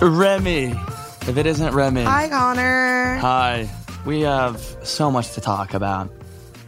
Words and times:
Remi. 0.00 0.66
If 1.22 1.36
it 1.36 1.46
isn't 1.46 1.74
Remi. 1.74 2.04
Hi, 2.04 2.28
Connor. 2.28 3.16
Hi. 3.16 3.68
We 4.06 4.20
have 4.22 4.60
so 4.82 5.10
much 5.10 5.32
to 5.34 5.40
talk 5.40 5.74
about. 5.74 6.10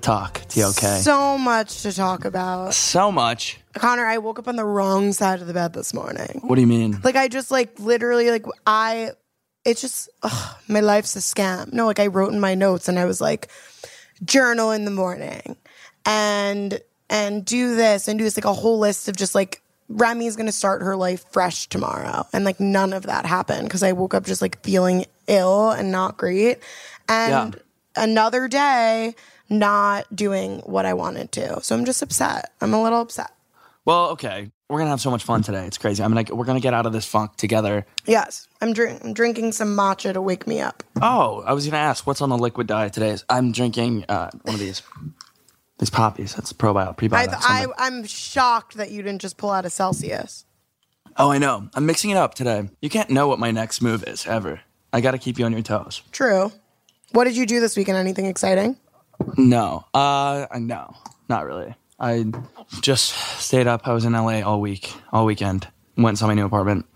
Talk, 0.00 0.40
TOK. 0.48 0.72
So, 0.74 0.96
So 1.02 1.38
much 1.38 1.82
to 1.82 1.92
talk 1.92 2.24
about. 2.24 2.74
So 2.74 3.12
much. 3.12 3.58
Connor, 3.74 4.04
I 4.06 4.18
woke 4.18 4.38
up 4.38 4.48
on 4.48 4.56
the 4.56 4.64
wrong 4.64 5.12
side 5.12 5.40
of 5.40 5.46
the 5.46 5.54
bed 5.54 5.72
this 5.74 5.94
morning. 5.94 6.40
What 6.42 6.56
do 6.56 6.60
you 6.60 6.66
mean? 6.66 6.98
Like, 7.04 7.16
I 7.16 7.28
just, 7.28 7.50
like, 7.50 7.78
literally, 7.78 8.30
like, 8.30 8.44
I, 8.66 9.10
it's 9.64 9.80
just, 9.82 10.08
ugh, 10.22 10.56
my 10.68 10.80
life's 10.80 11.14
a 11.16 11.20
scam. 11.20 11.72
No, 11.72 11.86
like, 11.86 12.00
I 12.00 12.06
wrote 12.08 12.32
in 12.32 12.40
my 12.40 12.54
notes 12.54 12.88
and 12.88 12.98
I 12.98 13.04
was 13.04 13.20
like, 13.20 13.48
journal 14.24 14.70
in 14.72 14.84
the 14.86 14.90
morning 14.90 15.56
and, 16.04 16.80
and 17.08 17.44
do 17.44 17.76
this 17.76 18.08
and 18.08 18.18
do 18.18 18.24
this, 18.24 18.36
like, 18.36 18.44
a 18.46 18.52
whole 18.54 18.78
list 18.78 19.08
of 19.08 19.16
just, 19.16 19.34
like, 19.34 19.59
Remi's 19.90 20.36
gonna 20.36 20.52
start 20.52 20.82
her 20.82 20.96
life 20.96 21.24
fresh 21.32 21.68
tomorrow. 21.68 22.26
And, 22.32 22.44
like, 22.44 22.60
none 22.60 22.92
of 22.92 23.02
that 23.04 23.26
happened 23.26 23.64
because 23.64 23.82
I 23.82 23.92
woke 23.92 24.14
up 24.14 24.24
just, 24.24 24.40
like, 24.40 24.62
feeling 24.62 25.04
ill 25.26 25.70
and 25.70 25.90
not 25.92 26.16
great. 26.16 26.58
And 27.08 27.54
Yeah. 27.54 28.02
another 28.02 28.48
day, 28.48 29.14
not 29.48 30.06
doing 30.14 30.60
what 30.60 30.86
I 30.86 30.94
wanted 30.94 31.32
to. 31.32 31.60
So 31.62 31.74
I'm 31.74 31.84
just 31.84 32.02
upset. 32.02 32.52
I'm 32.60 32.72
a 32.72 32.80
little 32.82 33.00
upset. 33.00 33.32
Well, 33.84 34.10
okay. 34.10 34.52
We're 34.68 34.76
going 34.78 34.86
to 34.86 34.90
have 34.90 35.00
so 35.00 35.10
much 35.10 35.24
fun 35.24 35.42
today. 35.42 35.66
It's 35.66 35.78
crazy. 35.78 36.00
I 36.00 36.06
mean, 36.06 36.14
like, 36.14 36.30
we're 36.30 36.44
going 36.44 36.56
to 36.58 36.62
get 36.62 36.72
out 36.74 36.86
of 36.86 36.92
this 36.92 37.04
funk 37.04 37.34
together. 37.34 37.84
Yes, 38.06 38.46
I'm, 38.60 38.72
drink- 38.72 39.00
I'm 39.04 39.12
drinking 39.12 39.50
some 39.50 39.76
matcha 39.76 40.12
to 40.12 40.22
wake 40.22 40.46
me 40.46 40.60
up. 40.60 40.84
Oh, 41.02 41.42
I 41.44 41.52
was 41.54 41.64
going 41.64 41.72
to 41.72 41.78
ask, 41.78 42.06
what's 42.06 42.20
on 42.20 42.28
the 42.28 42.38
liquid 42.38 42.68
diet 42.68 42.92
today? 42.92 43.16
I'm 43.28 43.50
drinking 43.50 44.04
uh, 44.08 44.30
one 44.42 44.54
of 44.54 44.60
these. 44.60 44.82
These 45.80 45.90
poppies. 45.90 46.34
That's 46.34 46.52
probiotic, 46.52 46.96
prebiotics. 46.98 47.34
I, 47.42 47.62
I'm 47.64 47.70
I, 47.78 47.86
I'm 47.86 48.04
shocked 48.04 48.76
that 48.76 48.90
you 48.92 49.02
didn't 49.02 49.20
just 49.22 49.36
pull 49.36 49.50
out 49.50 49.64
a 49.64 49.70
Celsius. 49.70 50.44
oh, 51.16 51.30
I 51.32 51.38
know. 51.38 51.68
I'm 51.74 51.86
mixing 51.86 52.10
it 52.10 52.16
up 52.16 52.34
today. 52.34 52.68
You 52.80 52.88
can't 52.90 53.10
know 53.10 53.26
what 53.28 53.38
my 53.38 53.50
next 53.50 53.80
move 53.82 54.04
is, 54.06 54.26
ever. 54.26 54.60
I 54.92 55.00
got 55.00 55.12
to 55.12 55.18
keep 55.18 55.38
you 55.38 55.44
on 55.46 55.52
your 55.52 55.62
toes. 55.62 56.02
True. 56.12 56.52
What 57.12 57.24
did 57.24 57.36
you 57.36 57.46
do 57.46 57.60
this 57.60 57.76
weekend? 57.76 57.96
Anything 57.98 58.26
exciting? 58.26 58.76
No. 59.36 59.84
Uh, 59.94 60.46
no, 60.58 60.94
not 61.28 61.44
really. 61.46 61.74
I 61.98 62.26
just 62.80 63.10
stayed 63.40 63.66
up. 63.66 63.88
I 63.88 63.92
was 63.92 64.04
in 64.04 64.12
LA 64.12 64.40
all 64.42 64.60
week, 64.60 64.92
all 65.12 65.24
weekend. 65.26 65.66
Went 65.96 66.08
and 66.10 66.18
saw 66.18 66.26
my 66.26 66.34
new 66.34 66.44
apartment. 66.46 66.86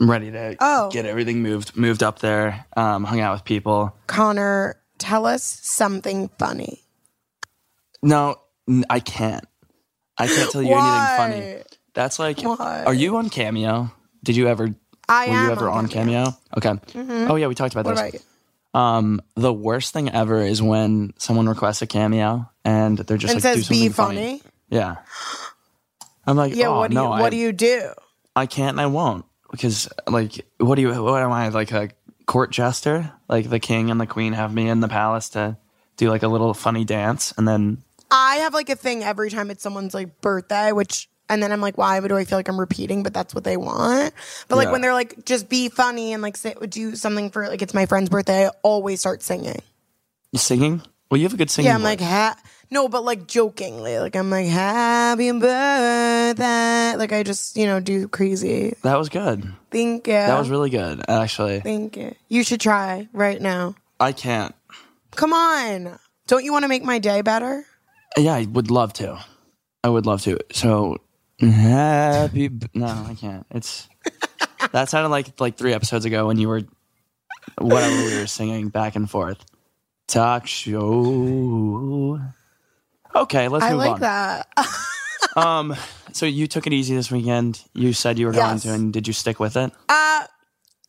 I'm 0.00 0.10
ready 0.10 0.30
to 0.32 0.56
Oh. 0.60 0.90
get 0.90 1.06
everything 1.06 1.42
moved, 1.42 1.76
moved 1.76 2.02
up 2.02 2.18
there. 2.20 2.66
Um, 2.76 3.04
hung 3.04 3.20
out 3.20 3.34
with 3.34 3.44
people. 3.44 3.94
Connor, 4.06 4.80
tell 4.98 5.26
us 5.26 5.42
something 5.62 6.28
funny. 6.38 6.81
No, 8.02 8.36
I 8.90 9.00
can't. 9.00 9.44
I 10.18 10.26
can't 10.26 10.50
tell 10.50 10.62
you 10.62 10.70
Why? 10.70 11.26
anything 11.28 11.42
funny. 11.42 11.62
That's 11.94 12.18
like, 12.18 12.40
Why? 12.40 12.84
are 12.86 12.94
you 12.94 13.16
on 13.16 13.28
Cameo? 13.30 13.90
Did 14.22 14.36
you 14.36 14.48
ever? 14.48 14.74
I 15.08 15.28
were 15.28 15.42
you 15.44 15.50
ever 15.52 15.68
on 15.68 15.88
Cameo? 15.88 16.26
Okay. 16.56 16.74
Oh 16.94 17.36
yeah, 17.36 17.46
we 17.48 17.54
talked 17.54 17.74
about 17.74 17.84
What 17.86 17.96
this. 17.96 18.22
about? 18.72 18.80
Um, 18.80 19.20
the 19.36 19.52
worst 19.52 19.92
thing 19.92 20.08
ever 20.10 20.40
is 20.40 20.62
when 20.62 21.12
someone 21.18 21.48
requests 21.48 21.82
a 21.82 21.86
cameo 21.86 22.48
and 22.64 22.96
they're 22.96 23.18
just 23.18 23.34
And 23.34 23.44
like, 23.44 23.54
do 23.54 23.60
says 23.60 23.68
be 23.68 23.88
something 23.90 23.92
funny. 23.92 24.42
Yeah. 24.70 24.96
I'm 26.26 26.36
like, 26.36 26.54
Yeah. 26.54 26.68
oh, 26.68 26.78
what 26.78 26.90
do 26.90 26.96
you 26.96 27.02
What 27.04 27.22
I, 27.22 27.30
do 27.30 27.36
you 27.36 27.52
do? 27.52 27.90
I 28.34 28.46
can't 28.46 28.70
and 28.70 28.80
I 28.80 28.86
won't 28.86 29.26
because 29.50 29.88
like, 30.08 30.46
what 30.58 30.76
do 30.76 30.82
you? 30.82 31.02
What 31.02 31.22
am 31.22 31.32
I 31.32 31.48
like 31.48 31.72
a 31.72 31.90
court 32.26 32.50
jester? 32.50 33.12
Like 33.28 33.50
the 33.50 33.58
king 33.60 33.90
and 33.90 34.00
the 34.00 34.06
queen 34.06 34.32
have 34.32 34.54
me 34.54 34.68
in 34.68 34.80
the 34.80 34.88
palace 34.88 35.30
to 35.30 35.58
do 35.98 36.08
like 36.08 36.22
a 36.22 36.28
little 36.28 36.54
funny 36.54 36.84
dance, 36.84 37.34
and 37.36 37.46
then 37.46 37.82
I 38.12 38.36
have 38.36 38.52
like 38.54 38.68
a 38.68 38.76
thing 38.76 39.02
every 39.02 39.30
time 39.30 39.50
it's 39.50 39.62
someone's 39.62 39.94
like 39.94 40.20
birthday, 40.20 40.70
which 40.72 41.08
and 41.28 41.42
then 41.42 41.50
I'm 41.50 41.62
like, 41.62 41.78
why 41.78 41.98
do 42.06 42.14
I 42.16 42.24
feel 42.24 42.38
like 42.38 42.48
I'm 42.48 42.60
repeating? 42.60 43.02
But 43.02 43.14
that's 43.14 43.34
what 43.34 43.42
they 43.44 43.56
want. 43.56 44.12
But 44.48 44.56
like 44.56 44.66
Yeah. 44.66 44.72
when 44.72 44.80
they're 44.82 44.92
like, 44.92 45.24
just 45.24 45.48
be 45.48 45.70
funny 45.70 46.12
and 46.12 46.22
like 46.22 46.36
say, 46.36 46.54
do 46.68 46.94
something 46.94 47.30
for 47.30 47.48
like 47.48 47.62
it's 47.62 47.72
my 47.72 47.86
friend's 47.86 48.10
birthday, 48.10 48.46
I 48.46 48.50
always 48.62 49.00
start 49.00 49.22
singing. 49.22 49.62
you 50.30 50.38
singing. 50.38 50.82
Well, 51.10 51.18
you 51.18 51.24
have 51.24 51.34
a 51.34 51.36
good 51.38 51.50
singing. 51.50 51.68
Yeah, 51.70 51.74
I'm 51.74 51.80
voice. 51.82 51.88
like, 51.90 52.00
ha- 52.00 52.38
no, 52.70 52.88
but 52.88 53.04
like 53.04 53.26
jokingly, 53.26 53.98
like 53.98 54.14
I'm 54.16 54.30
like, 54.30 54.46
happy 54.46 55.30
birthday. 55.32 56.96
Like 56.96 57.12
I 57.12 57.22
just, 57.22 57.56
you 57.56 57.66
know, 57.66 57.80
do 57.80 58.08
crazy. 58.08 58.74
that 58.82 58.98
was 58.98 59.08
good. 59.08 59.44
Thank 59.70 60.06
you. 60.06 60.12
That 60.14 60.38
was 60.38 60.50
really 60.50 60.70
good, 60.70 61.02
actually. 61.08 61.60
Thank 61.60 61.96
you. 61.96 62.14
You 62.28 62.42
should 62.44 62.60
try 62.60 63.08
right 63.12 63.40
now. 63.40 63.74
I 64.00 64.12
can't. 64.12 64.54
Come 65.12 65.32
on. 65.32 65.98
Don't 66.26 66.44
you 66.44 66.52
want 66.52 66.64
to 66.64 66.68
make 66.68 66.82
my 66.84 66.98
day 66.98 67.20
better? 67.22 67.64
Yeah, 68.16 68.34
I 68.34 68.44
would 68.50 68.70
love 68.70 68.92
to. 68.94 69.18
I 69.84 69.88
would 69.88 70.06
love 70.06 70.22
to. 70.22 70.38
So 70.52 70.98
happy. 71.40 72.48
b- 72.48 72.66
No, 72.74 72.86
I 72.86 73.14
can't. 73.18 73.46
It's 73.50 73.88
that 74.72 74.88
sounded 74.88 75.08
like 75.08 75.40
like 75.40 75.56
three 75.56 75.72
episodes 75.72 76.04
ago 76.04 76.26
when 76.26 76.38
you 76.38 76.48
were 76.48 76.62
whatever 77.58 77.96
we 78.04 78.18
were 78.18 78.26
singing 78.26 78.68
back 78.68 78.96
and 78.96 79.10
forth. 79.10 79.44
Talk 80.08 80.46
show. 80.46 82.20
Okay, 83.14 83.48
let's 83.48 83.64
I 83.64 83.70
move 83.70 83.78
like 83.78 83.92
on. 83.92 84.00
that. 84.00 84.48
Um, 85.34 85.74
so 86.12 86.26
you 86.26 86.46
took 86.46 86.66
it 86.66 86.74
easy 86.74 86.94
this 86.94 87.10
weekend. 87.10 87.62
You 87.72 87.94
said 87.94 88.18
you 88.18 88.26
were 88.26 88.32
going 88.32 88.58
to, 88.58 88.68
and 88.70 88.92
did 88.92 89.06
you 89.06 89.14
stick 89.14 89.40
with 89.40 89.56
it? 89.56 89.72
Uh, 89.88 90.24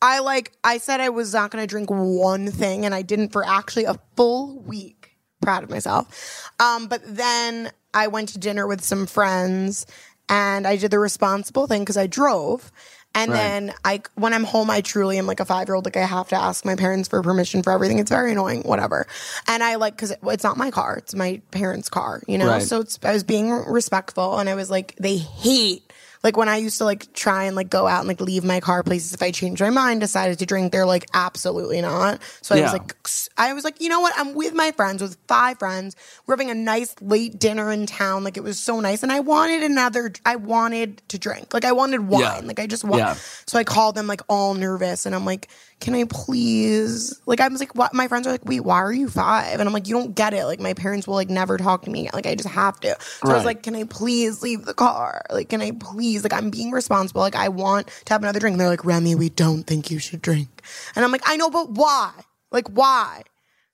I 0.02 0.18
like 0.18 0.52
I 0.62 0.76
said 0.76 1.00
I 1.00 1.08
was 1.08 1.32
not 1.32 1.50
going 1.50 1.62
to 1.62 1.66
drink 1.66 1.88
one 1.88 2.50
thing 2.50 2.84
and 2.84 2.94
I 2.94 3.00
didn't 3.00 3.30
for 3.30 3.42
actually 3.46 3.84
a 3.84 3.94
full 4.16 4.58
week. 4.60 5.03
Proud 5.44 5.62
of 5.62 5.70
myself. 5.70 6.50
Um, 6.58 6.86
but 6.88 7.02
then 7.04 7.70
I 7.92 8.08
went 8.08 8.30
to 8.30 8.38
dinner 8.38 8.66
with 8.66 8.82
some 8.82 9.06
friends 9.06 9.86
and 10.28 10.66
I 10.66 10.76
did 10.76 10.90
the 10.90 10.98
responsible 10.98 11.66
thing 11.66 11.82
because 11.82 11.96
I 11.96 12.06
drove. 12.06 12.72
And 13.16 13.30
Right. 13.30 13.38
then 13.38 13.74
I, 13.84 14.02
when 14.16 14.32
I'm 14.34 14.42
home, 14.42 14.70
I 14.70 14.80
truly 14.80 15.18
am 15.18 15.26
like 15.26 15.38
a 15.38 15.44
five 15.44 15.68
year 15.68 15.76
old. 15.76 15.84
Like 15.84 15.96
I 15.96 16.04
have 16.04 16.28
to 16.30 16.36
ask 16.36 16.64
my 16.64 16.74
parents 16.74 17.08
for 17.08 17.22
permission 17.22 17.62
for 17.62 17.70
everything. 17.72 18.00
It's 18.00 18.10
very 18.10 18.32
annoying, 18.32 18.62
whatever. 18.62 19.06
And 19.46 19.62
I 19.62 19.76
like, 19.76 19.96
cause 19.96 20.10
it, 20.10 20.18
it's 20.24 20.42
not 20.42 20.56
my 20.56 20.72
car. 20.72 20.96
It's 20.96 21.14
my 21.14 21.40
parents' 21.52 21.88
car, 21.88 22.22
you 22.26 22.38
know? 22.38 22.48
Right. 22.48 22.62
So 22.62 22.80
it's, 22.80 22.98
I 23.04 23.12
was 23.12 23.22
being 23.22 23.50
respectful 23.50 24.38
and 24.38 24.48
I 24.48 24.56
was 24.56 24.68
like, 24.68 24.96
they 24.96 25.16
hate 25.16 25.92
like 26.24 26.38
when 26.38 26.48
I 26.48 26.56
used 26.56 26.78
to 26.78 26.84
like 26.84 27.12
try 27.12 27.44
and 27.44 27.54
like 27.54 27.68
go 27.68 27.86
out 27.86 28.00
and 28.00 28.08
like 28.08 28.20
leave 28.20 28.44
my 28.44 28.58
car 28.58 28.82
places 28.82 29.12
if 29.12 29.22
I 29.22 29.30
changed 29.30 29.60
my 29.60 29.68
mind, 29.70 30.00
decided 30.00 30.38
to 30.38 30.46
drink, 30.46 30.72
they're 30.72 30.86
like 30.86 31.06
absolutely 31.12 31.82
not. 31.82 32.20
So 32.40 32.56
I 32.56 32.62
was 32.62 32.72
like, 32.72 32.96
I 33.36 33.52
was 33.52 33.62
like, 33.62 33.80
you 33.80 33.90
know 33.90 34.00
what? 34.00 34.14
I'm 34.16 34.34
with 34.34 34.54
my 34.54 34.72
friends, 34.72 35.02
with 35.02 35.18
five 35.28 35.58
friends. 35.58 35.94
We're 36.26 36.32
having 36.32 36.50
a 36.50 36.54
nice 36.54 36.94
late 37.02 37.38
dinner 37.38 37.70
in 37.70 37.84
town. 37.86 38.24
Like 38.24 38.38
it 38.38 38.42
was 38.42 38.58
so 38.58 38.80
nice, 38.80 39.02
and 39.02 39.12
I 39.12 39.20
wanted 39.20 39.62
another. 39.62 40.12
I 40.24 40.36
wanted 40.36 41.02
to 41.08 41.18
drink. 41.18 41.52
Like 41.52 41.66
I 41.66 41.72
wanted 41.72 42.08
wine. 42.08 42.22
Yeah. 42.22 42.40
Like 42.42 42.58
I 42.58 42.66
just 42.66 42.84
want. 42.84 43.00
Yeah. 43.00 43.14
So 43.46 43.58
I 43.58 43.64
called 43.64 43.94
them 43.94 44.06
like 44.06 44.22
all 44.28 44.54
nervous, 44.54 45.04
and 45.04 45.14
I'm 45.14 45.26
like, 45.26 45.48
can 45.84 45.94
I 45.94 46.04
please? 46.04 47.20
Like 47.26 47.40
I 47.40 47.48
was 47.48 47.60
like, 47.60 47.74
what? 47.74 47.92
My 47.92 48.08
friends 48.08 48.26
are 48.26 48.30
like, 48.30 48.46
wait, 48.46 48.60
why 48.60 48.76
are 48.76 48.92
you 48.92 49.06
five? 49.06 49.60
And 49.60 49.68
I'm 49.68 49.74
like, 49.74 49.86
you 49.86 49.94
don't 49.94 50.14
get 50.14 50.32
it. 50.32 50.46
Like 50.46 50.58
my 50.58 50.72
parents 50.72 51.06
will 51.06 51.14
like 51.14 51.28
never 51.28 51.58
talk 51.58 51.82
to 51.82 51.90
me. 51.90 52.08
Like 52.14 52.24
I 52.24 52.34
just 52.34 52.48
have 52.48 52.80
to. 52.80 52.96
So 52.98 53.30
I 53.30 53.34
was 53.34 53.44
like, 53.44 53.62
can 53.62 53.76
I 53.76 53.84
please 53.84 54.42
leave 54.42 54.64
the 54.64 54.72
car? 54.72 55.20
Like, 55.30 55.50
can 55.50 55.60
I 55.60 55.72
please? 55.72 56.22
Like, 56.22 56.32
I'm 56.32 56.48
being 56.48 56.70
responsible. 56.70 57.20
Like, 57.20 57.36
I 57.36 57.50
want 57.50 57.88
to 58.06 58.12
have 58.14 58.22
another 58.22 58.40
drink. 58.40 58.54
And 58.54 58.60
they're 58.62 58.68
like, 58.68 58.86
Remi, 58.86 59.14
we 59.14 59.28
don't 59.28 59.64
think 59.64 59.90
you 59.90 59.98
should 59.98 60.22
drink. 60.22 60.62
And 60.96 61.04
I'm 61.04 61.12
like, 61.12 61.22
I 61.26 61.36
know, 61.36 61.50
but 61.50 61.70
why? 61.72 62.12
Like, 62.50 62.68
why? 62.68 63.24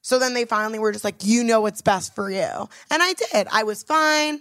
So 0.03 0.19
then 0.19 0.35
they 0.35 0.47
finally 0.47 0.81
were 0.81 0.91
just 0.91 1.05
like, 1.05 1.23
you 1.25 1.45
know 1.45 1.61
what's 1.61 1.81
best 1.81 2.17
for 2.17 2.29
you. 2.29 2.69
And 2.91 3.03
I 3.03 3.13
did. 3.13 3.47
I 3.53 3.63
was 3.63 3.85
fine. 3.85 4.41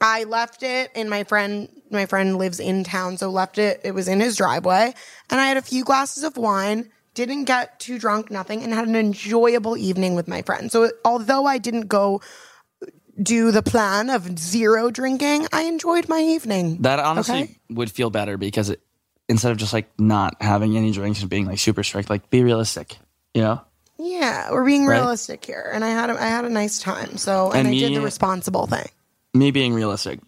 I 0.00 0.24
left 0.24 0.62
it 0.62 0.90
and 0.94 1.10
my 1.10 1.24
friend 1.24 1.68
my 1.90 2.06
friend 2.06 2.36
lives 2.38 2.60
in 2.60 2.84
town, 2.84 3.18
so 3.18 3.30
left 3.30 3.58
it. 3.58 3.80
It 3.84 3.92
was 3.92 4.06
in 4.06 4.20
his 4.20 4.36
driveway. 4.36 4.94
And 5.28 5.40
I 5.40 5.46
had 5.46 5.56
a 5.56 5.62
few 5.62 5.82
glasses 5.84 6.22
of 6.22 6.36
wine, 6.36 6.88
didn't 7.14 7.44
get 7.44 7.80
too 7.80 7.98
drunk, 7.98 8.30
nothing, 8.30 8.62
and 8.62 8.72
had 8.72 8.86
an 8.86 8.94
enjoyable 8.94 9.76
evening 9.76 10.14
with 10.14 10.28
my 10.28 10.42
friend. 10.42 10.70
So 10.70 10.90
although 11.04 11.46
I 11.46 11.58
didn't 11.58 11.88
go 11.88 12.20
do 13.20 13.50
the 13.50 13.62
plan 13.62 14.08
of 14.08 14.38
zero 14.38 14.90
drinking, 14.90 15.48
I 15.52 15.62
enjoyed 15.62 16.08
my 16.08 16.20
evening. 16.20 16.82
That 16.82 17.00
honestly 17.00 17.42
Okay. 17.42 17.56
would 17.70 17.90
feel 17.90 18.08
better 18.10 18.38
because 18.38 18.70
it, 18.70 18.80
instead 19.28 19.50
of 19.52 19.58
just 19.58 19.72
like 19.72 19.90
not 19.98 20.40
having 20.40 20.76
any 20.76 20.92
drinks 20.92 21.20
and 21.20 21.28
being 21.28 21.46
like 21.46 21.58
super 21.58 21.82
strict, 21.82 22.08
like 22.08 22.30
be 22.30 22.42
realistic, 22.42 22.96
you 23.34 23.42
know? 23.42 23.60
Yeah, 23.98 24.50
we're 24.52 24.64
being 24.64 24.86
Right. 24.86 25.00
realistic 25.00 25.44
here, 25.44 25.70
and 25.74 25.84
I 25.84 25.88
had 25.90 26.08
a, 26.08 26.14
I 26.14 26.26
had 26.26 26.46
a 26.46 26.48
nice 26.48 26.78
time. 26.78 27.18
So, 27.18 27.50
and, 27.50 27.66
And 27.66 27.68
I 27.68 27.78
did 27.78 27.94
the 27.94 28.00
responsible 28.00 28.66
thing. 28.66 28.88
Me 29.34 29.50
being 29.50 29.72
realistic, 29.74 30.20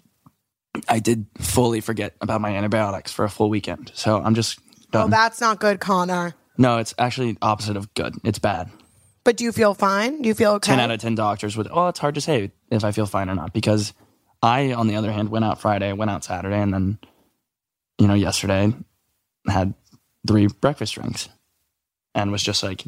I 0.89 0.99
did 1.01 1.27
fully 1.39 1.81
forget 1.81 2.15
about 2.21 2.41
my 2.41 2.51
antibiotics 2.57 3.13
for 3.13 3.25
a 3.25 3.31
full 3.31 3.51
weekend. 3.51 3.91
So 3.95 4.21
I'm 4.23 4.35
just 4.35 4.59
Oh, 4.95 5.01
done. 5.01 5.11
that's 5.11 5.41
not 5.41 5.59
good, 5.59 5.81
Connor. 5.81 6.35
no, 6.59 6.79
it's 6.79 6.95
actually 6.99 7.37
opposite 7.41 7.77
of 7.79 7.93
good. 7.95 8.15
It's 8.25 8.39
bad. 8.39 8.71
But 9.25 9.37
do 9.37 9.45
you 9.45 9.53
feel 9.53 9.73
fine? 9.75 10.21
Do 10.23 10.29
you 10.29 10.35
feel 10.35 10.53
okay? 10.53 10.73
10 10.73 10.81
out 10.81 10.91
of 10.91 11.01
10 11.01 11.15
doctors 11.15 11.57
would, 11.57 11.69
oh, 11.71 11.89
it's 11.89 11.99
hard 11.99 12.15
to 12.17 12.21
say 12.21 12.53
if 12.71 12.85
I 12.85 12.93
feel 12.93 13.07
fine 13.07 13.31
or 13.31 13.35
not 13.35 13.53
because 13.55 13.93
I, 14.43 14.73
on 14.73 14.89
the 14.89 14.97
other 14.97 15.11
hand, 15.13 15.31
went 15.31 15.45
out 15.45 15.61
Friday, 15.61 15.93
went 15.93 16.11
out 16.11 16.25
Saturday, 16.25 16.61
and 16.61 16.75
then, 16.75 16.99
you 17.99 18.07
know, 18.09 18.15
yesterday 18.15 18.75
had 19.49 19.75
three 20.27 20.47
breakfast 20.49 20.95
drinks 20.95 21.29
and 22.15 22.31
was 22.33 22.43
just 22.43 22.63
like 22.63 22.83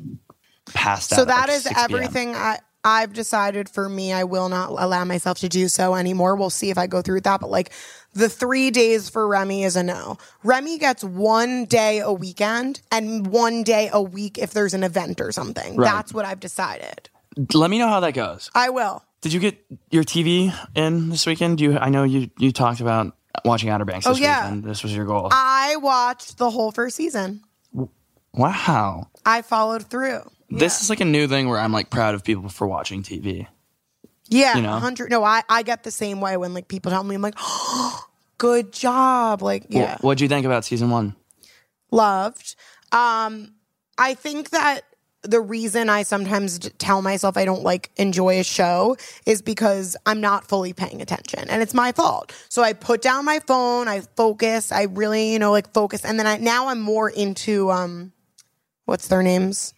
passed 0.74 1.12
out. 1.12 1.16
so 1.16 1.22
at, 1.22 1.28
that 1.28 1.48
like, 1.48 1.56
is 1.56 1.62
6 1.62 1.74
p.m. 1.74 1.84
everything. 1.84 2.34
I 2.34 2.58
I've 2.84 3.12
decided 3.14 3.68
for 3.68 3.88
me, 3.88 4.12
I 4.12 4.24
will 4.24 4.48
not 4.50 4.70
allow 4.70 5.04
myself 5.04 5.38
to 5.38 5.48
do 5.48 5.68
so 5.68 5.94
anymore. 5.94 6.36
We'll 6.36 6.50
see 6.50 6.70
if 6.70 6.76
I 6.76 6.86
go 6.86 7.00
through 7.00 7.16
with 7.16 7.24
that. 7.24 7.40
But 7.40 7.50
like 7.50 7.72
the 8.12 8.28
three 8.28 8.70
days 8.70 9.08
for 9.08 9.26
Remi 9.26 9.64
is 9.64 9.74
a 9.76 9.82
no. 9.82 10.18
Remi 10.42 10.78
gets 10.78 11.02
one 11.02 11.64
day 11.64 12.00
a 12.00 12.12
weekend 12.12 12.82
and 12.92 13.26
one 13.26 13.62
day 13.62 13.88
a 13.92 14.02
week 14.02 14.36
if 14.38 14.52
there's 14.52 14.74
an 14.74 14.84
event 14.84 15.20
or 15.20 15.32
something. 15.32 15.76
Right. 15.76 15.90
That's 15.90 16.12
what 16.12 16.24
I've 16.26 16.40
decided. 16.40 17.08
Let 17.54 17.70
me 17.70 17.78
know 17.78 17.88
how 17.88 18.00
that 18.00 18.12
goes. 18.12 18.50
I 18.54 18.68
will. 18.70 19.02
Did 19.22 19.32
you 19.32 19.40
get 19.40 19.58
your 19.90 20.04
TV 20.04 20.54
in 20.74 21.08
this 21.08 21.24
weekend? 21.26 21.58
Do 21.58 21.64
you? 21.64 21.78
I 21.78 21.88
know 21.88 22.04
you. 22.04 22.30
You 22.38 22.52
talked 22.52 22.80
about 22.80 23.16
watching 23.44 23.70
Outer 23.70 23.86
Banks 23.86 24.06
oh, 24.06 24.10
this 24.10 24.20
Oh, 24.20 24.22
yeah. 24.22 24.44
weekend. 24.44 24.64
This 24.64 24.82
was 24.82 24.94
your 24.94 25.06
goal. 25.06 25.28
I 25.32 25.76
watched 25.76 26.36
the 26.36 26.50
whole 26.50 26.70
first 26.70 26.96
season. 26.96 27.40
wow. 28.34 29.08
I 29.24 29.42
followed 29.42 29.84
through. 29.86 30.20
This 30.58 30.82
is 30.82 30.90
like 30.90 31.00
a 31.00 31.04
new 31.04 31.26
thing 31.26 31.48
where 31.48 31.58
I'm 31.58 31.72
like 31.72 31.90
proud 31.90 32.14
of 32.14 32.24
people 32.24 32.48
for 32.48 32.66
watching 32.66 33.02
TV. 33.02 33.46
Yeah, 34.28 34.56
You 34.56 34.62
know? 34.62 34.70
100. 34.70 35.10
No, 35.10 35.22
I, 35.22 35.42
I 35.48 35.62
get 35.62 35.82
the 35.82 35.90
same 35.90 36.20
way 36.20 36.36
when 36.36 36.54
like 36.54 36.68
people 36.68 36.90
tell 36.90 37.04
me, 37.04 37.14
I'm 37.14 37.22
like, 37.22 37.38
good 38.38 38.72
job. 38.72 39.42
Like, 39.42 39.66
yeah. 39.68 39.98
What'd 40.00 40.20
you 40.20 40.28
think 40.28 40.46
about 40.46 40.64
season 40.64 40.90
one? 40.90 41.16
loved. 41.90 42.56
Um, 42.92 43.54
I 43.96 44.14
think 44.14 44.50
that 44.50 44.80
the 45.22 45.40
reason 45.40 45.88
I 45.88 46.02
sometimes 46.02 46.58
tell 46.78 47.00
myself 47.00 47.36
I 47.36 47.46
don't 47.46 47.62
like 47.62 47.90
enjoy 47.96 48.40
a 48.40 48.44
show 48.44 48.96
is 49.24 49.40
because 49.40 49.96
I'm 50.04 50.20
not 50.20 50.46
fully 50.46 50.74
paying 50.74 51.00
attention 51.00 51.48
and 51.48 51.62
it's 51.62 51.72
my 51.72 51.92
fault. 51.92 52.34
So 52.50 52.62
I 52.62 52.74
put 52.74 53.00
down 53.00 53.24
my 53.24 53.38
phone, 53.38 53.88
I 53.88 54.00
focus, 54.16 54.70
I 54.70 54.82
really, 54.82 55.32
you 55.32 55.38
know, 55.38 55.50
like 55.50 55.72
focus. 55.72 56.04
And 56.04 56.18
then 56.18 56.26
I, 56.26 56.36
now 56.36 56.68
I'm 56.68 56.80
more 56.80 57.08
into, 57.08 57.70
um, 57.70 58.12
what's 58.84 59.08
their 59.08 59.22
names? 59.22 59.72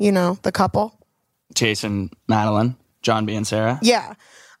You 0.00 0.10
know, 0.10 0.38
the 0.42 0.50
couple. 0.50 0.98
Jason, 1.54 2.10
Madelyn, 2.28 2.74
John 3.02 3.26
B. 3.26 3.34
and 3.34 3.46
Sarah. 3.46 3.78
Yeah. 3.82 4.14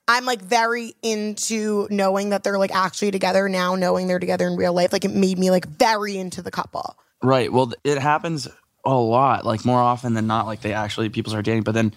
I'm 0.06 0.24
like 0.26 0.42
very 0.42 0.94
into 1.02 1.86
knowing 1.90 2.30
that 2.30 2.42
they're 2.44 2.58
like 2.58 2.74
actually 2.74 3.10
together 3.10 3.48
now, 3.48 3.74
knowing 3.74 4.06
they're 4.06 4.18
together 4.18 4.46
in 4.46 4.56
real 4.56 4.72
life. 4.72 4.92
Like 4.92 5.04
it 5.04 5.12
made 5.14 5.38
me 5.38 5.50
like 5.50 5.66
very 5.66 6.16
into 6.18 6.42
the 6.42 6.50
couple. 6.50 6.96
Right. 7.22 7.52
Well, 7.52 7.72
it 7.84 7.98
happens 7.98 8.48
a 8.84 8.94
lot, 8.94 9.46
like 9.46 9.64
more 9.64 9.78
often 9.78 10.14
than 10.14 10.26
not. 10.26 10.46
Like 10.46 10.60
they 10.62 10.72
actually 10.74 11.08
people 11.10 11.30
start 11.30 11.44
dating, 11.44 11.62
but 11.62 11.72
then 11.72 11.94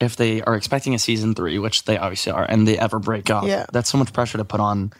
if 0.00 0.16
they 0.16 0.40
are 0.42 0.56
expecting 0.56 0.94
a 0.94 0.98
season 0.98 1.34
three, 1.34 1.58
which 1.58 1.84
they 1.84 1.98
obviously 1.98 2.32
are, 2.32 2.44
and 2.48 2.66
they 2.66 2.78
ever 2.78 2.98
break 2.98 3.28
up, 3.30 3.44
Yeah. 3.44 3.66
that's 3.72 3.90
so 3.90 3.98
much 3.98 4.12
pressure 4.12 4.38
to 4.38 4.44
put 4.44 4.60
on. 4.60 4.92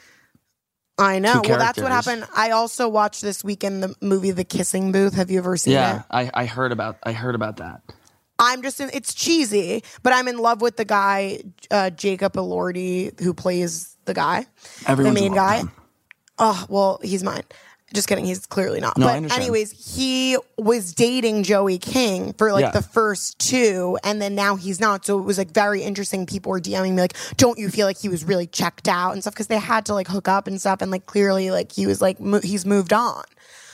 I 0.99 1.19
know. 1.19 1.41
Well, 1.47 1.59
that's 1.59 1.81
what 1.81 1.91
happened. 1.93 2.27
I 2.35 2.51
also 2.51 2.89
watched 2.89 3.23
this 3.23 3.43
weekend 3.43 3.83
the 3.83 3.95
movie 4.01 4.33
The 4.33 4.45
Kissing 4.45 4.93
Booth. 4.93 5.15
Have 5.15 5.31
you 5.31 5.39
ever 5.39 5.57
seen 5.57 5.75
Yeah, 5.75 6.01
it? 6.01 6.03
I, 6.11 6.31
I 6.35 6.45
heard 6.47 6.73
about 6.73 6.99
I 7.03 7.13
heard 7.13 7.35
about 7.35 7.57
that. 7.59 7.83
I'm 8.39 8.63
just 8.63 8.81
in, 8.81 8.91
it's 8.95 9.15
cheesy, 9.15 9.85
but 10.03 10.13
I'm 10.15 10.27
in 10.27 10.39
love 10.39 10.63
with 10.63 10.77
the 10.77 10.85
guy 10.85 11.43
uh, 11.71 11.91
Jacob 11.91 12.35
Elordi 12.35 13.19
who 13.21 13.35
plays 13.35 13.97
the 14.07 14.15
guy, 14.15 14.47
Everyone's 14.87 15.15
the 15.15 15.21
main 15.23 15.35
guy. 15.35 15.63
Oh 16.39 16.65
well, 16.69 17.01
he's 17.03 17.23
mine. 17.23 17.43
Just 17.93 18.07
kidding. 18.07 18.25
He's 18.25 18.47
clearly 18.47 18.79
not. 18.81 18.97
No, 18.97 19.07
I 19.07 19.11
but 19.11 19.17
understand. 19.17 19.43
anyways, 19.43 19.97
he 19.97 20.37
was 20.57 20.95
dating 20.95 21.43
Joey 21.43 21.79
King 21.79 22.33
for 22.35 22.53
like 22.53 22.63
Yeah. 22.63 22.71
the 22.71 22.83
first 22.83 23.39
two, 23.41 23.99
and 24.05 24.23
then 24.23 24.37
now 24.37 24.55
he's 24.55 24.79
not. 24.79 25.05
So 25.05 25.19
it 25.19 25.23
was 25.23 25.39
like 25.39 25.51
very 25.51 25.83
interesting. 25.83 26.25
People 26.25 26.51
were 26.51 26.61
DMing 26.61 26.95
me 26.95 27.01
like, 27.01 27.17
"Don't 27.37 27.59
you 27.59 27.69
feel 27.69 27.87
like 27.89 27.99
he 27.99 28.09
was 28.09 28.23
really 28.23 28.47
checked 28.47 28.87
out 28.87 29.13
and 29.13 29.23
stuff?" 29.23 29.35
Because 29.35 29.49
they 29.49 29.59
had 29.59 29.87
to 29.87 29.95
like 29.95 30.07
hook 30.07 30.29
up 30.29 30.47
and 30.47 30.61
stuff, 30.61 30.83
and 30.83 30.93
like 30.93 31.07
clearly 31.07 31.51
like 31.51 31.73
he 31.73 31.87
was 31.89 32.01
like 32.01 32.21
mo- 32.21 32.41
he's 32.43 32.65
moved 32.65 32.93
on. 32.93 33.25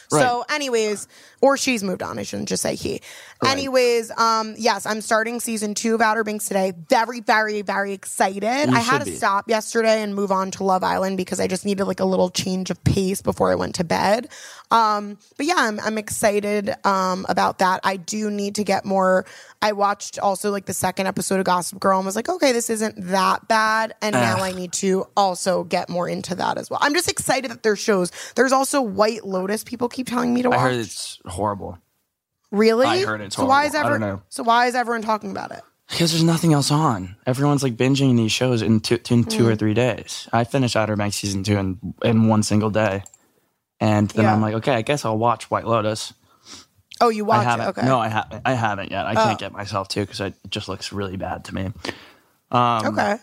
So, 0.08 0.44
anyways, 0.48 1.08
or 1.40 1.56
she's 1.56 1.82
moved 1.82 2.00
on. 2.00 2.16
I 2.16 2.22
shouldn't 2.22 2.48
just 2.48 2.62
say 2.62 2.76
he. 2.76 3.00
Anyways, 3.44 4.10
um, 4.12 4.54
yes, 4.56 4.86
I'm 4.86 5.00
starting 5.00 5.40
season 5.40 5.74
two 5.74 5.94
of 5.94 6.00
Outer 6.00 6.24
Banks 6.24 6.46
today. 6.46 6.72
Very, 6.88 7.20
very, 7.20 7.62
very 7.62 7.92
excited. 7.92 8.44
I 8.44 8.80
had 8.80 9.00
to 9.00 9.04
be. 9.04 9.16
stop 9.16 9.48
yesterday 9.48 10.02
and 10.02 10.14
move 10.14 10.32
on 10.32 10.50
to 10.52 10.64
Love 10.64 10.82
Island 10.82 11.16
because 11.16 11.38
I 11.38 11.46
just 11.46 11.64
needed 11.64 11.84
like 11.84 12.00
a 12.00 12.04
little 12.04 12.30
change 12.30 12.70
of 12.70 12.82
pace 12.84 13.20
before 13.20 13.52
I 13.52 13.54
went 13.54 13.74
to 13.76 13.84
bed. 13.84 14.28
Um, 14.70 15.18
but 15.36 15.46
yeah, 15.46 15.56
I'm, 15.58 15.78
I'm 15.80 15.98
excited 15.98 16.74
um, 16.84 17.26
about 17.28 17.58
that. 17.58 17.80
I 17.84 17.96
do 17.96 18.30
need 18.30 18.54
to 18.56 18.64
get 18.64 18.84
more. 18.84 19.26
I 19.60 19.72
watched 19.72 20.18
also 20.18 20.50
like 20.50 20.66
the 20.66 20.74
second 20.74 21.06
episode 21.06 21.38
of 21.38 21.44
Gossip 21.44 21.78
Girl 21.78 21.98
and 21.98 22.06
was 22.06 22.16
like, 22.16 22.28
okay, 22.28 22.52
this 22.52 22.70
isn't 22.70 22.94
that 23.10 23.48
bad. 23.48 23.94
And 24.00 24.14
now 24.14 24.38
I 24.38 24.52
need 24.52 24.72
to 24.74 25.06
also 25.16 25.64
get 25.64 25.88
more 25.88 26.08
into 26.08 26.34
that 26.36 26.58
as 26.58 26.70
well. 26.70 26.78
I'm 26.82 26.94
just 26.94 27.10
excited 27.10 27.50
that 27.50 27.62
there's 27.62 27.78
shows. 27.78 28.10
There's 28.34 28.52
also 28.52 28.80
White 28.80 29.24
Lotus. 29.24 29.62
People 29.62 29.88
keep 29.88 30.08
telling 30.08 30.32
me 30.32 30.42
to 30.42 30.50
watch. 30.50 30.58
I 30.58 30.62
heard 30.62 30.74
it's 30.76 31.18
horrible 31.26 31.78
really? 32.50 32.86
I 32.86 33.04
heard 33.04 33.20
it's 33.20 33.36
so 33.36 33.44
why 33.46 33.64
is 33.64 33.72
horrible. 33.72 33.86
I 33.86 33.90
don't 33.90 34.02
everyone? 34.02 34.16
know. 34.18 34.22
So 34.28 34.42
why 34.42 34.66
is 34.66 34.74
everyone 34.74 35.02
talking 35.02 35.30
about 35.30 35.50
it? 35.52 35.62
because 35.88 36.10
there's 36.10 36.24
nothing 36.24 36.52
else 36.52 36.70
on. 36.72 37.14
Everyone's 37.26 37.62
like 37.62 37.76
binging 37.76 38.16
these 38.16 38.32
shows 38.32 38.60
in 38.60 38.80
two, 38.80 38.98
in 39.08 39.22
two 39.24 39.44
Mm. 39.44 39.52
or 39.52 39.56
three 39.56 39.74
days. 39.74 40.28
I 40.32 40.42
finished 40.42 40.74
Outer 40.74 40.96
Banks 40.96 41.16
season 41.16 41.44
two 41.44 41.56
in 41.56 41.94
in 42.02 42.26
one 42.28 42.42
single 42.42 42.70
day, 42.70 43.04
and 43.80 44.08
then 44.10 44.24
Yeah. 44.24 44.34
I'm 44.34 44.40
like, 44.40 44.54
okay, 44.54 44.74
I 44.74 44.82
guess 44.82 45.04
I'll 45.04 45.18
watch 45.18 45.48
White 45.50 45.66
Lotus. 45.66 46.12
Oh, 47.00 47.08
you 47.10 47.24
watch 47.24 47.40
I 47.40 47.44
haven't. 47.44 47.66
it? 47.66 47.68
Okay. 47.70 47.80
Oh. 47.82 47.86
No, 47.86 47.98
I 48.00 48.08
haven't. 48.08 48.42
I 48.44 48.54
haven't 48.54 48.90
yet. 48.90 49.06
I 49.06 49.14
can't 49.14 49.38
get 49.38 49.52
myself 49.52 49.86
to 49.88 50.00
because 50.00 50.20
it 50.20 50.34
just 50.48 50.68
looks 50.68 50.92
really 50.92 51.16
bad 51.16 51.44
to 51.44 51.54
me. 51.54 51.72
okay. 52.52 53.16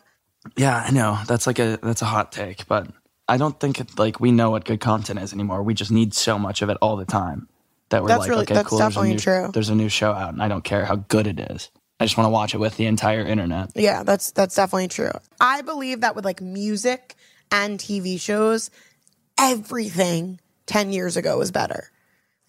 Yeah, 0.58 0.84
I 0.88 0.92
know. 0.92 1.18
That's 1.28 1.48
like 1.48 1.60
a 1.60 1.80
that's 1.82 2.02
a 2.02 2.06
hot 2.06 2.32
take, 2.32 2.68
but 2.68 2.88
I 3.28 3.38
don't 3.38 3.60
think 3.60 3.80
it, 3.80 3.98
like 3.98 4.20
we 4.20 4.32
know 4.32 4.52
what 4.52 4.66
good 4.66 4.80
content 4.82 5.20
is 5.20 5.34
anymore. 5.34 5.64
We 5.64 5.74
just 5.74 5.92
need 5.92 6.14
so 6.14 6.38
much 6.38 6.62
of 6.62 6.70
it 6.70 6.78
all 6.82 6.98
the 6.98 7.06
time 7.06 7.48
that 7.94 8.02
we're 8.02 8.10
That's 8.10 8.20
like, 8.22 8.30
really- 8.30 8.42
okay, 8.44 8.54
that's 8.56 8.68
cool. 8.70 8.80
There's 8.80 8.88
a, 8.88 8.90
definitely 8.94 9.12
new, 9.14 9.20
true. 9.20 9.50
there's 9.54 9.70
a 9.70 9.76
new 9.76 9.90
show 9.90 10.12
out, 10.12 10.34
and 10.34 10.44
I 10.44 10.48
don't 10.48 10.64
care 10.64 10.84
how 10.86 10.98
good 10.98 11.26
it 11.28 11.40
is. 11.40 11.70
I 12.00 12.06
just 12.06 12.18
want 12.18 12.26
to 12.26 12.32
watch 12.32 12.54
it 12.54 12.58
with 12.58 12.76
the 12.76 12.86
entire 12.88 13.22
internet. 13.26 13.72
Yeah, 13.76 14.04
that's 14.04 14.32
that's 14.32 14.56
definitely 14.56 14.90
true. 14.90 15.12
I 15.40 15.62
believe 15.62 16.02
that 16.02 16.16
with 16.16 16.26
like 16.26 16.42
music 16.42 17.16
and 17.52 17.80
TV 17.80 18.20
shows, 18.20 18.70
everything 19.40 20.40
10 20.66 20.92
years 20.92 21.18
ago 21.18 21.38
was 21.38 21.52
better. 21.52 21.90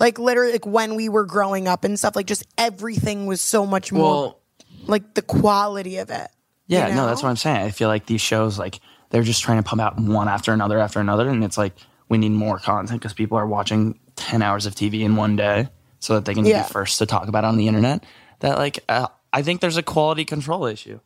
Like 0.00 0.18
literally 0.18 0.52
like 0.52 0.66
when 0.66 0.94
we 0.96 1.08
were 1.08 1.24
growing 1.24 1.68
up 1.68 1.84
and 1.84 1.98
stuff, 1.98 2.16
like 2.16 2.26
just 2.26 2.44
everything 2.58 3.26
was 3.26 3.40
so 3.40 3.64
much 3.64 3.92
more 3.92 4.02
Well, 4.02 4.40
like 4.86 5.14
the 5.14 5.22
quality 5.22 5.98
of 5.98 6.10
it. 6.10 6.28
yeah, 6.66 6.88
you 6.88 6.94
no, 6.94 7.06
that's 7.06 7.22
what 7.22 7.28
I'm 7.28 7.36
saying. 7.36 7.58
I 7.58 7.70
feel 7.70 7.88
like 7.88 8.06
these 8.06 8.20
shows, 8.20 8.58
like 8.58 8.80
they're 9.10 9.22
just 9.22 9.42
trying 9.42 9.58
to 9.58 9.62
pump 9.68 9.80
out 9.80 9.98
one 10.00 10.28
after 10.28 10.52
another 10.52 10.78
after 10.78 11.00
another, 11.00 11.28
and 11.28 11.44
it's 11.44 11.56
like 11.58 11.74
we 12.08 12.18
need 12.18 12.32
more 12.32 12.58
content 12.58 13.00
because 13.00 13.12
people 13.14 13.38
are 13.38 13.46
watching 13.46 13.98
10 14.16 14.42
hours 14.42 14.66
of 14.66 14.74
TV 14.74 15.00
in 15.00 15.16
one 15.16 15.36
day 15.36 15.68
so 16.00 16.14
that 16.14 16.24
they 16.24 16.34
can 16.34 16.44
Yeah. 16.44 16.62
be 16.62 16.68
first 16.68 16.98
to 16.98 17.06
talk 17.06 17.28
about 17.28 17.44
it 17.44 17.48
on 17.48 17.56
the 17.56 17.68
internet. 17.68 18.04
That 18.40 18.58
like 18.58 18.80
uh, 18.88 19.08
I 19.32 19.42
think 19.42 19.60
there's 19.60 19.76
a 19.76 19.82
quality 19.82 20.24
control 20.24 20.66
issue. 20.66 21.00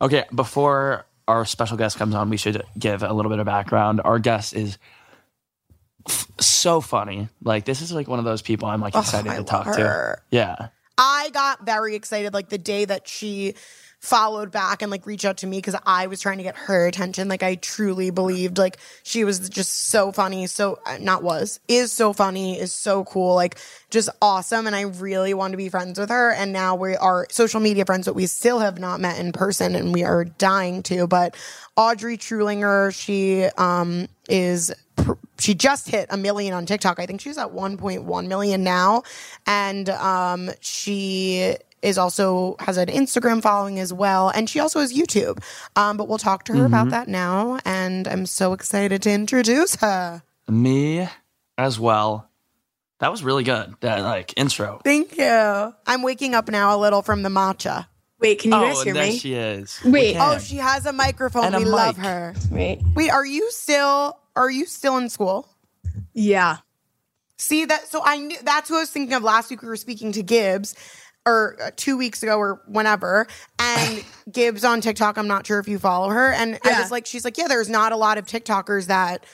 Okay, 0.00 0.24
before 0.34 1.06
our 1.28 1.44
special 1.44 1.76
guest 1.76 1.96
comes 1.96 2.14
on, 2.14 2.28
we 2.30 2.36
should 2.36 2.62
give 2.78 3.02
a 3.02 3.12
little 3.12 3.30
bit 3.30 3.38
of 3.38 3.46
background. 3.46 4.00
Our 4.04 4.18
guest 4.18 4.52
is 4.54 4.76
f- 6.08 6.26
so 6.40 6.80
funny. 6.80 7.28
Like 7.42 7.64
this 7.64 7.80
is 7.80 7.92
like 7.92 8.08
one 8.08 8.18
of 8.18 8.24
those 8.24 8.42
people 8.42 8.68
I'm 8.68 8.80
like 8.80 8.94
excited 8.94 9.30
I 9.30 9.36
to 9.36 9.44
talk 9.44 9.66
love 9.66 9.76
to. 9.76 9.82
her. 9.82 10.22
Yeah. 10.30 10.68
I 10.98 11.30
got 11.32 11.64
very 11.64 11.94
excited 11.94 12.34
like 12.34 12.48
the 12.48 12.58
day 12.58 12.84
that 12.84 13.08
she 13.08 13.54
followed 14.02 14.50
back 14.50 14.82
and 14.82 14.90
like 14.90 15.06
reached 15.06 15.24
out 15.24 15.36
to 15.36 15.46
me 15.46 15.58
because 15.58 15.76
I 15.86 16.08
was 16.08 16.20
trying 16.20 16.38
to 16.38 16.42
get 16.42 16.56
her 16.56 16.88
attention. 16.88 17.28
Like 17.28 17.44
I 17.44 17.54
truly 17.54 18.10
believed 18.10 18.58
like 18.58 18.78
she 19.04 19.22
was 19.22 19.48
just 19.48 19.90
so 19.90 20.10
funny. 20.10 20.48
So 20.48 20.80
uh, 20.84 20.98
not 21.00 21.22
was 21.22 21.60
is 21.68 21.92
so 21.92 22.12
funny 22.12 22.58
is 22.58 22.72
so 22.72 23.04
cool. 23.04 23.36
Like 23.36 23.58
just 23.90 24.08
awesome. 24.20 24.66
And 24.66 24.74
I 24.74 24.82
really 24.82 25.34
want 25.34 25.52
to 25.52 25.56
be 25.56 25.68
friends 25.68 26.00
with 26.00 26.10
her. 26.10 26.32
And 26.32 26.52
now 26.52 26.74
we 26.74 26.96
are 26.96 27.28
social 27.30 27.60
media 27.60 27.84
friends, 27.84 28.06
but 28.06 28.16
we 28.16 28.26
still 28.26 28.58
have 28.58 28.80
not 28.80 28.98
met 29.00 29.20
in 29.20 29.30
person 29.30 29.76
and 29.76 29.94
we 29.94 30.02
are 30.02 30.24
dying 30.24 30.82
to. 30.84 31.06
But 31.06 31.36
Audrey 31.76 32.18
Trullinger, 32.18 32.92
she 32.92 33.44
um 33.56 34.08
is 34.28 34.72
she 35.38 35.54
just 35.54 35.88
hit 35.88 36.08
a 36.10 36.16
million 36.16 36.54
on 36.54 36.66
TikTok. 36.66 36.98
I 36.98 37.06
think 37.06 37.20
she's 37.20 37.38
at 37.38 37.48
1.1 37.48 38.26
million 38.26 38.64
now. 38.64 39.02
And 39.46 39.88
um, 39.90 40.50
she 40.60 41.56
is 41.82 41.98
also 41.98 42.56
has 42.60 42.76
an 42.76 42.88
Instagram 42.88 43.42
following 43.42 43.78
as 43.78 43.92
well. 43.92 44.30
And 44.30 44.48
she 44.48 44.60
also 44.60 44.80
has 44.80 44.92
YouTube. 44.92 45.42
Um, 45.76 45.96
but 45.96 46.08
we'll 46.08 46.18
talk 46.18 46.44
to 46.44 46.54
her 46.54 46.64
about 46.64 46.90
that 46.90 47.08
now. 47.08 47.58
And 47.64 48.08
I'm 48.08 48.26
so 48.26 48.52
excited 48.52 49.02
to 49.02 49.10
introduce 49.10 49.76
her. 49.76 50.22
Me 50.48 51.08
as 51.58 51.78
well. 51.78 52.28
That 53.00 53.10
was 53.10 53.24
really 53.24 53.42
good. 53.42 53.74
That 53.80 54.02
like 54.02 54.32
intro. 54.36 54.80
Thank 54.84 55.18
you. 55.18 55.74
I'm 55.86 56.02
waking 56.02 56.34
up 56.34 56.48
now 56.48 56.76
a 56.76 56.78
little 56.78 57.02
from 57.02 57.22
the 57.22 57.28
matcha. 57.28 57.86
Wait, 58.20 58.38
can 58.38 58.52
you 58.52 58.58
guys 58.58 58.76
oh, 58.78 58.84
hear 58.84 58.94
there 58.94 59.06
me? 59.06 59.18
she 59.18 59.34
is. 59.34 59.80
Wait. 59.84 60.16
Oh, 60.16 60.38
she 60.38 60.56
has 60.56 60.86
a 60.86 60.92
microphone. 60.92 61.46
And 61.46 61.56
a 61.56 61.58
we 61.58 61.64
love 61.64 61.98
mic. 61.98 62.06
her. 62.06 62.34
Wait. 62.52 62.80
Wait, 62.94 63.10
are 63.10 63.26
you 63.26 63.50
still 63.50 64.16
are 64.36 64.50
you 64.50 64.66
still 64.66 64.96
in 64.98 65.08
school? 65.08 65.48
Yeah. 66.12 66.58
See 67.36 67.64
that? 67.64 67.88
So 67.88 68.00
I 68.04 68.18
knew 68.18 68.36
that's 68.44 68.70
what 68.70 68.76
I 68.76 68.80
was 68.80 68.90
thinking 68.90 69.14
of 69.14 69.24
last 69.24 69.50
week. 69.50 69.62
We 69.62 69.68
were 69.68 69.76
speaking 69.76 70.12
to 70.12 70.22
Gibbs, 70.22 70.76
or 71.26 71.56
uh, 71.62 71.70
two 71.76 71.96
weeks 71.96 72.22
ago, 72.22 72.36
or 72.38 72.60
whenever, 72.66 73.26
and 73.58 74.04
Gibbs 74.32 74.64
on 74.64 74.80
TikTok. 74.80 75.16
I'm 75.18 75.28
not 75.28 75.46
sure 75.46 75.58
if 75.58 75.68
you 75.68 75.78
follow 75.78 76.08
her, 76.10 76.32
and 76.32 76.58
I 76.64 76.70
Yeah. 76.70 76.80
was 76.80 76.90
like, 76.90 77.06
she's 77.06 77.24
like, 77.24 77.38
yeah, 77.38 77.48
there's 77.48 77.68
not 77.68 77.92
a 77.92 77.96
lot 77.96 78.18
of 78.18 78.26
TikTokers 78.26 78.86
that 78.86 79.24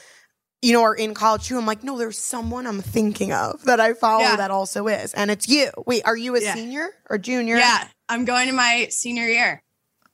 you 0.61 0.73
know 0.73 0.83
are 0.83 0.95
in 0.95 1.15
college 1.15 1.47
too. 1.47 1.57
I'm 1.57 1.67
like, 1.67 1.83
no, 1.85 1.97
there's 1.99 2.19
someone 2.19 2.67
I'm 2.67 2.81
thinking 2.83 3.33
of 3.33 3.65
that 3.65 3.81
I 3.81 3.95
follow 3.95 4.23
Yeah. 4.23 4.37
that 4.37 4.51
also 4.51 4.87
is, 4.89 5.15
and 5.15 5.31
it's 5.31 5.49
you. 5.49 5.71
Wait, 5.87 6.03
are 6.05 6.17
you 6.17 6.37
a 6.37 6.41
Yeah. 6.41 6.55
senior 6.55 6.89
or 7.09 7.17
junior? 7.19 7.57
Yeah. 7.57 7.87
I'm 8.09 8.25
going 8.25 8.49
to 8.49 8.53
my 8.55 8.89
senior 8.91 9.27
year. 9.27 9.63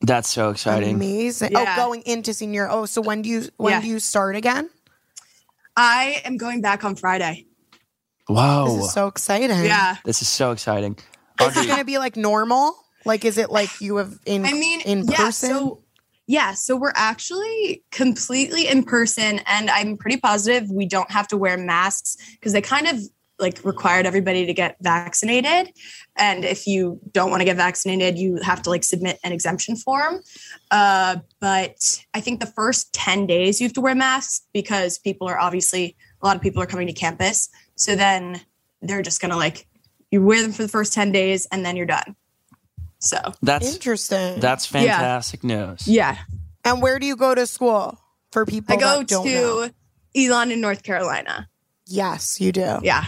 That's 0.00 0.28
so 0.28 0.50
exciting. 0.50 0.96
Amazing. 0.96 1.52
Yeah. 1.52 1.74
Oh, 1.78 1.82
going 1.88 2.02
into 2.02 2.34
senior. 2.34 2.68
Oh, 2.70 2.84
so 2.86 3.00
when 3.00 3.22
do 3.22 3.28
you 3.30 3.48
when 3.56 3.72
Yeah. 3.72 3.80
do 3.80 3.86
you 3.88 3.98
start 3.98 4.36
again? 4.36 4.68
I 5.76 6.20
am 6.24 6.36
going 6.36 6.60
back 6.60 6.84
on 6.84 6.94
Friday. 6.94 7.46
Wow. 8.28 8.66
This 8.66 8.84
is 8.86 8.92
so 8.92 9.06
exciting. 9.06 9.64
Yeah. 9.64 9.96
This 10.04 10.22
is 10.22 10.28
so 10.28 10.50
exciting. 10.52 10.96
Is 11.40 11.56
it 11.56 11.66
going 11.66 11.78
to 11.78 11.84
be 11.84 11.98
like 11.98 12.16
normal? 12.16 12.76
Like, 13.04 13.24
is 13.24 13.38
it 13.38 13.50
like 13.50 13.80
you 13.80 13.96
have 13.96 14.18
in 14.24 14.46
I 14.46 14.52
mean, 14.52 14.80
in 14.82 15.06
yeah, 15.06 15.16
person? 15.16 15.50
So 15.50 15.82
yeah, 16.26 16.54
so 16.54 16.76
we're 16.76 16.92
actually 16.94 17.84
completely 17.90 18.66
in 18.66 18.82
person, 18.82 19.40
and 19.46 19.68
I'm 19.70 19.96
pretty 19.96 20.16
positive 20.16 20.70
we 20.70 20.86
don't 20.86 21.10
have 21.10 21.28
to 21.28 21.36
wear 21.36 21.58
masks 21.58 22.16
because 22.32 22.52
they 22.52 22.62
kind 22.62 22.86
of 22.86 23.00
like 23.38 23.62
required 23.64 24.06
everybody 24.06 24.46
to 24.46 24.54
get 24.54 24.76
vaccinated. 24.80 25.72
And 26.16 26.44
if 26.44 26.66
you 26.66 27.00
don't 27.10 27.30
want 27.30 27.40
to 27.40 27.44
get 27.44 27.56
vaccinated, 27.56 28.16
you 28.16 28.38
have 28.42 28.62
to 28.62 28.70
like 28.70 28.84
submit 28.84 29.18
an 29.24 29.32
exemption 29.32 29.76
form. 29.76 30.20
Uh, 30.70 31.16
but 31.40 32.04
I 32.14 32.20
think 32.20 32.40
the 32.40 32.46
first 32.46 32.92
10 32.92 33.26
days 33.26 33.60
you 33.60 33.66
have 33.66 33.72
to 33.74 33.80
wear 33.80 33.94
masks 33.94 34.46
because 34.52 34.98
people 34.98 35.28
are 35.28 35.38
obviously 35.38 35.96
a 36.22 36.26
lot 36.26 36.36
of 36.36 36.42
people 36.42 36.62
are 36.62 36.66
coming 36.66 36.86
to 36.86 36.92
campus. 36.92 37.48
So 37.74 37.96
then 37.96 38.40
they're 38.80 39.02
just 39.02 39.20
gonna 39.20 39.36
like 39.36 39.66
you 40.14 40.22
wear 40.24 40.40
them 40.42 40.52
for 40.52 40.62
the 40.62 40.68
first 40.68 40.92
10 40.94 41.12
days 41.12 41.46
and 41.52 41.64
then 41.64 41.76
you're 41.76 41.86
done. 41.86 42.16
So 42.98 43.18
that's 43.42 43.74
Interesting. 43.74 44.40
that's 44.40 44.64
fantastic 44.66 45.44
news. 45.44 45.86
yeah. 45.86 46.16
and 46.64 46.80
where 46.80 46.98
do 46.98 47.06
you 47.06 47.16
go 47.16 47.34
to 47.34 47.46
school 47.46 47.98
for 48.32 48.46
people 48.46 48.74
I 48.74 48.78
go 48.80 48.98
that 48.98 49.08
don't 49.08 49.26
know? 49.26 49.68
to 49.68 49.74
Elon 50.16 50.50
in 50.52 50.60
North 50.60 50.82
Carolina. 50.82 51.48
Yes, 51.86 52.40
you 52.40 52.50
do. 52.52 52.78
Yeah. 52.82 53.04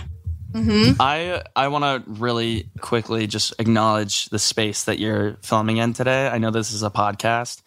hmm 0.52 0.90
I 1.00 1.42
I 1.54 1.68
want 1.68 1.84
to 1.84 2.10
really 2.10 2.68
quickly 2.80 3.26
just 3.26 3.54
acknowledge 3.58 4.26
the 4.26 4.38
space 4.38 4.84
that 4.84 4.98
you're 4.98 5.36
filming 5.42 5.78
in 5.78 5.92
today. 5.94 6.28
I 6.28 6.36
know 6.38 6.50
this 6.50 6.72
is 6.72 6.82
a 6.82 6.90
podcast. 6.90 7.62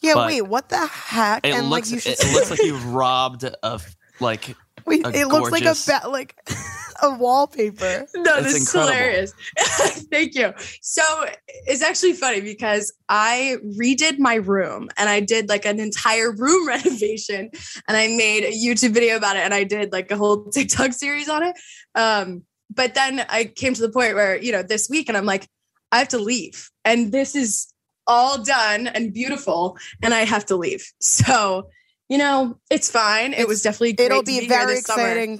Yeah. 0.00 0.24
Wait, 0.26 0.42
what 0.42 0.68
the 0.68 0.86
heck? 0.86 1.44
It 1.46 1.54
and 1.54 1.68
looks 1.70 1.90
like 1.90 1.94
you 1.94 2.00
should. 2.00 2.12
it 2.24 2.32
looks 2.32 2.50
like 2.50 2.62
you've 2.62 2.86
robbed 2.86 3.44
of 3.44 3.96
like 4.20 4.54
wait, 4.86 5.04
a 5.06 5.10
it 5.10 5.26
looks 5.26 5.50
like 5.50 5.62
a 5.62 5.64
gorgeous- 5.64 5.86
ba- 5.86 6.08
like 6.08 6.36
a 7.02 7.10
wallpaper. 7.10 8.06
No, 8.14 8.36
It's 8.38 8.52
this 8.52 8.74
incredible. 8.74 8.92
is 8.92 9.34
hilarious. 9.56 10.04
Thank 10.10 10.34
you. 10.34 10.52
So 10.80 11.02
it's 11.66 11.82
actually 11.82 12.12
funny 12.14 12.40
because 12.40 12.92
I 13.08 13.56
redid 13.78 14.18
my 14.18 14.36
room 14.36 14.88
and 14.96 15.08
I 15.08 15.20
did 15.20 15.48
like 15.48 15.64
an 15.66 15.80
entire 15.80 16.30
room 16.30 16.66
renovation 16.74 17.50
and 17.88 17.96
I 17.96 18.06
made 18.08 18.44
a 18.44 18.52
YouTube 18.52 18.94
video 18.94 19.16
about 19.16 19.36
it 19.36 19.40
and 19.40 19.52
I 19.52 19.64
did 19.64 19.92
like 19.92 20.10
a 20.10 20.16
whole 20.16 20.44
TikTok 20.50 20.92
series 20.92 21.28
on 21.28 21.42
it. 21.42 21.56
Um, 21.94 22.44
but 22.74 22.94
then 22.94 23.26
I 23.28 23.44
came 23.44 23.74
to 23.74 23.82
the 23.82 23.90
point 23.90 24.14
where, 24.14 24.36
you 24.40 24.52
know, 24.52 24.62
this 24.62 24.88
week 24.88 25.08
and 25.08 25.18
I'm 25.18 25.26
like, 25.26 25.46
I 25.90 25.98
have 25.98 26.08
to 26.08 26.18
leave. 26.18 26.70
And 26.84 27.12
this 27.12 27.34
is 27.34 27.66
all 28.06 28.42
done 28.42 28.86
and 28.86 29.12
beautiful 29.12 29.76
and 30.02 30.14
I 30.14 30.20
have 30.24 30.46
to 30.46 30.56
leave. 30.56 30.84
So, 31.00 31.68
you 32.08 32.18
know, 32.18 32.58
it's 32.70 32.90
fine. 32.90 33.32
it 33.32 33.48
was 33.48 33.62
definitely 33.62 33.94
great 33.94 34.06
It'll 34.06 34.20
to 34.20 34.26
be 34.26 34.40
here 34.40 34.48
very 34.48 34.74
this 34.74 34.84
summer. 34.84 35.38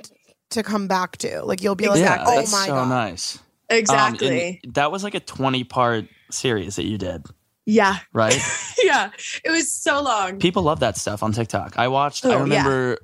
Exciting 0.52 0.62
t- 0.62 0.68
to 0.68 0.71
come 0.71 0.88
back 0.88 1.16
to. 1.18 1.42
Like 1.44 1.62
you'll 1.62 1.75
be 1.75 1.88
like, 1.88 1.99
Exactly. 1.99 2.32
oh 2.35 2.37
that's 2.38 2.52
my 2.52 2.66
so 2.66 2.73
god. 2.73 2.88
nice. 2.88 3.38
Um, 3.71 3.78
Exactly. 3.78 4.61
that 4.68 4.92
was 4.92 5.02
like 5.02 5.14
a 5.14 5.21
20 5.21 5.64
part 5.64 6.06
series 6.30 6.76
that 6.76 6.85
you 6.85 6.99
did, 6.99 7.25
yeah. 7.64 7.99
right? 8.12 8.38
yeah, 8.85 9.11
it 9.44 9.50
was 9.50 9.73
so 9.73 10.02
long. 10.02 10.38
People 10.38 10.62
love 10.62 10.80
that 10.80 10.97
stuff 10.97 11.23
on 11.23 11.32
TikTok. 11.32 11.78
I 11.78 11.88
watched. 11.88 12.25
I 12.26 12.30
Oh, 12.30 12.32
yeah. 12.32 12.42
remember, 12.42 12.99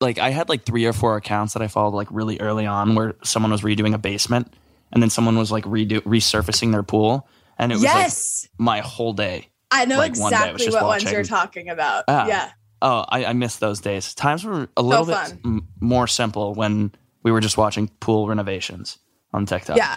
like, 0.00 0.18
I 0.18 0.30
had 0.30 0.48
like 0.48 0.64
three 0.64 0.84
or 0.86 0.92
four 0.92 1.16
accounts 1.16 1.52
that 1.54 1.62
I 1.62 1.68
followed 1.68 1.94
like 1.94 2.08
really 2.10 2.40
early 2.40 2.66
on, 2.66 2.94
where 2.96 3.14
someone 3.22 3.52
was 3.52 3.60
redoing 3.62 3.94
a 3.94 3.98
basement, 3.98 4.52
and 4.92 5.00
then 5.02 5.10
someone 5.10 5.38
was 5.38 5.52
like 5.52 5.64
redo 5.64 6.00
resurfacing 6.00 6.72
their 6.72 6.82
pool, 6.82 7.28
and 7.58 7.70
it 7.70 7.76
was 7.76 7.82
yes, 7.84 8.48
like 8.50 8.50
my 8.58 8.80
whole 8.80 9.12
day. 9.12 9.48
I 9.70 9.84
know 9.84 9.98
like, 9.98 10.18
one 10.18 10.32
day 10.32 10.36
I 10.36 10.52
was 10.52 10.62
exactly 10.62 10.64
just 10.66 10.76
what 10.76 10.86
ones 10.86 11.12
you're 11.12 11.22
talking 11.22 11.68
about. 11.68 12.04
Ah. 12.08 12.26
Yeah, 12.26 12.50
Oh, 12.82 13.04
I, 13.08 13.26
I 13.26 13.32
miss 13.34 13.56
those 13.56 13.80
days. 13.80 14.14
Times 14.14 14.44
were 14.44 14.68
a 14.76 14.82
little 14.82 15.04
bit 15.06 15.34
m- 15.44 15.68
more 15.80 16.06
simple 16.06 16.54
when 16.54 16.92
we 17.22 17.30
were 17.30 17.40
just 17.40 17.56
watching 17.56 17.88
pool 18.00 18.26
renovations 18.28 18.98
on 19.32 19.46
TikTok. 19.46 19.76
yeah, 19.76 19.96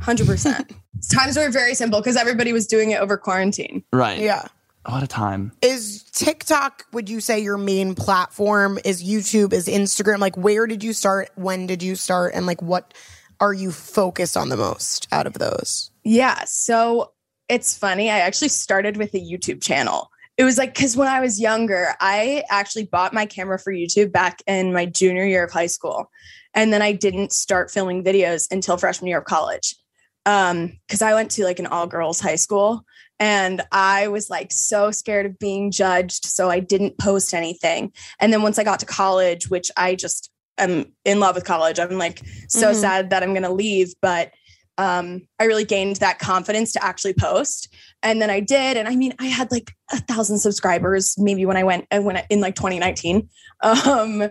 hundred 0.00 0.26
percent. 0.26 0.72
Times 1.12 1.36
were 1.36 1.50
very 1.50 1.74
simple 1.74 2.00
because 2.00 2.16
everybody 2.16 2.52
was 2.52 2.66
doing 2.66 2.90
it 2.92 3.00
over 3.00 3.16
quarantine. 3.16 3.82
right. 3.92 4.18
Yeah. 4.20 4.44
What 4.88 5.02
a 5.02 5.06
time. 5.06 5.52
Is 5.60 6.04
TikTok, 6.04 6.84
would 6.92 7.10
you 7.10 7.20
say 7.20 7.38
your 7.38 7.58
main 7.58 7.94
platform? 7.94 8.78
Is 8.82 9.04
YouTube? 9.04 9.52
Is 9.52 9.68
Instagram? 9.68 10.20
Like, 10.20 10.38
where 10.38 10.66
did 10.66 10.82
you 10.82 10.94
start? 10.94 11.28
When 11.34 11.66
did 11.66 11.82
you 11.82 11.94
start? 11.94 12.32
And 12.34 12.46
like, 12.46 12.62
what 12.62 12.94
are 13.40 13.52
you 13.52 13.72
focused 13.72 14.38
on 14.38 14.48
the 14.48 14.56
most 14.56 15.06
out 15.12 15.26
of 15.26 15.34
those? 15.34 15.90
Yeah, 16.02 16.44
so 16.44 17.12
it's 17.50 17.76
funny. 17.76 18.08
I 18.10 18.20
actually 18.20 18.48
started 18.48 18.96
with 18.96 19.12
a 19.12 19.18
YouTube 19.20 19.60
channel. 19.62 20.09
It 20.40 20.44
was 20.44 20.56
like 20.56 20.72
because 20.72 20.96
when 20.96 21.06
I 21.06 21.20
was 21.20 21.38
younger, 21.38 21.94
I 22.00 22.44
actually 22.48 22.86
bought 22.86 23.12
my 23.12 23.26
camera 23.26 23.58
for 23.58 23.74
YouTube 23.74 24.10
back 24.10 24.40
in 24.46 24.72
my 24.72 24.86
junior 24.86 25.26
year 25.26 25.44
of 25.44 25.52
high 25.52 25.66
school, 25.66 26.10
and 26.54 26.72
then 26.72 26.80
I 26.80 26.92
didn't 26.92 27.34
start 27.34 27.70
filming 27.70 28.02
videos 28.02 28.50
until 28.50 28.78
freshman 28.78 29.08
year 29.08 29.18
of 29.18 29.26
college. 29.26 29.76
Um, 30.24 30.78
because 30.88 31.02
I 31.02 31.12
went 31.12 31.30
to 31.32 31.44
like 31.44 31.58
an 31.58 31.66
all 31.66 31.86
girls 31.86 32.20
high 32.20 32.36
school, 32.36 32.86
and 33.18 33.60
I 33.70 34.08
was 34.08 34.30
like 34.30 34.50
so 34.50 34.90
scared 34.90 35.26
of 35.26 35.38
being 35.38 35.70
judged, 35.70 36.24
so 36.24 36.48
I 36.48 36.60
didn't 36.60 36.96
post 36.96 37.34
anything. 37.34 37.92
And 38.18 38.32
then 38.32 38.40
once 38.40 38.58
I 38.58 38.64
got 38.64 38.80
to 38.80 38.86
college, 38.86 39.50
which 39.50 39.70
I 39.76 39.94
just 39.94 40.30
am 40.56 40.86
in 41.04 41.20
love 41.20 41.34
with 41.34 41.44
college, 41.44 41.78
I'm 41.78 41.98
like 41.98 42.22
so 42.48 42.70
Mhm. 42.72 42.76
sad 42.76 43.10
that 43.10 43.22
I'm 43.22 43.34
gonna 43.34 43.52
leave, 43.52 43.92
but 44.00 44.32
um, 44.80 45.20
I 45.38 45.44
really 45.44 45.66
gained 45.66 45.96
that 45.96 46.18
confidence 46.18 46.72
to 46.72 46.82
actually 46.82 47.12
post. 47.12 47.68
And 48.02 48.20
then 48.20 48.30
I 48.30 48.40
did. 48.40 48.78
And 48.78 48.88
I 48.88 48.96
mean, 48.96 49.12
I 49.18 49.26
had 49.26 49.52
like 49.52 49.72
a 49.92 49.98
thousand 49.98 50.38
subscribers 50.38 51.16
maybe 51.18 51.44
when 51.44 51.58
I 51.58 51.64
went, 51.64 51.86
I 51.90 51.98
went 51.98 52.24
in 52.30 52.40
like 52.40 52.54
2019. 52.54 53.28
Um, 53.62 54.30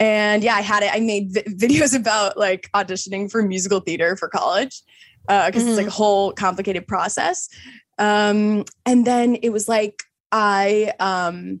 and 0.00 0.42
yeah, 0.42 0.56
I 0.56 0.62
had 0.62 0.82
it. 0.82 0.90
I 0.92 0.98
made 0.98 1.32
vi- 1.32 1.42
videos 1.42 1.96
about 1.96 2.36
like 2.36 2.68
auditioning 2.74 3.30
for 3.30 3.40
musical 3.40 3.78
theater 3.78 4.16
for 4.16 4.28
college 4.28 4.82
because 5.28 5.64
it's 5.64 5.76
like 5.76 5.86
a 5.86 5.90
whole 5.90 6.32
complicated 6.32 6.88
process. 6.88 7.48
Um, 7.96 8.64
and 8.84 9.06
then 9.06 9.36
it 9.36 9.50
was 9.50 9.68
like 9.68 10.02
I 10.32 10.92
um, 10.98 11.60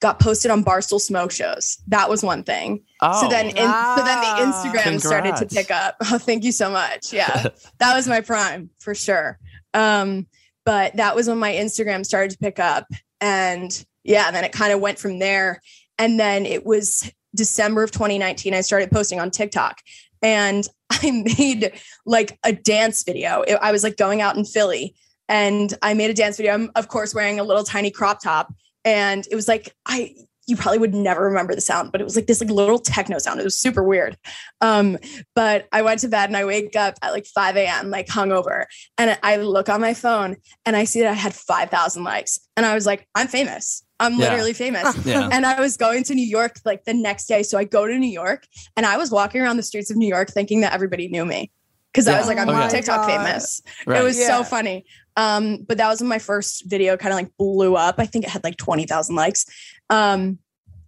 got 0.00 0.18
posted 0.18 0.50
on 0.50 0.64
Barstool 0.64 1.00
Smoke 1.00 1.30
shows. 1.30 1.78
That 1.88 2.08
was 2.08 2.22
one 2.22 2.42
thing. 2.42 2.82
Oh, 3.02 3.20
So 3.22 3.28
then, 3.28 3.46
in, 3.48 3.56
so 3.56 4.02
then 4.04 4.20
the. 4.20 4.42
Instagram 4.52 5.00
started 5.00 5.36
to 5.36 5.46
pick 5.46 5.70
up. 5.70 5.96
Oh, 6.10 6.18
thank 6.18 6.42
you 6.44 6.52
so 6.52 6.70
much. 6.70 7.12
Yeah, 7.12 7.48
that 7.78 7.94
was 7.94 8.08
my 8.08 8.20
prime 8.20 8.70
for 8.80 8.94
sure. 8.94 9.38
Um, 9.74 10.26
but 10.64 10.96
that 10.96 11.14
was 11.14 11.28
when 11.28 11.38
my 11.38 11.52
Instagram 11.52 12.04
started 12.04 12.30
to 12.32 12.38
pick 12.38 12.58
up, 12.58 12.86
and 13.20 13.84
yeah, 14.04 14.30
then 14.30 14.44
it 14.44 14.52
kind 14.52 14.72
of 14.72 14.80
went 14.80 14.98
from 14.98 15.18
there. 15.18 15.60
And 15.98 16.18
then 16.18 16.46
it 16.46 16.64
was 16.64 17.12
December 17.36 17.82
of 17.82 17.90
2019. 17.90 18.54
I 18.54 18.62
started 18.62 18.90
posting 18.90 19.20
on 19.20 19.30
TikTok, 19.30 19.80
and 20.22 20.66
I 20.90 21.10
made 21.38 21.72
like 22.06 22.38
a 22.42 22.52
dance 22.52 23.04
video. 23.04 23.42
It- 23.42 23.58
I 23.60 23.70
was 23.72 23.84
like 23.84 23.96
going 23.96 24.20
out 24.22 24.36
in 24.36 24.44
Philly, 24.44 24.94
and 25.28 25.72
I 25.82 25.94
made 25.94 26.10
a 26.10 26.14
dance 26.14 26.36
video. 26.38 26.54
I'm 26.54 26.70
of 26.74 26.88
course 26.88 27.14
wearing 27.14 27.38
a 27.38 27.44
little 27.44 27.64
tiny 27.64 27.90
crop 27.90 28.22
top, 28.22 28.52
and 28.84 29.26
it 29.30 29.34
was 29.34 29.48
like 29.48 29.74
I 29.86 30.14
you 30.46 30.56
probably 30.56 30.78
would 30.78 30.94
never 30.94 31.22
remember 31.26 31.54
the 31.54 31.60
sound, 31.60 31.92
but 31.92 32.00
it 32.00 32.04
was 32.04 32.16
like 32.16 32.26
this 32.26 32.40
like 32.40 32.50
little 32.50 32.78
techno 32.80 33.18
sound. 33.18 33.38
It 33.38 33.44
was 33.44 33.56
super 33.56 33.84
weird. 33.84 34.16
Um, 34.60 34.98
but 35.36 35.68
I 35.70 35.82
went 35.82 36.00
to 36.00 36.08
bed 36.08 36.28
and 36.28 36.36
I 36.36 36.44
wake 36.44 36.74
up 36.74 36.94
at 37.02 37.12
like 37.12 37.26
5 37.26 37.56
a.m. 37.56 37.90
like 37.90 38.08
hungover, 38.08 38.64
and 38.98 39.16
I 39.22 39.36
look 39.36 39.68
on 39.68 39.80
my 39.80 39.94
phone 39.94 40.36
and 40.66 40.74
I 40.74 40.84
see 40.84 41.02
that 41.02 41.10
I 41.10 41.14
had 41.14 41.34
5,000 41.34 42.02
likes, 42.02 42.40
and 42.56 42.66
I 42.66 42.74
was 42.74 42.84
like, 42.84 43.06
I'm 43.14 43.28
famous. 43.28 43.84
I'm 44.00 44.14
Yeah. 44.14 44.30
literally 44.30 44.54
famous. 44.54 44.96
yeah. 45.06 45.28
And 45.30 45.46
I 45.46 45.60
was 45.60 45.76
going 45.76 46.02
to 46.04 46.14
New 46.16 46.26
York 46.26 46.56
like 46.64 46.84
the 46.84 46.94
next 46.94 47.26
day. 47.26 47.44
So 47.44 47.56
I 47.56 47.62
go 47.64 47.86
to 47.86 47.96
New 47.96 48.10
York 48.10 48.44
and 48.76 48.86
I 48.86 48.96
was 48.96 49.10
walking 49.12 49.42
around 49.42 49.58
the 49.58 49.62
streets 49.62 49.90
of 49.90 49.98
New 49.98 50.08
York 50.08 50.30
thinking 50.30 50.62
that 50.62 50.72
everybody 50.72 51.06
knew 51.08 51.26
me. 51.26 51.52
Cause 51.92 52.08
I 52.08 52.16
was 52.18 52.26
like, 52.26 52.38
I'm 52.38 52.48
Oh, 52.48 52.52
yeah. 52.52 52.68
TikTok 52.68 53.02
God. 53.02 53.06
famous. 53.06 53.60
Right. 53.86 54.00
It 54.00 54.04
was 54.04 54.18
Yeah. 54.18 54.28
so 54.28 54.42
funny. 54.44 54.86
Um, 55.20 55.64
but 55.68 55.76
that 55.76 55.88
was 55.88 56.00
when 56.00 56.08
my 56.08 56.18
first 56.18 56.64
video 56.64 56.96
kind 56.96 57.12
of 57.12 57.18
like 57.18 57.36
blew 57.36 57.76
up. 57.76 57.96
I 57.98 58.06
think 58.06 58.24
it 58.24 58.30
had 58.30 58.42
like 58.42 58.56
20,000 58.56 59.14
likes. 59.14 59.44
Um, 59.90 60.38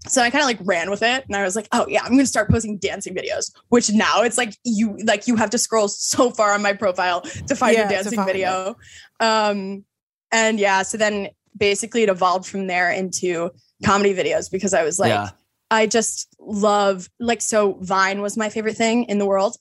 so 0.09 0.23
I 0.23 0.31
kind 0.31 0.41
of 0.41 0.47
like 0.47 0.67
ran 0.67 0.91
with 0.91 1.03
it 1.03 1.25
and 1.27 1.37
I 1.37 1.43
was 1.43 1.55
like, 1.55 1.69
oh 1.73 1.87
yeah, 1.87 2.03
I'm 2.03 2.13
gonna 2.13 2.25
start 2.25 2.51
posting 2.51 2.79
dancing 2.79 3.15
videos, 3.15 3.53
which 3.69 3.93
now 3.93 4.23
it's 4.23 4.39
like 4.39 4.57
you 4.65 4.97
like 5.05 5.29
you 5.29 5.37
have 5.37 5.51
to 5.51 5.59
scroll 5.59 5.87
so 5.89 6.31
far 6.31 6.53
on 6.55 6.63
my 6.63 6.73
profile 6.73 7.21
to 7.21 7.55
find 7.55 7.77
Yeah, 7.77 7.87
a 7.87 7.91
dancing 7.91 8.17
find 8.17 8.27
video. 8.27 8.77
Um, 9.21 9.85
and 10.33 10.59
yeah, 10.59 10.83
so 10.83 10.97
then 10.97 11.29
basically 11.57 12.03
it 12.03 12.09
evolved 12.09 12.47
from 12.47 12.67
there 12.69 12.91
into 12.91 13.51
comedy 13.85 14.15
videos 14.15 14.51
because 14.51 14.73
I 14.73 14.83
was 14.83 14.99
like, 14.99 15.11
yeah. 15.11 15.29
I 15.71 15.87
just 15.87 16.35
love 16.41 17.09
like 17.21 17.43
so 17.43 17.75
Vine 17.83 18.23
was 18.23 18.37
my 18.37 18.49
favorite 18.49 18.79
thing 18.79 19.05
in 19.05 19.19
the 19.19 19.27
world. 19.27 19.57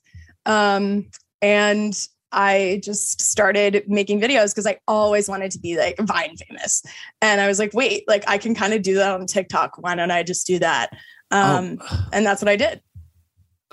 Um 0.46 1.10
and 1.42 1.94
I 2.32 2.80
just 2.82 3.20
started 3.20 3.84
making 3.86 4.20
videos 4.20 4.52
because 4.52 4.66
I 4.66 4.78
always 4.88 5.28
wanted 5.28 5.50
to 5.52 5.58
be 5.58 5.76
like 5.76 5.96
Vine 6.00 6.36
famous. 6.36 6.82
And 7.20 7.40
I 7.40 7.46
was 7.46 7.58
like, 7.58 7.74
wait, 7.74 8.04
like 8.08 8.24
I 8.26 8.38
can 8.38 8.54
kind 8.54 8.72
of 8.72 8.82
do 8.82 8.94
that 8.94 9.12
on 9.12 9.26
TikTok. 9.26 9.76
Why 9.78 9.94
don't 9.94 10.10
I 10.10 10.22
just 10.22 10.46
do 10.46 10.58
that? 10.58 10.90
Um 11.30 11.78
Oh. 11.80 12.08
and 12.12 12.24
that's 12.26 12.42
what 12.42 12.48
I 12.48 12.56
did. 12.56 12.82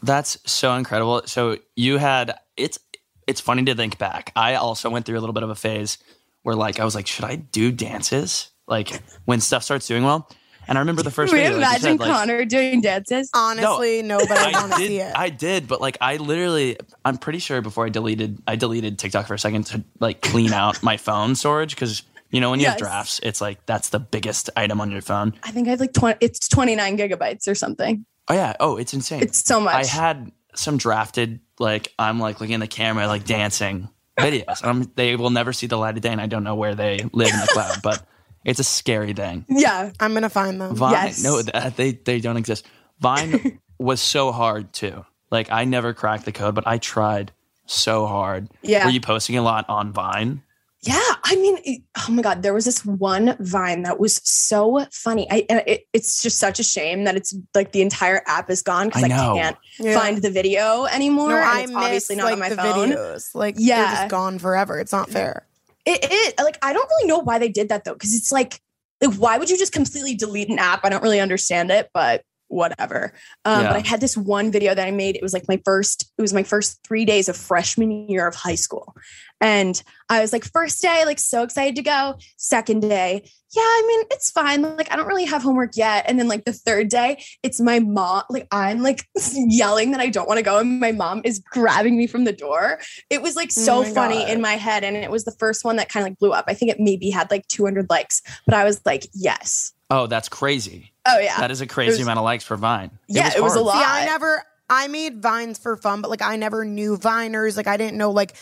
That's 0.03 0.37
so 0.49 0.73
incredible. 0.75 1.23
So 1.25 1.57
you 1.75 1.97
had 1.97 2.35
it's 2.57 2.79
it's 3.27 3.41
funny 3.41 3.63
to 3.65 3.75
think 3.75 3.97
back. 3.97 4.31
I 4.35 4.55
also 4.55 4.89
went 4.89 5.05
through 5.05 5.17
a 5.17 5.21
little 5.21 5.33
bit 5.33 5.43
of 5.43 5.49
a 5.49 5.55
phase 5.55 5.97
where 6.43 6.55
like 6.55 6.79
I 6.79 6.85
was 6.85 6.95
like, 6.95 7.07
should 7.07 7.25
I 7.25 7.35
do 7.35 7.71
dances? 7.71 8.49
Like 8.67 9.01
when 9.25 9.39
stuff 9.41 9.63
starts 9.63 9.87
doing 9.87 10.03
well. 10.03 10.29
And 10.69 10.77
I 10.77 10.81
remember 10.81 11.01
the 11.01 11.09
first 11.09 11.33
Can 11.33 11.39
we 11.39 11.43
video. 11.45 11.57
like 11.57 11.81
you 11.81 11.87
imagine 11.87 11.99
said, 11.99 12.07
like, 12.07 12.11
Connor 12.11 12.45
doing 12.45 12.79
dances? 12.79 13.31
Honestly, 13.33 14.03
no, 14.03 14.19
but 14.19 14.37
I, 14.37 14.51
I 14.51 14.53
want 14.53 14.73
to 14.73 14.77
see 14.77 14.87
did. 14.89 15.07
it. 15.07 15.13
I 15.15 15.29
did, 15.29 15.67
but 15.67 15.81
like 15.81 15.97
I 15.99 16.17
literally, 16.17 16.77
I'm 17.03 17.17
pretty 17.17 17.39
sure 17.39 17.59
before 17.61 17.87
I 17.87 17.89
deleted, 17.89 18.39
I 18.47 18.55
deleted 18.55 18.99
TikTok 18.99 19.25
for 19.25 19.33
a 19.33 19.39
second 19.39 19.65
to 19.67 19.83
like 19.99 20.21
clean 20.21 20.53
out 20.53 20.83
my 20.83 20.97
phone 20.97 21.33
storage 21.33 21.73
because 21.73 22.03
you 22.29 22.39
know 22.39 22.51
when 22.51 22.59
you 22.59 22.67
have 22.67 22.77
drafts, 22.77 23.19
it's 23.23 23.41
like 23.41 23.65
that's 23.65 23.89
the 23.89 23.99
biggest 23.99 24.51
item 24.55 24.79
on 24.79 24.91
your 24.91 25.01
phone. 25.01 25.33
I 25.41 25.49
think 25.49 25.67
I 25.67 25.71
have 25.71 25.79
like 25.79 25.93
20, 25.93 26.19
it's 26.21 26.47
29 26.47 26.99
gigabytes 26.99 27.47
or 27.47 27.55
something. 27.55 28.05
Oh 28.27 28.35
yeah. 28.35 28.53
Oh, 28.59 28.77
it's 28.77 28.93
insane. 28.93 29.23
It's 29.23 29.43
so 29.43 29.59
much. 29.59 29.73
I 29.73 29.87
had 29.87 30.31
some 30.53 30.77
drafted 30.77 31.39
like 31.57 31.91
I'm 31.97 32.19
like 32.19 32.39
looking 32.41 32.53
in 32.53 32.59
the 32.59 32.67
camera 32.67 33.07
like 33.07 33.25
dancing 33.25 33.89
videos. 34.19 34.63
Um, 34.63 34.91
they 34.93 35.15
will 35.15 35.31
never 35.31 35.51
see 35.51 35.65
the 35.65 35.77
light 35.77 35.95
of 35.95 36.01
day, 36.01 36.11
and 36.11 36.21
I 36.21 36.27
don't 36.27 36.43
know 36.43 36.53
where 36.53 36.75
they 36.75 36.99
live 37.11 37.33
in 37.33 37.39
the 37.39 37.49
cloud, 37.53 37.77
but 37.81 38.05
it's 38.45 38.59
a 38.59 38.63
scary 38.63 39.13
thing. 39.13 39.45
yeah. 39.49 39.91
I'm 39.99 40.13
gonna 40.13 40.29
find 40.29 40.59
them. 40.59 40.75
Vine, 40.75 40.93
Yes. 40.93 41.23
no, 41.23 41.41
uh, 41.53 41.69
they 41.75 41.91
they 41.93 42.19
don't 42.19 42.37
exist. 42.37 42.65
Vine 42.99 43.59
was 43.79 44.01
so 44.01 44.31
hard 44.31 44.73
too. 44.73 45.05
Like 45.31 45.51
I 45.51 45.65
never 45.65 45.93
cracked 45.93 46.25
the 46.25 46.31
code, 46.31 46.55
but 46.55 46.65
I 46.67 46.77
tried 46.77 47.31
so 47.65 48.05
hard. 48.07 48.49
Yeah. 48.61 48.85
Were 48.85 48.91
you 48.91 49.01
posting 49.01 49.37
a 49.37 49.41
lot 49.41 49.65
on 49.69 49.91
Vine? 49.93 50.41
Yeah, 50.81 50.97
I 51.25 51.35
mean, 51.35 51.57
it- 51.65 51.81
oh 51.97 52.11
my 52.13 52.21
god, 52.21 52.41
there 52.41 52.53
was 52.53 52.63
this 52.63 52.85
one 52.85 53.35
Vine 53.41 53.83
that 53.83 53.99
was 53.99 54.21
so 54.23 54.85
funny. 54.91 55.27
I 55.29 55.45
and 55.49 55.61
it, 55.67 55.85
it's 55.91 56.23
just 56.23 56.39
such 56.39 56.57
a 56.59 56.63
shame 56.63 57.03
that 57.03 57.17
it's 57.17 57.35
like 57.53 57.73
the 57.73 57.81
entire 57.81 58.21
app 58.25 58.49
is 58.49 58.61
gone 58.61 58.87
because 58.87 59.03
I 59.03 59.07
I, 59.07 59.09
can't 59.09 59.57
Yeah. 59.77 59.99
find 59.99 60.21
the 60.21 60.29
video 60.31 60.85
anymore. 60.85 61.29
No, 61.31 61.35
I 61.35 61.59
it's 61.63 61.67
miss 61.71 61.77
obviously 61.77 62.15
not 62.15 62.23
like 62.25 62.33
on 62.33 62.39
my 62.39 62.49
the 62.49 62.55
phone. 62.55 62.89
videos. 62.91 63.35
Like 63.35 63.55
they're 63.55 63.65
Yeah. 63.65 63.95
just 63.95 64.09
gone 64.09 64.39
forever. 64.39 64.79
It's 64.79 64.93
not 64.93 65.09
fair. 65.09 65.45
It, 65.85 65.99
it 66.03 66.35
like 66.37 66.57
I 66.61 66.73
don't 66.73 66.89
really 66.89 67.07
know 67.07 67.19
why 67.19 67.39
they 67.39 67.49
did 67.49 67.69
that 67.69 67.83
though, 67.83 67.93
because 67.93 68.13
it's 68.15 68.31
like, 68.31 68.59
like 69.01 69.15
why 69.15 69.37
would 69.37 69.49
you 69.49 69.57
just 69.57 69.73
completely 69.73 70.15
delete 70.15 70.49
an 70.49 70.59
app? 70.59 70.81
I 70.83 70.89
don't 70.89 71.03
really 71.03 71.19
understand 71.19 71.71
it, 71.71 71.89
but 71.93 72.23
whatever. 72.47 73.13
Um, 73.45 73.61
Yeah. 73.61 73.73
But 73.73 73.85
I 73.85 73.87
had 73.87 74.01
this 74.01 74.17
one 74.17 74.51
video 74.51 74.75
that 74.75 74.87
I 74.87 74.91
made. 74.91 75.15
It 75.15 75.21
was 75.21 75.33
like 75.33 75.47
my 75.47 75.61
first. 75.63 76.11
It 76.17 76.21
was 76.21 76.33
my 76.33 76.43
first 76.43 76.79
three 76.83 77.05
days 77.05 77.29
of 77.29 77.37
freshman 77.37 78.09
year 78.09 78.27
of 78.27 78.35
high 78.35 78.55
school, 78.55 78.95
and 79.39 79.81
I 80.09 80.19
was 80.21 80.33
like, 80.33 80.43
first 80.43 80.81
day, 80.81 81.05
like 81.05 81.19
so 81.19 81.43
excited 81.43 81.75
to 81.75 81.83
go. 81.83 82.17
Second 82.37 82.81
day, 82.81 83.29
yeah, 83.55 83.61
I 83.61 83.85
mean 83.87 84.05
it's 84.11 84.29
fine. 84.29 84.61
Like 84.61 84.91
I 84.91 84.95
don't 84.95 85.07
really 85.07 85.25
have 85.25 85.41
homework 85.41 85.75
yet. 85.75 86.05
And 86.07 86.19
then 86.19 86.27
like 86.27 86.45
the 86.45 86.53
third 86.53 86.89
day, 86.89 87.23
it's 87.43 87.59
my 87.59 87.79
mom. 87.79 88.23
Like 88.29 88.47
I'm 88.51 88.81
like 88.81 89.07
yelling 89.33 89.91
that 89.91 89.99
I 89.99 90.09
don't 90.09 90.27
want 90.27 90.37
to 90.37 90.43
go, 90.43 90.59
and 90.59 90.79
my 90.79 90.91
mom 90.91 91.21
is 91.23 91.39
grabbing 91.39 91.97
me 91.97 92.07
from 92.07 92.25
the 92.25 92.33
door. 92.33 92.79
It 93.09 93.21
was 93.21 93.35
like 93.35 93.49
Oh 93.57 93.61
so 93.61 93.83
my 93.83 93.89
funny 93.89 94.19
God. 94.19 94.29
in 94.29 94.41
my 94.41 94.53
head, 94.53 94.83
and 94.83 94.95
it 94.95 95.09
was 95.11 95.25
the 95.25 95.31
first 95.31 95.65
one 95.65 95.77
that 95.77 95.89
kind 95.89 96.05
of 96.05 96.11
like 96.11 96.19
blew 96.19 96.31
up. 96.31 96.45
I 96.47 96.53
think 96.53 96.71
it 96.71 96.79
maybe 96.79 97.09
had 97.09 97.31
like 97.31 97.47
200 97.47 97.89
likes, 97.89 98.21
but 98.45 98.53
I 98.53 98.63
was 98.63 98.81
like, 98.85 99.07
yes. 99.13 99.73
Oh, 99.89 100.05
that's 100.05 100.29
crazy. 100.29 100.91
Oh 101.07 101.17
yeah. 101.17 101.37
That 101.39 101.49
is 101.49 101.61
a 101.61 101.67
crazy 101.67 101.91
was- 101.91 102.01
amount 102.01 102.19
of 102.19 102.25
likes 102.25 102.43
for 102.43 102.55
Vine. 102.55 102.91
Yeah, 103.07 103.31
it 103.35 103.41
was 103.41 103.55
a 103.55 103.61
lot. 103.61 103.73
See, 103.81 103.83
I 103.83 104.05
never. 104.05 104.43
I 104.71 104.87
made 104.87 105.19
vines 105.19 105.57
for 105.57 105.75
fun, 105.77 106.01
but 106.01 106.11
like 106.11 106.21
I 106.21 106.35
never 106.35 106.63
knew 106.63 106.95
viners. 106.95 107.57
Like 107.57 107.65
I 107.65 107.75
didn't 107.75 107.97
know 107.97 108.11
like 108.11 108.35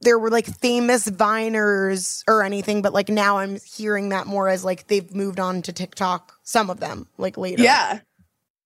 there 0.00 0.18
were 0.18 0.30
like 0.30 0.46
famous 0.46 1.08
viners 1.08 2.22
or 2.28 2.42
anything. 2.42 2.82
But 2.82 2.92
like 2.92 3.08
now 3.08 3.38
I'm 3.38 3.58
hearing 3.64 4.10
that 4.10 4.26
more 4.26 4.48
as 4.48 4.64
like 4.64 4.86
they've 4.86 5.12
moved 5.14 5.40
on 5.40 5.62
to 5.62 5.72
TikTok. 5.72 6.32
Some 6.42 6.70
of 6.70 6.80
them 6.80 7.08
like 7.18 7.36
later. 7.36 7.62
Yeah. 7.62 8.00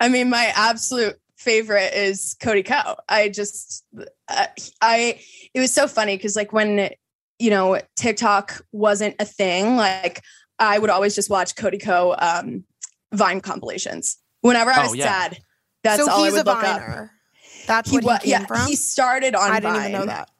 I 0.01 0.09
mean, 0.09 0.29
my 0.31 0.53
absolute 0.55 1.17
favorite 1.37 1.93
is 1.95 2.37
CodyKo. 2.41 2.97
I 3.09 3.29
just, 3.29 3.85
uh, 4.29 4.47
I, 4.81 5.21
it 5.55 5.61
was 5.61 5.73
so 5.73 5.87
funny 5.87 6.17
because 6.17 6.37
like 6.37 6.53
when, 6.53 6.91
you 7.39 7.51
know, 7.51 7.81
TikTok 7.97 8.65
wasn't 8.73 9.17
a 9.19 9.25
thing, 9.25 9.77
like 9.77 10.23
I 10.59 10.79
would 10.79 10.91
always 10.91 11.15
just 11.15 11.31
watch 11.31 11.55
CodyKo. 11.55 12.17
Um, 12.23 12.65
Vine 13.15 13.43
compilations. 13.43 14.17
Whenever 14.41 14.71
I 14.71 14.87
Oh, 14.87 14.91
was 14.91 14.97
yeah. 14.97 15.05
sad, 15.05 15.39
that's 15.85 16.03
so 16.03 16.11
all 16.11 16.23
I 16.23 16.25
he's 16.25 16.33
would 16.33 16.47
a 16.47 16.51
look 16.51 16.65
up. 16.65 16.81
viner. 16.81 17.11
That's 17.67 17.91
He 17.91 17.97
what 17.97 18.05
was, 18.05 18.19
he 18.23 18.31
came 18.33 18.41
yeah, 18.41 18.47
from. 18.47 18.67
he 18.67 18.75
started 18.75 19.35
on 19.35 19.51
I 19.51 19.61
didn't 19.61 19.77
even 19.77 19.93
know 19.93 20.07
that. 20.07 20.31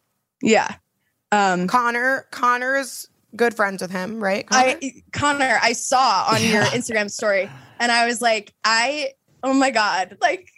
Yeah. 0.41 0.75
Um, 1.33 1.67
Connor. 1.67 2.27
Connor's 2.31 3.09
good 3.35 3.55
friends 3.55 3.83
with 3.83 3.91
him, 3.91 4.23
right? 4.23 4.47
Connor? 4.47 4.79
I 4.83 4.93
Connor, 5.13 5.59
I 5.63 5.73
saw 5.73 6.27
on 6.31 6.43
your 6.45 6.63
Instagram 6.65 7.11
story, 7.11 7.51
and 7.81 7.91
I 7.91 8.07
was 8.07 8.21
like, 8.21 8.53
I 8.63 9.13
oh 9.43 9.53
my 9.55 9.71
god, 9.71 10.19
like 10.23 10.49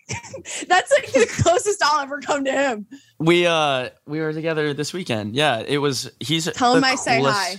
that's 0.68 0.92
like 0.92 1.10
the 1.12 1.26
closest 1.42 1.82
I'll 1.82 2.02
ever 2.02 2.20
come 2.20 2.44
to 2.44 2.52
him. 2.52 2.86
We 3.18 3.46
uh 3.46 3.90
we 4.06 4.20
were 4.20 4.32
together 4.32 4.74
this 4.74 4.92
weekend. 4.92 5.34
Yeah, 5.34 5.62
it 5.66 5.78
was. 5.78 6.10
He's 6.20 6.44
Tell 6.52 6.72
the 6.72 6.78
him 6.78 6.84
I 6.84 6.94
say 6.96 7.18
coolest- 7.18 7.36
hi. 7.38 7.56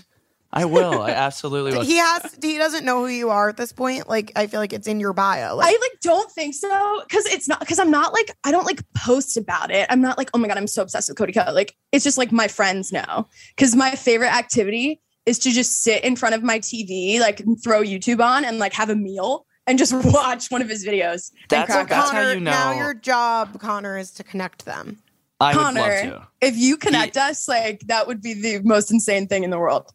I 0.56 0.66
will. 0.66 1.02
I 1.02 1.12
absolutely 1.12 1.74
will. 1.74 1.82
he 1.86 1.98
has. 1.98 2.38
He 2.42 2.58
doesn't 2.58 2.86
know 2.86 3.00
who 3.02 3.08
you 3.08 3.30
are 3.30 3.50
at 3.50 3.58
this 3.58 3.74
point. 3.74 4.08
Like 4.08 4.32
I 4.36 4.48
feel 4.48 4.60
like 4.60 4.72
it's 4.74 4.88
in 4.88 5.00
your 5.00 5.14
bio. 5.14 5.56
Like, 5.56 5.68
I 5.68 5.72
like 5.72 6.00
don't 6.02 6.32
think 6.32 6.56
so 6.56 7.02
because 7.08 7.26
it's 7.26 7.48
not 7.48 7.60
because 7.60 7.78
I'm 7.78 7.92
not 7.92 8.14
like 8.14 8.32
I 8.44 8.52
don't 8.52 8.66
like 8.66 8.82
post 8.94 9.36
about 9.38 9.70
it. 9.72 9.86
I'm 9.90 10.02
not 10.02 10.18
like 10.18 10.30
oh 10.34 10.38
my 10.38 10.48
god 10.48 10.58
I'm 10.58 10.68
so 10.68 10.82
obsessed 10.82 11.10
with 11.10 11.18
CodyKo. 11.18 11.54
Like 11.54 11.76
it's 11.92 12.04
just 12.06 12.18
like 12.18 12.32
my 12.32 12.48
friends 12.48 12.92
know 12.92 13.28
because 13.56 13.76
my 13.76 13.92
favorite 13.92 14.34
activity 14.34 15.02
is 15.26 15.40
to 15.40 15.52
just 15.52 15.84
sit 15.84 16.04
in 16.04 16.16
front 16.16 16.36
of 16.36 16.44
my 16.44 16.60
TV 16.60 17.20
like 17.20 17.42
throw 17.64 17.82
YouTube 17.82 18.24
on 18.24 18.46
and 18.46 18.58
like 18.60 18.74
have 18.74 18.90
a 18.90 18.96
meal 18.96 19.46
and 19.68 19.78
just 19.78 19.94
watch 20.14 20.50
one 20.52 20.62
of 20.62 20.70
his 20.70 20.86
videos. 20.86 21.32
and 21.32 21.40
That's- 21.50 21.66
crack 21.68 21.90
that's 21.90 22.10
up. 22.10 22.14
how 22.16 22.22
Connor, 22.22 22.34
you 22.36 22.40
know- 22.40 22.52
Now 22.52 22.72
your 22.74 22.94
job, 22.94 23.60
Connor, 23.60 23.98
is 23.98 24.12
to 24.12 24.24
connect 24.24 24.66
them. 24.66 25.00
I 25.40 25.54
would 25.54 25.62
Connor. 25.62 25.80
love 25.82 25.90
to. 25.90 26.28
if 26.42 26.56
you 26.56 26.78
connect 26.78 27.18
us, 27.18 27.48
like 27.50 27.82
that 27.88 28.08
would 28.08 28.22
be 28.22 28.34
the 28.36 28.62
most 28.64 28.90
insane 28.92 29.28
thing 29.28 29.44
in 29.44 29.50
the 29.50 29.60
world. 29.60 29.92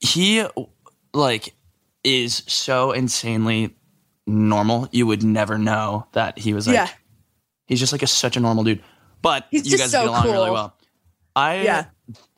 He 0.00 0.44
like 1.14 1.54
is 2.04 2.42
so 2.46 2.92
insanely 2.92 3.74
normal 4.26 4.88
you 4.92 5.06
would 5.06 5.22
never 5.22 5.56
know 5.58 6.06
that 6.12 6.38
he 6.38 6.52
was 6.54 6.66
like 6.66 6.74
yeah. 6.74 6.88
he's 7.66 7.78
just 7.80 7.92
like 7.92 8.02
a, 8.02 8.06
such 8.06 8.36
a 8.36 8.40
normal 8.40 8.64
dude. 8.64 8.82
But 9.22 9.46
He's 9.50 9.70
you 9.70 9.78
guys 9.78 9.90
so 9.90 10.00
get 10.02 10.08
along 10.08 10.24
really 10.26 10.50
well. 10.50 10.76
I 11.34 11.62
Yeah. 11.62 11.86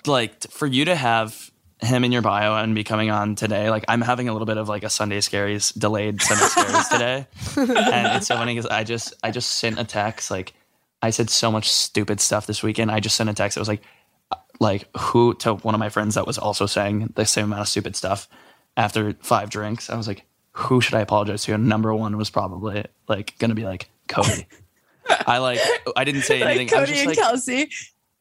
like 0.06 0.42
for 0.50 0.66
you 0.66 0.86
to 0.86 0.94
have 0.96 1.50
him 1.80 2.02
in 2.04 2.12
your 2.12 2.22
bio 2.22 2.56
and 2.56 2.74
be 2.74 2.82
coming 2.82 3.08
on 3.08 3.36
today 3.36 3.70
like 3.70 3.84
i'm 3.86 4.00
having 4.00 4.28
a 4.28 4.32
little 4.32 4.46
bit 4.46 4.56
of 4.56 4.68
like 4.68 4.82
a 4.82 4.90
sunday 4.90 5.18
scaries 5.20 5.72
delayed 5.78 6.20
sunday 6.20 6.44
scaries 6.44 6.88
today. 6.90 7.26
And 7.56 8.16
it's 8.16 8.26
so 8.26 8.34
funny 8.34 8.54
because 8.56 8.68
i 8.68 8.82
just 8.82 9.14
i 9.22 9.30
just 9.30 9.48
sent 9.58 9.78
a 9.78 9.84
text 9.84 10.28
like 10.28 10.54
i 11.02 11.10
said 11.10 11.30
so 11.30 11.52
much 11.52 11.68
stupid 11.68 12.20
stuff 12.20 12.46
this 12.48 12.62
weekend. 12.64 12.90
I 12.90 12.98
just 12.98 13.14
sent 13.14 13.30
a 13.30 13.34
text 13.34 13.56
It 13.56 13.60
was 13.60 13.68
like 13.68 13.82
like 14.60 14.88
who 14.96 15.34
to 15.34 15.54
one 15.54 15.74
of 15.74 15.78
my 15.78 15.88
friends 15.88 16.14
that 16.16 16.26
was 16.26 16.38
also 16.38 16.66
saying 16.66 17.12
the 17.14 17.24
same 17.24 17.44
amount 17.44 17.60
of 17.62 17.68
stupid 17.68 17.94
stuff 17.96 18.28
after 18.76 19.14
five 19.20 19.50
drinks 19.50 19.88
i 19.90 19.96
was 19.96 20.06
like 20.08 20.24
who 20.52 20.80
should 20.80 20.94
i 20.94 21.00
apologize 21.00 21.42
to 21.44 21.54
and 21.54 21.68
number 21.68 21.94
one 21.94 22.16
was 22.16 22.30
probably 22.30 22.84
like 23.08 23.36
gonna 23.38 23.54
be 23.54 23.64
like 23.64 23.88
cody 24.08 24.46
i 25.26 25.38
like 25.38 25.60
i 25.96 26.04
didn't 26.04 26.22
say 26.22 26.42
anything 26.42 26.66
Like 26.68 26.76
I 26.76 26.80
was 26.80 26.88
Cody 26.90 26.92
just 27.04 27.08
and 27.08 27.16
like 27.16 27.18
Kelsey. 27.18 27.70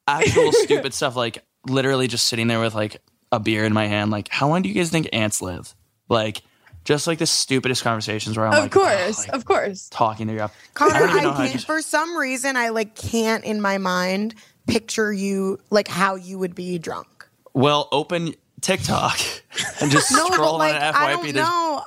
actual 0.07 0.51
stupid 0.63 0.93
stuff 0.93 1.15
like 1.15 1.43
literally 1.67 2.07
just 2.07 2.25
sitting 2.27 2.47
there 2.47 2.59
with 2.59 2.75
like 2.75 3.01
a 3.31 3.39
beer 3.39 3.65
in 3.65 3.73
my 3.73 3.87
hand 3.87 4.11
like 4.11 4.29
how 4.29 4.47
long 4.47 4.61
do 4.61 4.69
you 4.69 4.75
guys 4.75 4.89
think 4.89 5.09
ants 5.11 5.41
live 5.41 5.75
like 6.09 6.41
just 6.85 7.05
like 7.07 7.17
the 7.19 7.25
stupidest 7.25 7.83
conversations 7.83 8.37
where 8.37 8.47
i'm 8.47 8.53
Of 8.53 8.59
like 8.59 8.71
course. 8.71 9.19
oh, 9.19 9.21
like, 9.23 9.33
of 9.33 9.43
course. 9.45 9.89
talking 9.89 10.27
to 10.27 10.33
you 10.33 10.49
Connor, 10.73 10.95
I 10.95 10.99
don't 10.99 11.09
even 11.09 11.23
know 11.23 11.29
I, 11.31 11.33
I 11.33 11.37
can't, 11.37 11.51
just- 11.53 11.65
for 11.65 11.81
some 11.81 12.15
reason, 12.15 12.55
I 12.55 12.69
like 12.69 12.95
can't 12.95 13.43
in 13.43 13.59
my 13.59 13.77
mind 13.77 14.35
picture 14.67 15.11
you 15.13 15.59
like 15.69 15.87
how 15.87 16.15
you 16.15 16.37
would 16.39 16.53
be 16.55 16.77
drunk. 16.77 17.27
well 17.53 17.87
open 17.91 18.35
tiktok 18.61 19.17
and 19.81 19.89
just 19.91 20.11
No, 20.11 20.25
scroll 20.27 20.53
but 20.53 20.57
like 20.59 20.75
on 20.75 20.81
an 20.81 20.95
I 20.95 21.09
don't 21.11 21.33
There's- 21.33 21.35
know. 21.47 21.83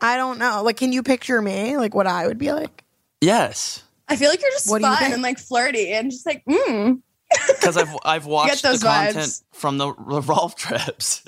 I 0.00 0.16
don't 0.16 0.38
know. 0.38 0.62
Like, 0.62 0.76
can 0.76 0.92
you 0.92 1.02
picture 1.02 1.40
me? 1.40 1.76
Like, 1.78 1.94
what 1.94 2.06
I 2.06 2.26
would 2.26 2.38
be 2.38 2.52
like? 2.52 2.82
yes 3.20 3.82
I 4.08 4.16
feel 4.16 4.28
like 4.28 4.40
you're 4.42 4.50
just 4.50 4.68
What 4.68 4.82
do 4.82 4.88
you 4.88 4.96
fun 4.96 5.12
and 5.12 5.22
like 5.22 5.38
flirty 5.38 5.92
and 5.92 6.10
just 6.10 6.26
like, 6.26 6.44
mm. 6.44 7.00
because 7.48 7.76
I've 7.76 7.96
I've 8.04 8.26
watched 8.26 8.62
the 8.62 8.68
those 8.70 8.82
content 8.82 9.16
vibes. 9.16 9.42
from 9.52 9.78
the 9.78 9.92
revolve 9.94 10.56
trips. 10.56 11.24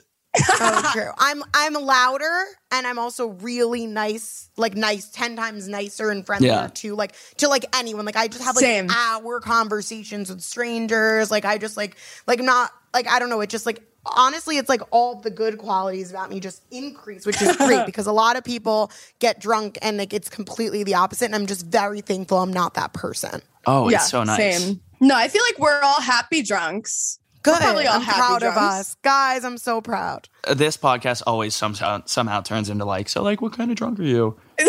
Oh, 0.61 0.91
true. 0.95 1.11
I'm 1.19 1.43
I'm 1.55 1.75
louder 1.75 2.45
and 2.71 2.87
I'm 2.87 2.99
also 2.99 3.29
really 3.29 3.87
nice, 3.87 4.51
like 4.57 4.75
nice, 4.75 5.09
ten 5.11 5.37
times 5.37 5.69
nicer 5.69 6.11
and 6.11 6.25
friendlier 6.25 6.51
Yeah. 6.53 6.69
to 6.75 6.95
like 6.95 7.15
to 7.39 7.49
like 7.49 7.65
anyone. 7.75 8.05
Like 8.05 8.17
I 8.17 8.29
just 8.29 8.43
have 8.45 8.57
like 8.57 8.65
Same. 8.65 8.89
hour 8.91 9.41
conversations 9.41 10.31
with 10.31 10.43
strangers. 10.43 11.31
Like 11.31 11.45
I 11.45 11.59
just 11.59 11.77
like 11.77 11.97
like 12.27 12.41
not 12.41 12.71
like 12.95 13.09
I 13.09 13.19
don't 13.19 13.31
know. 13.31 13.41
It 13.41 13.51
just 13.51 13.67
like 13.67 13.83
honestly, 14.17 14.57
it's 14.57 14.69
like 14.69 14.83
all 14.93 15.17
the 15.17 15.31
good 15.31 15.59
qualities 15.59 16.11
about 16.11 16.31
me 16.31 16.39
just 16.41 16.63
increase, 16.71 17.27
which 17.27 17.41
is 17.43 17.57
great 17.57 17.85
because 17.87 18.07
a 18.07 18.13
lot 18.13 18.37
of 18.37 18.45
people 18.45 18.91
get 19.19 19.41
drunk 19.41 19.79
and 19.83 19.97
like 19.97 20.13
it's 20.13 20.29
completely 20.29 20.85
the 20.85 20.95
opposite. 20.95 21.27
And 21.27 21.35
I'm 21.35 21.47
just 21.47 21.67
very 21.67 22.01
thankful 22.01 22.39
I'm 22.39 22.53
not 22.53 22.75
that 22.75 22.93
person. 22.93 23.43
Oh, 23.67 23.89
yeah, 23.89 23.97
it's 23.97 24.11
so 24.11 24.23
nice. 24.23 24.59
Same. 24.65 24.81
No, 25.01 25.17
I 25.17 25.27
feel 25.29 25.43
like 25.43 25.59
we're 25.59 25.81
all 25.83 26.01
happy 26.01 26.41
drunks. 26.43 27.19
Good. 27.47 27.61
probably 27.61 27.87
all 27.87 27.97
I'm 27.97 28.03
happy 28.03 28.19
proud 28.19 28.43
of 28.43 28.57
us, 28.57 28.97
guys. 29.03 29.45
I'm 29.45 29.59
so 29.59 29.81
proud. 29.81 30.29
Uh, 30.47 30.55
This 30.55 30.77
podcast 30.77 31.23
always 31.27 31.55
somehow 31.55 32.03
somehow 32.05 32.41
turns 32.43 32.69
into 32.71 32.85
like, 32.85 33.09
so 33.09 33.23
like, 33.23 33.41
what 33.41 33.53
kind 33.55 33.71
of 33.71 33.77
drunk 33.77 33.99
are 33.99 34.03
you? 34.05 34.37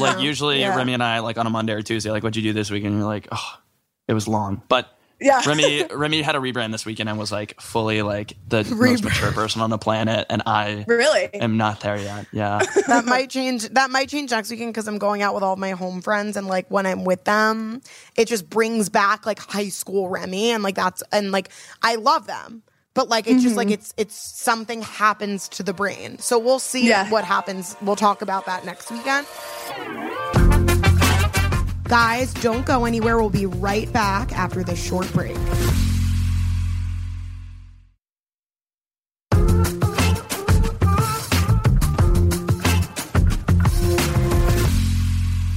like 0.00 0.18
usually 0.20 0.60
Yeah. 0.60 0.76
Remi 0.76 0.92
and 0.94 1.02
I 1.02 1.20
like 1.20 1.38
on 1.38 1.46
a 1.46 1.50
Monday 1.50 1.72
or 1.72 1.82
Tuesday, 1.82 2.10
like, 2.10 2.22
what'd 2.22 2.36
you 2.36 2.42
do 2.42 2.52
this 2.52 2.70
weekend? 2.70 2.92
And 2.94 3.00
you're 3.02 3.08
like, 3.08 3.28
oh, 3.32 3.54
it 4.08 4.14
was 4.14 4.26
long, 4.28 4.62
but 4.68 4.95
Yeah. 5.18 5.40
Remi 5.46 5.84
Remi 5.90 6.20
had 6.22 6.36
a 6.36 6.38
rebrand 6.38 6.72
this 6.72 6.84
weekend 6.84 7.08
and 7.08 7.18
was 7.18 7.32
like 7.32 7.58
fully 7.60 8.02
like 8.02 8.36
the 8.48 8.64
most 8.78 9.02
mature 9.02 9.32
person 9.32 9.62
on 9.62 9.70
the 9.70 9.78
planet, 9.78 10.26
and 10.28 10.42
I 10.44 10.84
Really? 10.86 11.32
am 11.34 11.56
not 11.56 11.80
there 11.80 11.96
yet. 11.96 12.26
Yeah, 12.32 12.60
that 12.86 13.06
might 13.06 13.30
change 13.30 13.68
that 13.70 13.90
might 13.90 14.08
change 14.10 14.30
next 14.30 14.50
weekend 14.50 14.72
because 14.74 14.86
i'm 14.88 14.98
going 14.98 15.22
out 15.22 15.34
with 15.34 15.42
all 15.42 15.56
my 15.56 15.70
home 15.70 16.02
friends 16.02 16.36
and 16.36 16.46
like 16.46 16.70
when 16.70 16.84
i'm 16.86 17.04
with 17.04 17.24
them 17.24 17.80
it 18.16 18.28
just 18.28 18.48
brings 18.50 18.88
back 18.88 19.24
like 19.26 19.38
high 19.38 19.68
school 19.68 20.08
remi 20.08 20.50
and 20.50 20.62
like 20.62 20.74
that's 20.74 21.02
and 21.12 21.32
like 21.32 21.48
i 21.82 21.94
love 21.96 22.26
them 22.26 22.62
but 22.94 23.08
like 23.08 23.26
it's 23.26 23.42
just 23.42 23.56
like 23.56 23.68
mm-hmm. 23.68 23.74
it's 23.74 23.94
it's 23.96 24.14
something 24.14 24.82
happens 24.82 25.48
to 25.48 25.62
the 25.62 25.72
brain 25.72 26.18
so 26.18 26.38
we'll 26.38 26.58
see 26.58 26.88
Yeah. 26.88 27.08
what 27.10 27.24
happens 27.24 27.76
we'll 27.82 27.96
talk 27.96 28.22
about 28.22 28.46
that 28.46 28.64
next 28.64 28.90
weekend 28.90 29.26
guys 31.88 32.32
don't 32.34 32.66
go 32.66 32.84
anywhere 32.84 33.18
we'll 33.18 33.30
be 33.30 33.46
right 33.46 33.92
back 33.92 34.32
after 34.32 34.62
this 34.64 34.82
short 34.82 35.10
break 35.12 35.36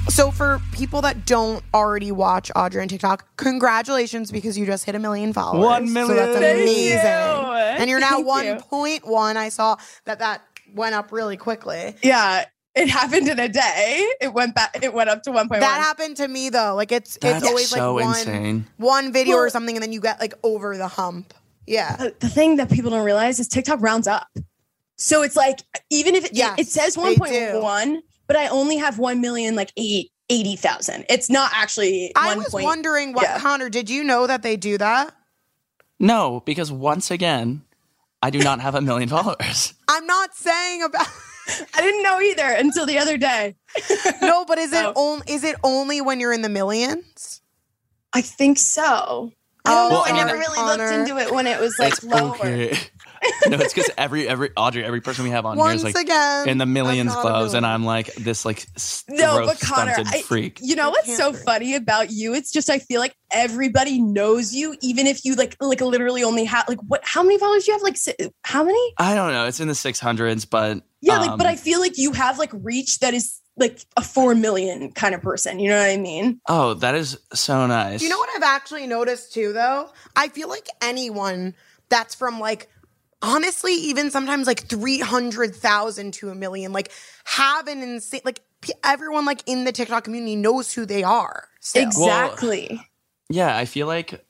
So 0.09 0.31
for 0.31 0.59
people 0.73 1.01
that 1.03 1.25
don't 1.25 1.63
already 1.73 2.11
watch 2.11 2.51
Audrey 2.53 2.81
on 2.81 2.89
TikTok, 2.89 3.37
congratulations 3.37 4.31
because 4.31 4.57
you 4.57 4.65
just 4.65 4.83
hit 4.83 4.93
a 4.95 4.99
million 4.99 5.31
followers. 5.31 5.63
One 5.65 5.87
So 5.87 5.93
million. 5.93 6.15
that's 6.17 6.39
Thank 6.39 6.61
amazing. 6.61 6.95
you. 6.97 7.79
And 7.79 7.89
you're 7.89 8.01
now 8.01 8.21
Thank 8.21 8.61
you. 8.71 9.01
1.1. 9.05 9.35
I 9.37 9.47
saw 9.47 9.77
that 10.03 10.19
that 10.19 10.41
went 10.73 10.93
up 10.95 11.13
really 11.13 11.37
quickly. 11.37 11.95
Yeah. 12.03 12.43
It 12.79 12.89
happened 12.89 13.27
in 13.27 13.39
a 13.39 13.49
day. 13.49 14.07
It 14.21 14.33
went 14.33 14.55
back. 14.55 14.79
It 14.81 14.93
went 14.93 15.09
up 15.09 15.23
to 15.23 15.31
1.1. 15.31 15.49
That 15.59 15.81
happened 15.81 16.17
to 16.17 16.27
me 16.27 16.49
though. 16.49 16.75
Like 16.75 16.91
it's 16.91 17.17
That's 17.21 17.39
it's 17.43 17.47
always 17.47 17.69
so 17.69 17.95
like 17.95 18.05
one 18.05 18.17
insane. 18.19 18.67
one 18.77 19.11
video 19.11 19.35
or 19.35 19.49
something 19.49 19.75
and 19.75 19.83
then 19.83 19.91
you 19.91 19.99
get 19.99 20.19
like 20.19 20.33
over 20.43 20.77
the 20.77 20.87
hump. 20.87 21.33
Yeah. 21.67 21.95
the 21.97 22.15
the 22.19 22.29
thing 22.29 22.55
that 22.55 22.71
people 22.71 22.89
don't 22.91 23.03
realize 23.05 23.39
is 23.39 23.47
TikTok 23.47 23.81
rounds 23.81 24.07
up. 24.07 24.27
So 24.95 25.21
it's 25.23 25.35
like 25.35 25.59
even 25.89 26.15
if 26.15 26.25
it, 26.25 26.31
Yes, 26.33 26.55
it 26.57 26.67
says 26.67 26.95
1.1, 26.97 27.97
but 28.27 28.35
I 28.35 28.47
only 28.47 28.77
have 28.77 28.97
1 28.97 29.21
million 29.21 29.55
like 29.55 29.71
eight, 29.77 30.11
80,000. 30.29 31.05
It's 31.09 31.29
not 31.29 31.51
actually 31.53 32.11
one 32.15 32.23
point 32.23 32.25
one. 32.25 32.25
I 32.25 32.35
1. 32.35 32.37
was 32.37 32.49
point- 32.49 32.65
wondering 32.65 33.13
what 33.13 33.23
yeah. 33.23 33.39
Connor, 33.39 33.69
did 33.69 33.89
you 33.89 34.03
know 34.03 34.25
that 34.27 34.41
they 34.41 34.55
do 34.57 34.77
that? 34.77 35.13
no, 35.99 36.41
because 36.45 36.71
once 36.71 37.11
again, 37.11 37.63
I 38.21 38.29
do 38.29 38.39
not 38.39 38.59
have 38.61 38.75
a 38.75 38.81
million 38.81 39.09
followers. 39.09 39.73
I'm 39.89 40.05
not 40.05 40.33
saying 40.35 40.81
about 40.83 41.07
I 41.75 41.81
didn't 41.81 42.03
know 42.03 42.19
either 42.21 42.45
until 42.57 42.85
the 42.85 42.97
other 42.99 43.17
day. 43.17 43.55
No, 44.21 44.45
but 44.45 44.57
is 44.57 44.73
it 44.73 44.83
Oh. 44.85 44.93
only 44.95 45.23
is 45.31 45.43
it 45.43 45.55
only 45.63 46.01
when 46.01 46.19
you're 46.19 46.33
in 46.33 46.41
the 46.41 46.49
millions? 46.49 47.41
I 48.13 48.21
think 48.21 48.57
so. 48.59 49.31
I 49.65 49.71
Oh, 49.71 49.75
don't 49.75 49.89
know. 49.89 49.95
Well, 49.95 50.03
I, 50.05 50.09
I 50.09 50.25
never 50.25 50.37
really 50.37 50.55
Connor. 50.55 50.83
looked 50.83 51.09
into 51.09 51.21
it 51.21 51.31
when 51.33 51.45
it 51.47 51.59
was 51.59 51.75
like 51.79 51.93
it's 51.93 52.03
lower. 52.03 52.35
okay. 52.35 52.77
no, 53.47 53.57
it's 53.57 53.73
because 53.73 53.89
every 53.97 54.27
every 54.27 54.49
Audrey, 54.55 54.83
every 54.83 55.01
person 55.01 55.23
we 55.25 55.29
have 55.31 55.45
on 55.45 55.57
Once 55.57 55.81
here 55.81 55.89
is 55.89 55.95
like 55.95 56.05
again, 56.05 56.47
in 56.49 56.57
the 56.57 56.65
millions 56.65 57.11
I'm 57.11 57.17
not 57.23 57.25
a 57.25 57.29
clothes, 57.29 57.53
and. 57.53 57.65
I'm 57.65 57.83
like 57.85 58.13
this 58.15 58.45
like 58.45 58.65
s- 58.75 59.03
No, 59.09 59.37
growth 59.37 59.59
but 59.59 59.67
Connor, 59.67 59.93
I- 59.97 60.21
freak. 60.21 60.59
You 60.61 60.75
know 60.75 60.89
what's 60.89 61.15
so 61.17 61.31
breathe. 61.31 61.43
funny 61.43 61.75
about 61.75 62.11
you? 62.11 62.33
It's 62.33 62.51
just 62.51 62.69
I 62.69 62.79
feel 62.79 62.99
like 63.01 63.15
everybody 63.31 64.01
knows 64.01 64.53
you, 64.53 64.75
even 64.81 65.05
if 65.07 65.23
you 65.25 65.35
like 65.35 65.55
like 65.59 65.81
literally 65.81 66.23
only 66.23 66.45
have 66.45 66.65
like 66.69 66.79
what? 66.87 67.01
How 67.03 67.21
many 67.21 67.37
followers 67.37 67.65
do 67.65 67.71
you 67.71 67.77
have? 67.77 67.83
Like 67.83 67.97
si- 67.97 68.15
how 68.43 68.63
many? 68.63 68.93
I 68.97 69.13
don't 69.15 69.31
know. 69.33 69.45
It's 69.45 69.59
in 69.59 69.67
the 69.67 69.73
600s, 69.75 70.49
but 70.49 70.81
Yeah, 71.01 71.17
like 71.17 71.37
but 71.37 71.45
um, 71.45 71.51
I 71.51 71.55
feel 71.55 71.79
like 71.79 71.97
you 71.97 72.11
have 72.11 72.37
like 72.37 72.51
reach 72.53 72.99
that 72.99 73.13
is 73.13 73.39
like 73.55 73.79
a 73.97 74.01
four 74.01 74.35
million 74.35 74.91
kind 74.91 75.13
of 75.13 75.21
person. 75.21 75.59
You 75.59 75.69
know 75.69 75.79
what 75.79 75.89
I 75.89 75.97
mean? 75.97 76.39
oh, 76.47 76.73
that 76.75 76.95
is 76.95 77.17
so 77.33 77.67
nice. 77.67 78.01
You 78.01 78.09
know 78.09 78.17
what 78.17 78.29
I've 78.35 78.43
actually 78.43 78.87
noticed 78.87 79.33
too, 79.33 79.53
though? 79.53 79.89
I 80.15 80.29
feel 80.29 80.49
like 80.49 80.67
anyone 80.81 81.55
that's 81.89 82.15
from 82.15 82.39
like, 82.39 82.69
honestly, 83.21 83.73
even 83.73 84.11
sometimes 84.11 84.47
like 84.47 84.67
300,000 84.67 86.13
to 86.15 86.29
a 86.29 86.35
million, 86.35 86.71
like 86.73 86.91
have 87.25 87.67
an 87.67 87.81
insane, 87.81 88.21
like 88.23 88.41
p- 88.61 88.73
everyone 88.83 89.25
like 89.25 89.43
in 89.45 89.65
the 89.65 89.71
TikTok 89.71 90.03
community 90.03 90.35
knows 90.35 90.73
who 90.73 90.85
they 90.85 91.03
are. 91.03 91.47
still. 91.59 91.83
Exactly. 91.83 92.81
Yeah, 93.29 93.55
I 93.55 93.65
feel 93.65 93.87
like 93.87 94.25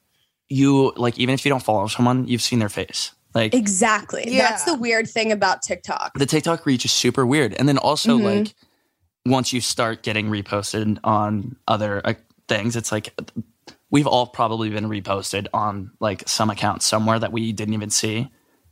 you 0.48 0.92
like 0.98 1.18
even 1.20 1.34
if 1.34 1.46
you 1.46 1.50
don't 1.50 1.64
follow 1.64 1.88
someone, 1.88 2.28
you've 2.28 2.42
seen 2.42 2.60
their 2.60 2.70
face. 2.70 3.12
Like 3.34 3.54
exactly. 3.54 4.24
Yeah. 4.28 4.50
That's 4.50 4.64
the 4.64 4.76
weird 4.76 5.08
thing 5.10 5.32
about 5.32 5.62
TikTok. 5.62 6.18
the 6.18 6.26
TikTok 6.26 6.66
reach 6.66 6.86
is 6.86 6.92
super 6.92 7.26
weird. 7.26 7.54
And 7.54 7.68
then 7.70 7.78
also 7.78 8.18
Mhm. 8.18 8.24
like 8.46 8.56
once 9.26 9.54
you 9.54 9.62
start 9.62 10.02
getting 10.02 10.30
reposted 10.30 10.98
on 11.04 11.56
other 11.68 12.02
uh, 12.06 12.14
things, 12.48 12.76
it's 12.76 12.92
like 12.92 13.14
we've 13.92 14.08
all 14.08 14.28
probably 14.28 14.70
been 14.70 14.86
reposted 14.86 15.48
on 15.54 15.92
like 16.00 16.28
some 16.28 16.50
account 16.50 16.82
somewhere 16.82 17.20
that 17.20 17.32
we 17.32 17.52
didn't 17.52 17.74
even 17.74 17.90
see. 17.90 18.30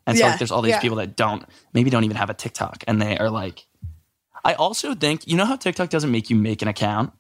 And 0.08 0.17
so 0.17 0.24
Yeah, 0.24 0.32
like 0.32 0.39
there's 0.39 0.52
all 0.52 0.62
these 0.62 0.72
yeah. 0.72 0.80
people 0.80 0.98
that 0.98 1.15
don't 1.15 1.46
maybe 1.74 1.89
don't 1.89 2.04
even 2.06 2.17
have 2.17 2.30
a 2.30 2.34
TikTok 2.34 2.84
and 2.88 3.02
they 3.02 3.17
are 3.17 3.30
like 3.30 3.65
I 4.46 4.54
also 4.54 4.96
think 4.96 5.28
you 5.28 5.36
know 5.36 5.46
how 5.46 5.56
TikTok 5.58 5.89
doesn't 5.89 6.10
make 6.12 6.30
you 6.30 6.36
make 6.36 6.62
an 6.62 6.67
account 6.67 7.12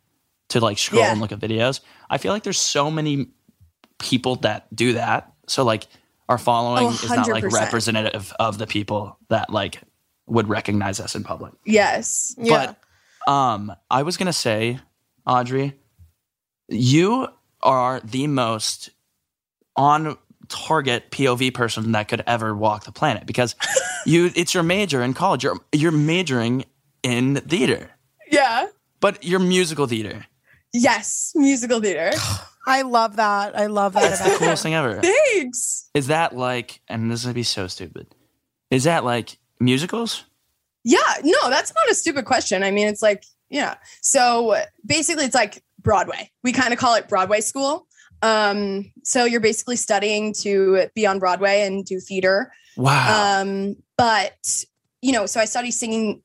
to 0.49 0.59
like 0.59 0.77
scroll 0.79 1.01
Yeah. 1.03 1.11
and 1.11 1.19
look 1.21 1.31
at 1.33 1.39
videos? 1.39 1.81
I 2.09 2.17
feel 2.17 2.31
like 2.31 2.43
there's 2.43 2.59
so 2.59 2.89
many 2.89 3.27
people 3.99 4.37
that 4.37 4.73
do 4.75 4.93
that. 4.93 5.31
So 5.47 5.63
like 5.63 5.87
our 6.29 6.37
following 6.37 6.87
Oh, 6.87 6.89
is 6.91 7.09
not 7.09 7.27
like 7.29 7.43
representative 7.45 8.33
of 8.39 8.57
the 8.57 8.67
people 8.67 9.17
that 9.29 9.49
like 9.49 9.81
would 10.27 10.49
recognize 10.49 10.99
us 10.99 11.15
in 11.15 11.23
public. 11.23 11.53
Yes. 11.65 12.35
yeah. 12.37 12.73
But 13.25 13.31
um, 13.31 13.71
I 13.89 14.03
was 14.03 14.17
gonna 14.17 14.33
say, 14.33 14.79
Audrey, 15.25 15.73
you 16.69 17.27
are 17.63 17.99
the 18.01 18.27
most 18.27 18.89
on 19.75 20.17
target 20.49 21.11
POV 21.11 21.53
person 21.53 21.91
that 21.91 22.07
could 22.07 22.23
ever 22.25 22.55
walk 22.55 22.85
the 22.85 22.91
planet 22.91 23.25
because 23.25 23.55
you 24.05 24.31
it's 24.35 24.53
your 24.53 24.63
major 24.63 25.01
in 25.01 25.13
college. 25.13 25.43
You're 25.43 25.59
you're 25.73 25.91
majoring 25.91 26.65
in 27.03 27.35
theater, 27.35 27.89
Yeah. 28.31 28.67
but 28.99 29.23
you're 29.23 29.39
musical 29.39 29.87
theater. 29.87 30.25
Yes. 30.73 31.31
Musical 31.35 31.79
theater. 31.79 32.11
I 32.67 32.81
love 32.81 33.15
that. 33.15 33.57
I 33.57 33.67
love 33.67 33.93
that 33.93 34.11
It's 34.11 34.19
the 34.19 34.27
about 34.27 34.39
coolest 34.39 34.63
thing 34.63 34.73
ever. 34.75 35.01
Thanks. 35.01 35.89
Is 35.93 36.07
that 36.07 36.35
like, 36.35 36.81
and 36.89 37.09
this 37.09 37.21
is 37.21 37.25
gonna 37.25 37.33
be 37.33 37.43
so 37.43 37.67
stupid. 37.67 38.07
Is 38.69 38.83
that 38.83 39.05
like 39.05 39.37
musicals? 39.59 40.25
Yeah, 40.83 40.99
no, 41.23 41.49
that's 41.49 41.73
not 41.73 41.89
a 41.89 41.95
stupid 41.95 42.25
question. 42.25 42.63
I 42.63 42.71
mean, 42.71 42.87
it's 42.87 43.01
like, 43.01 43.23
yeah. 43.49 43.75
So 44.01 44.57
basically, 44.85 45.25
it's 45.25 45.35
like 45.35 45.63
Broadway. 45.81 46.29
We 46.43 46.51
kind 46.51 46.73
of 46.73 46.79
call 46.79 46.95
it 46.95 47.07
Broadway 47.07 47.39
school. 47.39 47.87
Um, 48.21 48.91
so 49.03 49.25
you're 49.25 49.39
basically 49.39 49.75
studying 49.77 50.33
to 50.41 50.87
be 50.93 51.07
on 51.07 51.19
Broadway 51.19 51.61
and 51.61 51.85
do 51.85 51.99
theater. 51.99 52.51
Wow. 52.75 53.41
Um, 53.41 53.77
but 53.97 54.65
you 55.01 55.13
know, 55.13 55.25
so 55.25 55.39
I 55.39 55.45
study 55.45 55.71
singing, 55.71 56.21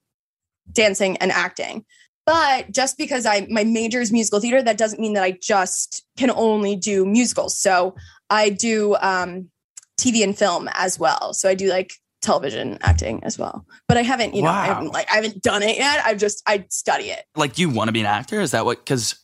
dancing, 0.73 1.17
and 1.19 1.31
acting. 1.31 1.85
But 2.25 2.71
just 2.71 2.99
because 2.99 3.27
I 3.27 3.47
my 3.51 3.65
major 3.65 4.01
is 4.01 4.13
musical 4.13 4.41
theater, 4.41 4.63
that 4.63 4.79
doesn't 4.79 5.01
mean 5.01 5.15
that 5.15 5.25
I 5.25 5.33
just 5.33 6.05
can 6.17 6.31
only 6.31 6.77
do 6.77 7.05
musicals. 7.05 7.59
So 7.59 7.97
I 8.31 8.49
do 8.49 8.97
um, 8.97 9.51
TV 9.99 10.23
and 10.23 10.37
film 10.37 10.69
as 10.75 10.99
well. 10.99 11.35
So 11.35 11.49
I 11.49 11.55
do 11.55 11.69
like 11.69 11.93
television 12.23 12.79
acting 12.81 13.23
as 13.25 13.39
well. 13.39 13.67
But 13.89 13.97
I 13.97 14.03
haven't, 14.03 14.35
you 14.35 14.43
know, 14.43 14.51
I 14.51 14.67
haven't 14.67 14.93
like 14.93 15.11
I 15.11 15.17
haven't 15.17 15.43
done 15.43 15.63
it 15.63 15.77
yet. 15.77 16.05
I've 16.05 16.19
just 16.19 16.43
I 16.47 16.65
study 16.71 17.07
it. 17.07 17.25
like, 17.37 17.55
do 17.55 17.63
you 17.63 17.71
want 17.71 17.89
to 17.89 17.93
be 17.93 18.01
an 18.01 18.07
actor? 18.07 18.41
Is 18.41 18.53
that 18.53 18.65
what? 18.65 18.79
Because 18.79 19.17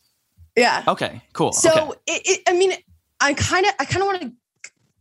Yeah. 0.57 0.83
okay, 0.87 1.23
cool. 1.33 1.53
So 1.53 1.71
okay. 1.71 1.99
it, 2.09 2.23
it, 2.25 2.43
I 2.49 2.53
mean, 2.53 2.73
I 3.21 3.35
kind 3.35 3.65
of, 3.65 3.73
I 3.79 3.85
kind 3.85 4.03
of 4.03 4.07
want 4.07 4.23
to 4.23 4.33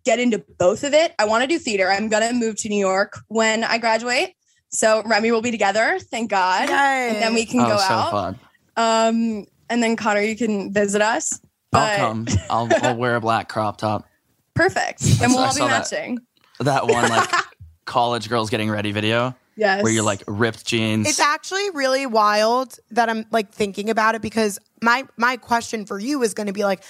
get 0.06 0.20
into 0.20 0.44
both 0.58 0.84
of 0.84 0.94
it. 0.94 1.14
I 1.20 1.26
want 1.26 1.42
to 1.42 1.48
do 1.48 1.60
theater. 1.60 1.90
I'm 1.90 2.08
gonna 2.08 2.34
move 2.34 2.56
to 2.58 2.70
New 2.70 2.80
York 2.80 3.20
when 3.28 3.64
I 3.64 3.78
graduate. 3.78 4.36
So 4.70 5.02
Remi 5.04 5.32
will 5.32 5.42
be 5.42 5.52
together, 5.52 5.98
thank 6.00 6.30
God, 6.30 6.70
Yay. 6.70 7.10
and 7.10 7.16
then 7.22 7.34
we 7.34 7.46
can 7.46 7.62
oh, 7.62 7.68
go 7.68 7.78
so 7.78 7.94
out. 7.94 8.12
fun. 8.12 8.40
Um, 8.76 9.46
and 9.70 9.82
then 9.82 9.96
Connor, 9.96 10.22
you 10.22 10.36
can 10.36 10.74
visit 10.74 11.02
us. 11.02 11.40
But 11.72 11.80
I'll 11.80 11.98
come. 11.98 12.28
I'll, 12.50 12.70
I'll 12.82 12.98
wear 12.98 13.16
a 13.16 13.22
black 13.22 13.50
crop 13.50 13.78
top. 13.78 14.06
perfect, 14.54 15.02
and 15.22 15.32
we'll 15.32 15.40
all 15.40 15.50
be 15.50 15.60
saw 15.60 15.68
that. 15.68 15.92
matching. 15.92 16.20
That 16.60 16.88
one 16.88 17.10
like 17.10 17.30
college 17.86 18.30
girls 18.30 18.50
getting 18.50 18.70
ready 18.70 18.92
video 18.92 19.36
Yes, 19.58 19.84
where 19.84 19.92
you're 19.92 20.04
like 20.04 20.24
ripped 20.28 20.66
jeans. 20.66 21.08
It's 21.08 21.20
actually 21.20 21.70
really 21.72 22.06
wild 22.06 22.78
that 22.92 23.10
I'm 23.10 23.26
like 23.32 23.52
thinking 23.52 23.90
about 23.90 24.16
it 24.16 24.22
because 24.22 24.60
my 24.82 25.06
my 25.18 25.38
question 25.38 25.86
for 25.86 26.00
you 26.00 26.22
is 26.22 26.34
going 26.34 26.48
to 26.48 26.54
be 26.54 26.64
like 26.64 26.84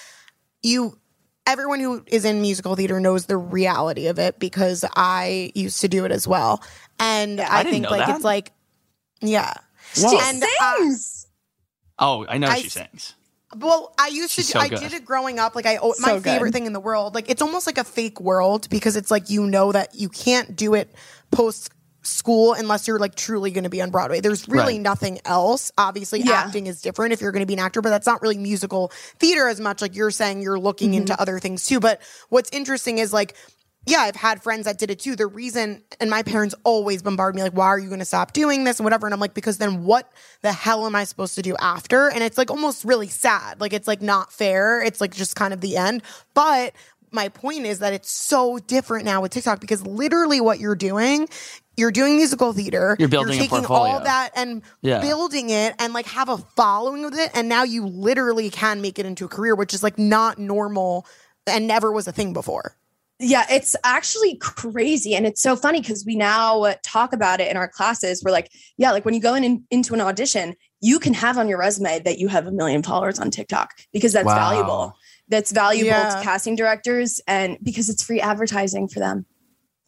you 0.62 0.98
everyone 1.48 1.80
who 1.80 2.04
is 2.08 2.26
in 2.26 2.42
musical 2.42 2.76
theater 2.76 3.00
knows 3.00 3.26
the 3.26 3.38
reality 3.38 4.08
of 4.08 4.20
it 4.20 4.38
because 4.40 4.86
I 4.96 5.52
used 5.56 5.82
to 5.82 5.88
do 5.88 6.06
it 6.06 6.12
as 6.12 6.28
well. 6.28 6.62
And 7.00 7.42
I, 7.42 7.58
I 7.60 7.64
didn't 7.64 7.74
think 7.74 7.84
know 7.86 7.90
like 7.92 8.06
that. 8.08 8.16
it's 8.18 8.24
like 8.24 8.52
yeah. 9.22 9.54
Whoa. 9.98 10.10
she 10.12 10.20
And, 10.22 10.44
uh, 10.44 10.76
sings. 10.78 11.28
oh, 11.98 12.26
I 12.30 12.38
know 12.38 12.48
I 12.48 12.60
she 12.60 12.70
sings. 12.70 13.16
Well, 13.56 13.94
I 13.98 14.08
used 14.08 14.32
She's 14.32 14.48
to. 14.48 14.52
so 14.54 14.60
I 14.60 14.68
good. 14.68 14.80
did 14.80 14.94
it 14.94 15.06
growing 15.06 15.40
up. 15.40 15.56
Like 15.56 15.66
I, 15.66 15.78
oh, 15.82 15.96
my 16.00 16.10
So 16.10 16.16
good. 16.16 16.24
favorite 16.26 16.52
thing 16.54 16.66
in 16.66 16.74
the 16.74 16.82
world. 16.82 17.16
Like 17.16 17.30
it's 17.30 17.42
almost 17.42 17.66
like 17.66 17.78
a 17.78 17.84
fake 17.86 18.20
world 18.20 18.70
because 18.70 18.96
it's 18.98 19.10
like 19.10 19.30
you 19.30 19.48
know 19.48 19.72
that 19.72 19.96
you 19.96 20.10
can't 20.10 20.56
do 20.56 20.74
it 20.74 20.94
post 21.32 21.72
school 22.08 22.54
unless 22.54 22.88
you're 22.88 23.00
like 23.00 23.16
truly 23.16 23.52
going 23.52 23.64
to 23.66 23.70
be 23.70 23.82
on 23.82 23.90
Broadway. 23.92 24.20
There's 24.20 24.48
really 24.48 24.74
Right. 24.74 24.82
nothing 24.82 25.20
else. 25.26 25.72
Obviously, 25.78 26.22
Yeah. 26.22 26.34
acting 26.34 26.68
is 26.68 26.82
different 26.82 27.14
if 27.14 27.22
you're 27.22 27.32
going 27.32 27.42
to 27.42 27.48
be 27.48 27.54
an 27.54 27.60
actor, 27.60 27.82
but 27.82 27.90
that's 27.90 28.08
not 28.08 28.22
really 28.22 28.38
musical 28.38 28.92
theater 29.20 29.48
as 29.48 29.60
much. 29.60 29.82
Like 29.82 29.96
you're 29.96 30.12
saying, 30.12 30.42
you're 30.42 30.60
looking 30.60 30.92
Mm-hmm. 30.92 31.02
into 31.02 31.22
other 31.22 31.40
things 31.40 31.66
too. 31.66 31.80
But 31.80 32.02
what's 32.30 32.50
interesting 32.52 32.98
is 32.98 33.14
like, 33.14 33.36
yeah, 33.86 34.00
I've 34.02 34.18
had 34.18 34.44
friends 34.44 34.66
that 34.66 34.78
did 34.78 34.92
it 34.92 35.00
too. 35.00 35.16
The 35.16 35.28
reason, 35.28 35.82
and 36.02 36.10
my 36.10 36.22
parents 36.22 36.54
always 36.66 37.02
bombard 37.02 37.36
me 37.36 37.42
like, 37.42 37.54
why 37.54 37.68
are 37.68 37.80
you 37.80 37.88
going 37.88 38.00
to 38.00 38.06
stop 38.06 38.34
doing 38.34 38.66
this 38.66 38.80
and 38.80 38.84
whatever? 38.84 39.08
And 39.08 39.14
I'm 39.14 39.20
like, 39.22 39.34
because 39.34 39.60
then 39.60 39.86
what 39.86 40.12
the 40.42 40.52
hell 40.52 40.86
am 40.86 40.94
I 40.94 41.06
supposed 41.06 41.36
to 41.36 41.42
do 41.42 41.56
after? 41.58 42.10
And 42.12 42.22
it's 42.22 42.38
like 42.38 42.52
almost 42.52 42.84
really 42.84 43.08
sad. 43.08 43.62
Like 43.62 43.72
it's 43.72 43.88
like 43.88 44.02
not 44.02 44.34
fair. 44.34 44.82
It's 44.82 45.00
like 45.00 45.14
just 45.16 45.38
kind 45.38 45.54
of 45.54 45.62
the 45.62 45.78
end. 45.78 46.04
But 46.34 46.74
my 47.12 47.30
point 47.30 47.66
is 47.66 47.80
that 47.80 47.94
it's 47.94 48.12
so 48.12 48.60
different 48.60 49.06
now 49.06 49.22
with 49.22 49.32
TikTok 49.32 49.62
because 49.62 49.82
literally 49.88 50.42
what 50.42 50.60
you're 50.60 50.76
doing, 50.76 51.30
you're 51.78 51.92
doing 51.92 52.16
musical 52.18 52.52
theater. 52.54 52.96
You're 53.00 53.08
building 53.08 53.36
a 53.36 53.38
taking 53.38 53.50
portfolio. 53.60 53.94
all 53.94 54.00
that 54.02 54.32
and 54.36 54.64
Yeah. 54.82 55.00
building 55.00 55.50
it 55.52 55.76
and 55.80 55.94
like 55.94 56.08
have 56.08 56.28
a 56.28 56.38
following 56.38 57.04
with 57.04 57.18
it. 57.18 57.30
And 57.36 57.48
now 57.48 57.64
you 57.64 57.86
literally 57.86 58.50
can 58.50 58.82
make 58.82 58.98
it 59.00 59.06
into 59.06 59.26
a 59.26 59.28
career, 59.28 59.56
which 59.56 59.74
is 59.74 59.84
like 59.84 59.98
not 59.98 60.40
normal 60.40 61.06
and 61.46 61.68
never 61.68 61.92
was 61.92 62.08
a 62.08 62.12
thing 62.12 62.34
before. 62.34 62.76
Yeah, 63.20 63.46
it's 63.50 63.76
actually 63.84 64.36
crazy. 64.38 65.16
And 65.16 65.26
it's 65.26 65.42
so 65.42 65.56
funny 65.56 65.82
because 65.82 66.06
we 66.06 66.16
now 66.16 66.74
talk 66.84 67.14
about 67.14 67.40
it 67.40 67.50
in 67.50 67.58
our 67.58 67.68
classes. 67.68 68.24
We're 68.24 68.32
like, 68.32 68.52
yeah, 68.78 68.92
like 68.92 69.06
when 69.06 69.14
you 69.16 69.20
go 69.22 69.34
in, 69.34 69.44
in 69.44 69.64
into 69.72 69.94
an 69.96 70.02
audition, 70.02 70.56
you 70.82 71.00
can 71.00 71.14
have 71.16 71.38
on 71.38 71.48
your 71.48 71.58
resume 71.58 72.00
that 72.00 72.20
you 72.20 72.28
have 72.28 72.46
a 72.46 72.52
million 72.52 72.84
followers 72.84 73.18
on 73.18 73.32
TikTok 73.32 73.72
because 73.92 74.14
that's 74.14 74.26
Wow. 74.26 74.36
valuable. 74.36 74.94
That's 75.30 75.52
valuable 75.52 75.88
Yeah. 75.88 76.16
to 76.16 76.22
casting 76.24 76.56
directors 76.56 77.20
and 77.28 77.58
because 77.64 77.90
it's 77.90 78.04
free 78.04 78.22
advertising 78.22 78.88
for 78.88 79.00
them. 79.00 79.26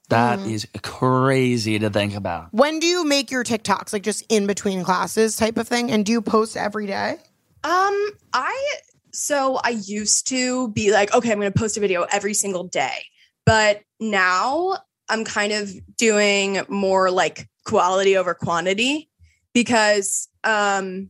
That 0.09 0.39
Mm. 0.39 0.51
is 0.51 0.67
crazy 0.81 1.79
to 1.79 1.89
think 1.89 2.15
about. 2.15 2.47
When 2.51 2.79
do 2.79 2.87
you 2.87 3.05
make 3.05 3.31
your 3.31 3.43
TikToks? 3.43 3.93
Like 3.93 4.03
just 4.03 4.23
in 4.29 4.47
between 4.47 4.83
classes 4.83 5.35
type 5.35 5.57
of 5.57 5.67
thing? 5.67 5.91
And 5.91 6.05
do 6.05 6.11
you 6.11 6.21
post 6.21 6.57
every 6.57 6.87
day? 6.87 7.17
Um, 7.63 8.09
I 8.33 8.75
so 9.11 9.59
I 9.63 9.69
used 9.69 10.27
to 10.27 10.69
be 10.69 10.91
like, 10.91 11.13
okay, 11.13 11.31
I'm 11.31 11.39
going 11.39 11.51
to 11.51 11.57
post 11.59 11.77
a 11.77 11.79
video 11.79 12.03
every 12.11 12.33
single 12.35 12.63
day, 12.65 13.03
but 13.45 13.81
now 13.99 14.77
I'm 15.09 15.25
kind 15.25 15.51
of 15.51 15.71
doing 15.97 16.61
more 16.69 17.09
like 17.09 17.47
quality 17.65 18.15
over 18.17 18.33
quantity 18.35 19.09
because 19.53 20.27
um 20.43 21.09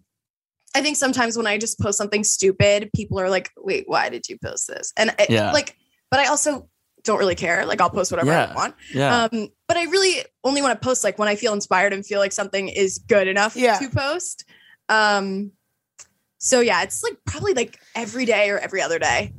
I 0.75 0.81
think 0.81 0.97
sometimes 0.97 1.35
when 1.35 1.47
I 1.47 1.57
just 1.57 1.79
post 1.79 1.97
something 1.97 2.23
stupid, 2.23 2.89
people 2.95 3.19
are 3.19 3.29
like, 3.29 3.49
"Wait, 3.57 3.85
why 3.87 4.09
did 4.09 4.29
you 4.29 4.37
post 4.37 4.67
this?" 4.67 4.93
And 4.95 5.13
it, 5.19 5.29
Yeah. 5.29 5.51
like, 5.51 5.75
but 6.11 6.19
I 6.19 6.27
also 6.27 6.68
don't 7.03 7.17
really 7.19 7.35
care. 7.35 7.65
Like, 7.65 7.81
I'll 7.81 7.89
post 7.89 8.11
whatever 8.11 8.31
Yeah. 8.31 8.51
I 8.51 8.55
want. 8.55 8.75
Yeah. 8.93 9.23
Um, 9.31 9.49
but 9.67 9.77
I 9.77 9.83
really 9.85 10.23
only 10.43 10.61
want 10.61 10.79
to 10.79 10.85
post 10.85 11.03
like 11.03 11.17
when 11.19 11.27
I 11.27 11.35
feel 11.35 11.53
inspired 11.53 11.93
and 11.93 12.05
feel 12.05 12.19
like 12.19 12.31
something 12.31 12.67
is 12.67 12.99
good 12.99 13.27
enough 13.27 13.55
Yeah. 13.55 13.77
to 13.77 13.89
post. 13.89 14.45
Um, 14.89 15.51
so 16.37 16.61
yeah, 16.61 16.83
it's 16.83 17.03
like 17.03 17.17
probably 17.25 17.53
like 17.53 17.79
every 17.95 18.25
day 18.25 18.49
or 18.49 18.57
every 18.57 18.81
other 18.81 18.99
day. 18.99 19.33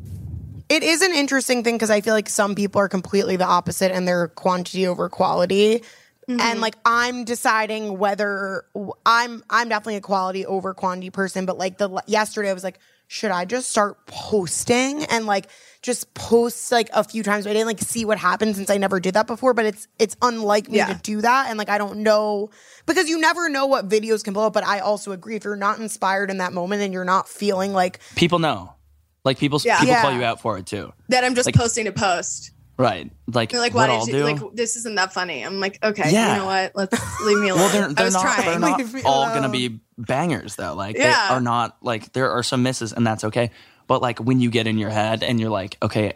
It 0.68 0.83
is 0.85 1.03
an 1.03 1.12
interesting 1.12 1.64
thing 1.64 1.75
because 1.75 1.90
I 1.90 2.01
feel 2.01 2.14
like 2.14 2.29
some 2.29 2.55
people 2.55 2.81
are 2.81 2.88
completely 2.88 3.37
the 3.37 3.46
opposite 3.46 3.90
and 3.90 4.07
they're 4.07 4.29
quantity 4.29 4.87
over 4.87 5.09
quality. 5.09 5.83
Mm-hmm. 6.29 6.40
And 6.40 6.61
like 6.61 6.77
I'm 6.85 7.25
deciding 7.25 7.99
whether 7.99 8.64
I'm 9.05 9.42
I'm 9.51 9.68
definitely 9.68 9.96
a 9.96 10.01
quality 10.01 10.46
over 10.46 10.75
quantity 10.75 11.11
person, 11.11 11.44
but 11.44 11.59
like 11.59 11.79
the 11.79 12.01
yesterday 12.07 12.51
I 12.51 12.53
was 12.53 12.62
like, 12.62 12.79
should 13.09 13.33
I 13.33 13.46
just 13.46 13.68
start 13.70 14.07
posting 14.07 15.03
and 15.07 15.27
like 15.27 15.49
just 15.83 16.12
post 16.14 16.71
like 16.73 16.90
a 16.93 17.03
few 17.03 17.23
times 17.23 17.47
I 17.47 17.53
didn't 17.53 17.66
like 17.66 17.81
see 17.81 18.05
what 18.05 18.19
happened 18.19 18.55
since 18.57 18.69
I 18.69 18.77
never 18.77 19.01
did 19.01 19.14
that 19.14 19.27
before. 19.27 19.55
But 19.55 19.64
it's 19.66 19.88
it's 19.99 20.16
unlike 20.21 20.69
me 20.69 20.77
Yeah. 20.79 20.87
to 20.93 20.95
do 21.03 21.21
that. 21.23 21.47
And 21.49 21.59
like 21.59 21.69
I 21.71 21.79
don't 21.79 21.99
know 22.01 22.51
because 22.87 23.09
you 23.09 23.19
never 23.19 23.49
know 23.49 23.66
what 23.66 23.88
videos 23.88 24.23
can 24.23 24.35
blow 24.35 24.47
up. 24.47 24.53
But 24.53 24.64
I 24.66 24.81
also 24.81 25.12
agree 25.12 25.37
if 25.37 25.45
you're 25.45 25.57
not 25.57 25.79
inspired 25.79 26.31
in 26.31 26.38
that 26.38 26.53
moment 26.53 26.83
and 26.83 26.93
you're 26.93 27.05
not 27.05 27.29
feeling 27.29 27.73
like 27.73 28.01
people 28.16 28.38
know. 28.38 28.75
Like 29.25 29.38
people, 29.38 29.61
Yeah. 29.64 29.81
people 29.81 29.97
call 29.97 30.12
you 30.12 30.25
out 30.25 30.40
for 30.40 30.57
it 30.59 30.66
too. 30.66 30.93
That 31.11 31.25
I'm 31.25 31.35
just 31.35 31.47
Like- 31.47 31.55
posting 31.55 31.85
to 31.87 31.93
post. 31.93 32.53
Right. 32.79 33.11
Like, 33.27 33.51
They're 33.51 33.61
like, 33.61 33.75
what 33.75 33.90
why 33.90 33.97
I'll 33.97 34.07
did 34.07 34.14
you 34.14 34.19
do. 34.21 34.25
like 34.25 34.55
this 34.55 34.75
isn't 34.77 34.95
that 34.95 35.12
funny? 35.12 35.45
I'm 35.45 35.61
like, 35.61 35.79
okay, 35.85 36.11
Yeah. 36.11 36.33
you 36.33 36.38
know 36.40 36.47
what? 36.47 36.73
Let's 36.75 37.21
leave 37.27 37.38
me 37.38 37.49
alone. 37.51 37.61
well, 37.61 37.69
they're, 37.73 37.85
I 37.85 37.93
they're 37.93 38.05
was 38.07 38.14
not. 38.14 38.23
trying. 38.23 38.47
They're 38.51 38.59
not 38.59 38.79
Leave 38.79 38.95
me 38.95 39.03
all 39.05 39.27
gonna 39.35 39.51
be 39.51 39.81
bangers 39.99 40.57
though. 40.57 40.75
Like 40.75 40.97
they 40.97 41.11
are 41.11 41.43
not. 41.43 41.77
Like 41.83 42.12
there 42.14 42.31
are 42.31 42.43
some 42.43 42.62
misses, 42.62 42.95
and 42.95 43.07
that's 43.07 43.25
okay. 43.25 43.51
But 43.90 44.03
like 44.03 44.20
when 44.20 44.38
you 44.38 44.50
get 44.50 44.68
in 44.68 44.79
your 44.79 44.90
head 44.90 45.24
and 45.24 45.40
you're 45.40 45.50
like, 45.50 45.76
okay, 45.83 46.12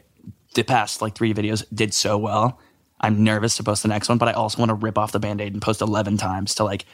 the 0.54 0.62
past 0.62 1.02
like 1.02 1.16
three 1.16 1.34
videos 1.34 1.64
did 1.74 1.92
so 1.92 2.16
well. 2.16 2.60
I'm 3.00 3.24
nervous 3.24 3.56
to 3.56 3.64
post 3.64 3.82
the 3.82 3.88
next 3.88 4.08
one, 4.08 4.16
but 4.16 4.28
I 4.28 4.32
also 4.34 4.60
want 4.60 4.68
to 4.68 4.74
rip 4.74 4.96
off 4.96 5.10
the 5.10 5.18
band 5.18 5.40
aid 5.40 5.54
and 5.54 5.60
post 5.60 5.80
11 5.80 6.16
times 6.16 6.54
to 6.54 6.64
like 6.64 6.84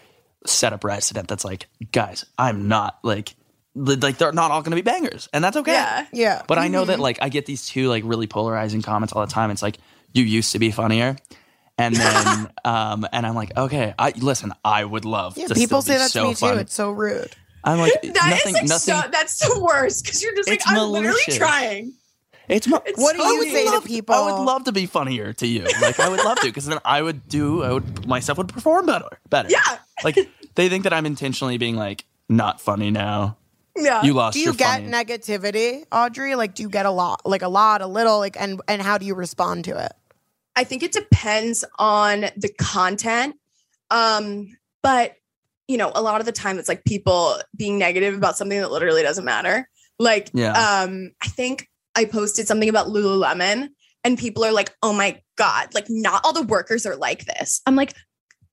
set 0.46 0.72
up 0.72 0.78
a 0.78 0.80
precedent 0.80 1.28
that's 1.28 1.44
like, 1.44 1.66
guys, 1.92 2.24
I'm 2.38 2.66
not 2.66 2.98
like, 3.02 3.34
like 3.74 4.16
they're 4.16 4.32
not 4.32 4.52
all 4.52 4.62
going 4.62 4.70
to 4.70 4.76
be 4.76 4.80
bangers, 4.80 5.28
and 5.34 5.44
that's 5.44 5.58
okay. 5.58 5.72
Yeah. 5.74 6.06
yeah. 6.14 6.42
But 6.48 6.56
I 6.56 6.68
know 6.68 6.86
that 6.86 6.98
like 6.98 7.18
I 7.20 7.28
get 7.28 7.44
these 7.44 7.66
two 7.66 7.90
like 7.90 8.02
really 8.06 8.26
polarizing 8.26 8.80
comments 8.80 9.12
all 9.12 9.26
the 9.26 9.30
time. 9.30 9.50
It's 9.50 9.62
like 9.62 9.76
you 10.14 10.24
used 10.24 10.52
to 10.52 10.58
be 10.58 10.70
funnier, 10.70 11.14
and 11.76 11.94
then 11.94 12.50
um 12.64 13.06
and 13.12 13.26
I'm 13.26 13.34
like, 13.34 13.54
okay, 13.54 13.94
I 13.98 14.14
listen. 14.16 14.54
I 14.64 14.82
would 14.82 15.04
love. 15.04 15.36
Yeah, 15.36 15.48
to 15.48 15.54
people 15.54 15.82
still 15.82 15.92
say 15.92 15.94
be 15.96 15.98
that 15.98 16.10
so 16.10 16.22
to 16.22 16.28
me 16.28 16.34
fun. 16.34 16.54
too. 16.54 16.60
It's 16.60 16.74
so 16.74 16.90
rude. 16.90 17.36
I'm 17.64 17.78
like 17.78 17.92
That 18.02 18.06
is 18.06 18.14
nothing. 18.14 18.54
like 18.54 18.64
nothing. 18.68 18.94
so 19.02 19.02
that's 19.10 19.38
the 19.38 19.60
worst 19.60 20.04
because 20.04 20.22
you're 20.22 20.34
just 20.34 20.48
like 20.48 20.58
It's 20.60 20.68
I'm 20.68 20.74
malicious. 20.76 21.26
literally 21.28 21.38
trying. 21.38 21.92
it's 22.48 22.66
mo- 22.66 22.82
What 22.96 23.16
do 23.16 23.22
I 23.22 23.32
you 23.32 23.38
would 23.38 23.48
say 23.48 23.64
to 23.70 23.80
people? 23.82 24.14
I 24.14 24.32
would 24.32 24.44
love 24.44 24.64
to 24.64 24.72
be 24.72 24.86
funnier 24.86 25.32
to 25.34 25.46
you. 25.46 25.64
Like 25.80 26.00
I 26.00 26.08
would 26.08 26.24
love 26.24 26.38
to, 26.40 26.46
because 26.46 26.66
then 26.66 26.78
I 26.84 27.00
would 27.02 27.28
do. 27.28 27.62
I 27.62 27.72
would 27.72 28.06
myself 28.06 28.38
would 28.38 28.48
perform 28.48 28.86
better. 28.86 29.08
Better. 29.28 29.48
Yeah. 29.50 29.78
Like 30.02 30.16
they 30.56 30.68
think 30.68 30.84
that 30.84 30.92
I'm 30.92 31.06
intentionally 31.06 31.58
being 31.58 31.76
like 31.76 32.04
not 32.28 32.60
funny 32.60 32.90
now. 32.90 33.36
Yeah. 33.76 34.02
You 34.02 34.14
lost. 34.14 34.34
Do 34.34 34.40
you 34.40 34.46
your 34.46 34.54
get 34.54 34.80
funny. 34.82 34.88
negativity, 34.90 35.84
Audrey? 35.92 36.34
Like, 36.34 36.54
do 36.54 36.62
you 36.64 36.68
get 36.68 36.86
a 36.86 36.90
lot, 36.90 37.24
like 37.24 37.42
a 37.42 37.48
lot, 37.48 37.82
a 37.82 37.86
little, 37.86 38.18
like, 38.18 38.36
and 38.38 38.60
and 38.66 38.82
how 38.82 38.98
do 38.98 39.06
you 39.06 39.14
respond 39.14 39.64
to 39.66 39.82
it? 39.84 39.92
I 40.56 40.64
think 40.64 40.82
it 40.82 40.90
depends 40.92 41.64
on 41.78 42.22
the 42.36 42.48
content. 42.58 43.36
Um, 43.92 44.56
but 44.82 45.14
you 45.70 45.76
know, 45.78 45.92
a 45.94 46.02
lot 46.02 46.18
of 46.20 46.26
the 46.26 46.33
time 46.33 46.59
it's 46.59 46.68
like 46.68 46.83
people 46.85 47.37
being 47.56 47.78
negative 47.78 48.14
about 48.16 48.37
something 48.37 48.59
that 48.59 48.72
literally 48.72 49.02
doesn't 49.02 49.24
matter. 49.24 49.68
Like, 50.00 50.28
Yeah. 50.35 50.52
um, 50.52 51.12
I 51.22 51.28
think 51.28 51.68
I 51.94 52.06
posted 52.06 52.48
something 52.48 52.68
about 52.68 52.88
Lululemon 52.88 53.68
and 54.02 54.18
people 54.18 54.44
are 54.44 54.52
like, 54.52 54.72
oh 54.83 54.92
my 54.92 55.20
God, 55.37 55.72
like 55.74 55.87
not 55.88 56.22
all 56.24 56.33
the 56.33 56.42
workers 56.42 56.87
are 56.87 56.96
like 56.96 57.24
this. 57.24 57.61
I'm 57.66 57.76
like, 57.76 57.94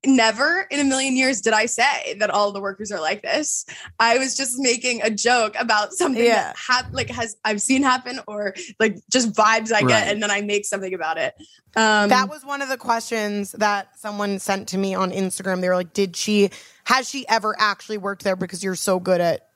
never 0.05 0.67
in 0.69 0.79
a 0.79 0.83
million 0.83 1.15
years 1.17 1.41
did 1.41 1.53
I 1.53 1.65
say 1.65 2.15
that 2.19 2.29
all 2.29 2.51
the 2.51 2.61
workers 2.61 2.91
are 2.91 2.99
like 3.01 3.21
this. 3.23 3.65
I 3.99 4.17
was 4.17 4.35
just 4.37 4.59
making 4.59 5.01
a 5.01 5.09
joke 5.09 5.55
about 5.59 5.93
something 5.93 6.23
Yeah. 6.23 6.35
that 6.53 6.55
hap- 6.57 6.93
like 6.93 7.09
has 7.09 7.35
I've 7.43 7.61
seen 7.61 7.83
happen 7.83 8.19
or 8.27 8.53
like 8.79 8.97
just 9.11 9.33
vibes 9.33 9.71
I 9.71 9.79
Right. 9.81 9.87
get 9.87 10.07
and 10.09 10.21
then 10.21 10.29
I 10.31 10.41
make 10.41 10.65
something 10.65 10.93
about 10.93 11.17
it. 11.17 11.33
Um 11.75 12.09
That 12.09 12.29
was 12.29 12.45
one 12.45 12.61
of 12.61 12.69
the 12.69 12.77
questions 12.77 13.51
that 13.53 13.89
someone 13.99 14.39
sent 14.39 14.67
to 14.69 14.77
me 14.77 14.93
on 14.93 15.11
Instagram. 15.11 15.61
They 15.61 15.69
were 15.69 15.75
like, 15.75 15.93
"Did 15.93 16.15
she? 16.15 16.51
Has 16.85 17.09
she 17.09 17.27
ever 17.27 17.55
actually 17.59 17.97
worked 17.97 18.23
there? 18.23 18.35
Because 18.35 18.63
you're 18.63 18.75
so 18.75 18.99
good 18.99 19.19
at 19.19 19.47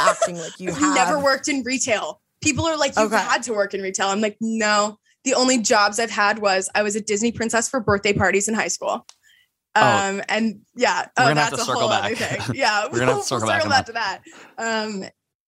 acting 0.00 0.36
like 0.38 0.58
you 0.60 0.70
I've 0.72 0.76
have." 0.78 0.94
never 0.94 1.18
worked 1.18 1.48
in 1.48 1.62
retail. 1.62 2.20
People 2.42 2.66
are 2.66 2.76
like, 2.76 2.92
you've 2.96 3.12
Okay. 3.12 3.22
had 3.22 3.42
to 3.44 3.52
work 3.54 3.74
in 3.74 3.80
retail. 3.82 4.08
I'm 4.08 4.20
like, 4.20 4.36
no. 4.40 4.98
The 5.24 5.34
only 5.34 5.58
jobs 5.58 5.98
I've 5.98 6.10
had 6.10 6.38
was 6.38 6.68
I 6.74 6.82
was 6.84 6.94
a 6.94 7.00
Disney 7.00 7.32
princess 7.32 7.68
for 7.68 7.80
birthday 7.80 8.12
parties 8.12 8.46
in 8.46 8.54
high 8.54 8.68
school. 8.68 9.04
Oh. 9.76 10.08
Um, 10.08 10.22
and 10.28 10.60
yeah, 10.74 11.06
We're 11.18 11.24
oh, 11.24 11.28
gonna 11.28 11.40
have 11.40 11.50
that's 11.50 11.64
to 11.66 11.70
a 11.70 11.74
circle 11.74 11.80
whole 11.82 11.90
other 11.92 12.16
back. 12.16 12.40
thing. 12.40 12.54
Yeah, 12.56 12.86
We're 12.90 13.00
gonna 13.00 13.12
have 13.12 13.20
to 13.22 13.26
circle 13.26 13.48
back 13.48 13.64
on 13.64 13.70
back 13.70 13.86
to 13.86 13.92
that. 13.92 14.22
Um, 14.58 15.04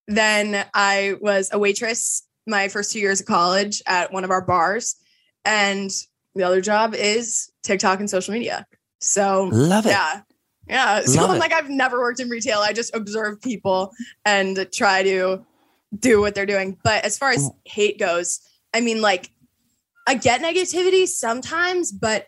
then 0.06 0.64
I 0.74 1.16
was 1.20 1.50
a 1.52 1.58
waitress 1.58 2.26
my 2.46 2.68
first 2.68 2.92
two 2.92 2.98
years 3.00 3.20
of 3.20 3.26
college 3.26 3.82
at 3.86 4.12
one 4.12 4.24
of 4.24 4.30
our 4.30 4.40
bars, 4.42 4.96
and 5.44 5.90
the 6.34 6.42
other 6.44 6.60
job 6.60 6.94
is 6.94 7.50
TikTok 7.62 8.00
and 8.00 8.08
social 8.08 8.32
media. 8.34 8.66
So 9.00 9.48
Love 9.52 9.86
it. 9.86 9.90
yeah. 9.90 10.20
Yeah. 10.68 11.00
So 11.02 11.20
Love 11.20 11.30
I'm 11.30 11.36
it. 11.36 11.40
like, 11.40 11.52
I've 11.52 11.70
never 11.70 11.98
worked 12.00 12.20
in 12.20 12.28
retail. 12.28 12.58
I 12.58 12.72
just 12.72 12.94
observe 12.94 13.40
people 13.40 13.92
and 14.24 14.66
try 14.72 15.02
to 15.02 15.44
do 15.98 16.20
what 16.20 16.34
they're 16.34 16.46
doing. 16.46 16.76
But 16.82 17.04
as 17.04 17.16
far 17.16 17.30
as 17.30 17.50
hate 17.64 17.98
goes, 17.98 18.40
I 18.74 18.80
mean, 18.80 19.00
like, 19.00 19.30
I 20.06 20.14
get 20.14 20.40
negativity 20.40 21.06
sometimes, 21.06 21.92
but 21.92 22.26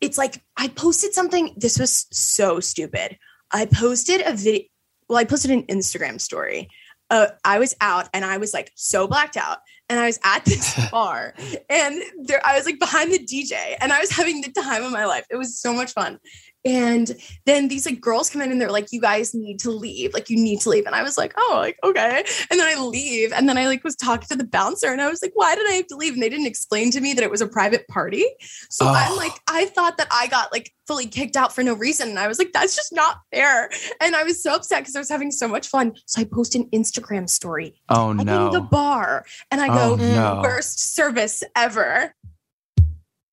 it's 0.00 0.18
like 0.18 0.42
I 0.56 0.68
posted 0.68 1.14
something. 1.14 1.54
This 1.56 1.78
was 1.78 2.06
so 2.12 2.60
stupid. 2.60 3.18
I 3.50 3.66
posted 3.66 4.22
a 4.22 4.34
video. 4.34 4.62
Well, 5.08 5.18
I 5.18 5.24
posted 5.24 5.50
an 5.50 5.64
Instagram 5.64 6.20
story. 6.20 6.68
Uh, 7.10 7.26
I 7.44 7.58
was 7.58 7.74
out 7.80 8.08
and 8.14 8.24
I 8.24 8.38
was 8.38 8.54
like 8.54 8.70
so 8.76 9.08
blacked 9.08 9.36
out, 9.36 9.58
and 9.88 9.98
I 9.98 10.06
was 10.06 10.20
at 10.22 10.44
this 10.44 10.78
bar, 10.90 11.34
and 11.68 12.02
there 12.22 12.40
I 12.44 12.56
was 12.56 12.66
like 12.66 12.78
behind 12.78 13.12
the 13.12 13.18
DJ, 13.18 13.76
and 13.80 13.92
I 13.92 13.98
was 14.00 14.10
having 14.10 14.40
the 14.40 14.52
time 14.52 14.84
of 14.84 14.92
my 14.92 15.06
life. 15.06 15.26
It 15.30 15.36
was 15.36 15.58
so 15.58 15.72
much 15.72 15.92
fun, 15.92 16.18
And 16.64 17.16
then 17.46 17.68
these 17.68 17.86
like 17.86 18.00
girls 18.00 18.28
come 18.30 18.42
in 18.42 18.52
and 18.52 18.60
they're 18.60 18.70
like, 18.70 18.88
you 18.92 19.00
guys 19.00 19.34
need 19.34 19.58
to 19.60 19.70
leave. 19.70 20.12
Like, 20.12 20.28
you 20.28 20.36
need 20.36 20.60
to 20.60 20.68
leave. 20.68 20.86
And 20.86 20.94
I 20.94 21.02
was 21.02 21.16
like, 21.16 21.32
oh, 21.36 21.56
like, 21.60 21.78
okay. 21.82 22.24
And 22.50 22.60
then 22.60 22.66
I 22.76 22.80
leave. 22.82 23.32
And 23.32 23.48
then 23.48 23.56
I 23.56 23.66
like 23.66 23.82
was 23.84 23.96
talking 23.96 24.28
to 24.28 24.36
the 24.36 24.44
bouncer 24.44 24.88
and 24.88 25.00
I 25.00 25.08
was 25.08 25.22
like, 25.22 25.32
why 25.34 25.54
did 25.54 25.68
I 25.68 25.74
have 25.74 25.86
to 25.88 25.96
leave? 25.96 26.12
And 26.14 26.22
they 26.22 26.28
didn't 26.28 26.46
explain 26.46 26.90
to 26.90 27.00
me 27.00 27.14
that 27.14 27.24
it 27.24 27.30
was 27.30 27.40
a 27.40 27.46
private 27.48 27.88
party. 27.88 28.24
So 28.68 28.84
Oh. 28.86 28.92
I'm 28.94 29.16
like, 29.16 29.32
I 29.48 29.66
thought 29.66 29.96
that 29.98 30.08
I 30.10 30.26
got 30.26 30.52
like 30.52 30.72
fully 30.86 31.06
kicked 31.06 31.36
out 31.36 31.54
for 31.54 31.62
no 31.62 31.74
reason. 31.74 32.08
And 32.10 32.18
I 32.18 32.26
was 32.28 32.38
like, 32.38 32.52
that's 32.52 32.74
just 32.74 32.92
not 32.92 33.20
fair. 33.32 33.70
And 34.00 34.16
I 34.16 34.24
was 34.24 34.42
so 34.42 34.54
upset 34.54 34.80
because 34.82 34.96
I 34.96 34.98
was 34.98 35.08
having 35.08 35.30
so 35.30 35.46
much 35.46 35.68
fun. 35.68 35.92
So 36.06 36.20
I 36.20 36.24
post 36.24 36.54
an 36.56 36.64
Instagram 36.70 37.28
story 37.30 37.80
Oh 37.88 38.10
I'm 38.10 38.16
no. 38.18 38.46
in 38.46 38.52
the 38.52 38.60
bar 38.60 39.24
and 39.50 39.60
I 39.60 39.68
oh 39.68 39.96
go, 39.96 40.04
no. 40.04 40.40
worst 40.42 40.94
service 40.94 41.42
ever. 41.56 42.14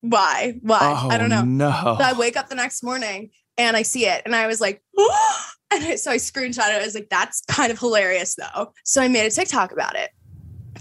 Why? 0.00 0.58
Why? 0.62 0.78
Oh, 0.80 1.08
I 1.08 1.18
don't 1.18 1.28
know. 1.28 1.40
Oh, 1.40 1.44
no. 1.44 1.96
So 1.98 2.04
I 2.04 2.12
wake 2.12 2.36
up 2.36 2.48
the 2.48 2.54
next 2.54 2.82
morning 2.82 3.30
and 3.56 3.76
I 3.76 3.82
see 3.82 4.06
it 4.06 4.22
and 4.24 4.34
I 4.34 4.46
was 4.46 4.60
like, 4.60 4.82
and 5.70 5.84
I, 5.84 5.96
so 5.96 6.10
I 6.10 6.16
screenshot 6.16 6.68
it. 6.70 6.80
I 6.80 6.84
was 6.84 6.94
like, 6.94 7.08
that's 7.10 7.42
kind 7.48 7.72
of 7.72 7.78
hilarious 7.78 8.36
though. 8.36 8.72
So 8.84 9.02
I 9.02 9.08
made 9.08 9.26
a 9.26 9.30
TikTok 9.30 9.72
about 9.72 9.96
it. 9.96 10.10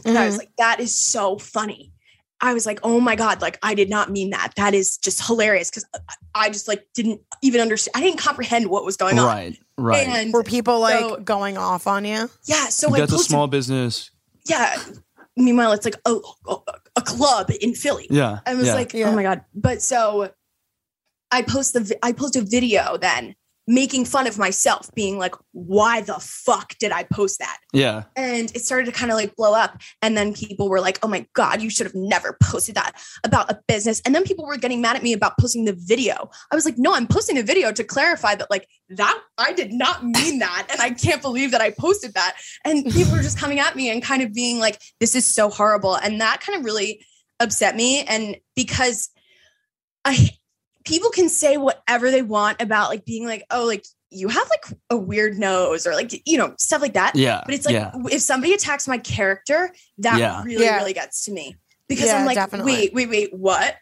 And 0.06 0.18
I 0.18 0.26
was 0.26 0.36
mm-hmm. 0.36 0.40
like, 0.40 0.52
that 0.58 0.80
is 0.80 0.96
so 0.96 1.38
funny. 1.38 1.92
I 2.40 2.54
was 2.54 2.68
like, 2.68 2.80
oh 2.84 3.00
my 3.00 3.16
God, 3.16 3.42
like 3.42 3.58
I 3.64 3.74
did 3.74 3.90
not 3.90 4.12
mean 4.12 4.30
that. 4.30 4.54
That 4.58 4.76
is 4.76 4.98
just 4.98 5.26
hilarious 5.26 5.72
because 5.72 5.86
uh, 5.94 6.00
I 6.36 6.50
just 6.50 6.68
like 6.68 6.88
didn't 6.94 7.22
even 7.42 7.62
understand. 7.62 7.94
I 7.96 8.02
didn't 8.02 8.20
comprehend 8.20 8.68
what 8.68 8.86
was 8.86 8.96
going 8.96 9.18
on. 9.18 9.26
right. 9.26 9.58
Right. 9.80 10.08
And 10.08 10.34
Were 10.34 10.44
people 10.44 10.80
like 10.80 11.00
So- 11.00 11.18
going 11.18 11.58
off 11.58 11.88
on 11.88 12.06
you? 12.06 12.30
yeah, 12.46 12.68
so 12.68 12.94
I 12.94 13.00
That's 13.00 13.12
a 13.12 13.16
posted, 13.16 13.32
small 13.32 13.48
business. 13.48 14.12
yeah. 14.46 14.78
Meanwhile, 15.38 15.72
it's 15.74 15.86
like 15.86 15.96
a, 16.06 16.18
a, 16.48 16.56
a 16.98 17.02
club 17.02 17.52
in 17.62 17.74
Philly. 17.74 18.08
Yeah. 18.10 18.40
I 18.46 18.56
was 18.56 18.68
yeah. 18.68 18.74
like, 18.74 18.94
oh 18.94 18.98
Yeah. 18.98 19.10
oh 19.10 19.16
my 19.16 19.24
god! 19.24 19.46
But 19.54 19.82
so 19.82 20.32
I 21.32 21.42
post 21.42 21.74
the 21.74 21.98
I 22.04 22.12
post 22.12 22.36
a 22.36 22.42
video 22.42 22.98
then 22.98 23.36
making 23.68 24.06
fun 24.06 24.28
of 24.28 24.38
myself, 24.38 24.90
being 24.96 25.18
like, 25.18 25.36
why 25.52 26.02
the 26.02 26.16
fuck 26.20 26.78
did 26.80 26.92
I 26.92 27.04
post 27.04 27.40
that? 27.40 27.58
yeah. 27.74 28.04
And 28.16 28.50
it 28.56 28.62
started 28.62 28.86
to 28.86 28.92
kind 28.92 29.12
of 29.12 29.18
like 29.18 29.36
blow 29.36 29.54
up. 29.54 29.82
And 30.02 30.18
then 30.18 30.34
people 30.34 30.70
were 30.70 30.80
like, 30.80 31.00
oh 31.04 31.08
my 31.08 31.28
god, 31.34 31.62
you 31.62 31.70
should 31.70 31.86
have 31.86 31.96
never 31.96 32.38
posted 32.42 32.76
that 32.76 32.94
about 33.24 33.52
a 33.52 33.60
business. 33.68 34.02
And 34.06 34.16
then 34.16 34.24
people 34.24 34.46
were 34.46 34.58
getting 34.58 34.82
mad 34.82 34.96
at 34.96 35.04
me 35.04 35.14
about 35.14 35.38
posting 35.38 35.66
the 35.66 35.78
video. 35.78 36.30
I 36.52 36.56
was 36.56 36.66
like, 36.66 36.78
no, 36.78 36.94
I'm 36.94 37.08
posting 37.08 37.36
the 37.36 37.44
video 37.44 37.72
to 37.72 37.84
clarify 37.84 38.36
that 38.36 38.50
like 38.50 38.68
that 38.90 39.22
I 39.38 39.54
did 39.54 39.74
not 39.74 40.06
mean 40.06 40.40
that, 40.40 40.68
and 40.72 40.80
I 40.80 40.92
can't 40.92 41.22
believe 41.22 41.52
that 41.52 41.62
I 41.62 41.72
posted 41.72 42.14
that. 42.14 42.38
And 42.64 42.86
people 42.86 43.14
were 43.14 43.22
just 43.22 43.38
coming 43.38 43.60
at 43.60 43.76
me 43.76 43.90
and 43.90 44.02
kind 44.02 44.22
of 44.22 44.34
being 44.34 44.60
like, 44.60 44.82
this 45.00 45.14
is 45.16 45.26
so 45.26 45.50
horrible. 45.50 45.96
And 45.96 46.22
that 46.22 46.40
kind 46.40 46.58
of 46.58 46.66
really 46.66 47.06
upset 47.40 47.76
me. 47.76 48.04
And 48.04 48.38
because 48.56 49.10
I 50.06 50.32
people 50.88 51.10
can 51.10 51.28
say 51.30 51.58
whatever 51.58 52.10
they 52.10 52.22
want 52.22 52.62
about 52.62 52.90
like 52.90 53.04
being 53.06 53.26
like, 53.28 53.44
oh, 53.52 53.66
like 53.66 53.86
you 54.10 54.30
have 54.30 54.50
like 54.50 54.64
a 54.90 54.96
weird 54.98 55.38
nose 55.38 55.86
or 55.86 55.94
like, 55.94 56.22
you 56.26 56.38
know, 56.38 56.56
stuff 56.58 56.82
like 56.82 56.94
that. 56.94 57.14
Yeah. 57.16 57.42
But 57.46 57.54
it's 57.56 57.66
like 57.66 57.74
yeah. 57.74 57.92
if 58.10 58.22
somebody 58.22 58.54
attacks 58.54 58.88
my 58.88 58.98
character, 58.98 59.74
that 59.98 60.18
Yeah. 60.18 60.44
really, 60.44 60.64
Yeah. 60.66 60.78
really 60.78 60.94
gets 60.94 61.26
to 61.26 61.32
me. 61.32 61.56
Because 61.90 62.06
Yeah, 62.06 62.20
I'm 62.20 62.26
like, 62.26 62.36
definitely. 62.36 62.72
wait, 62.74 62.94
wait, 62.94 63.10
wait, 63.10 63.34
what? 63.34 63.76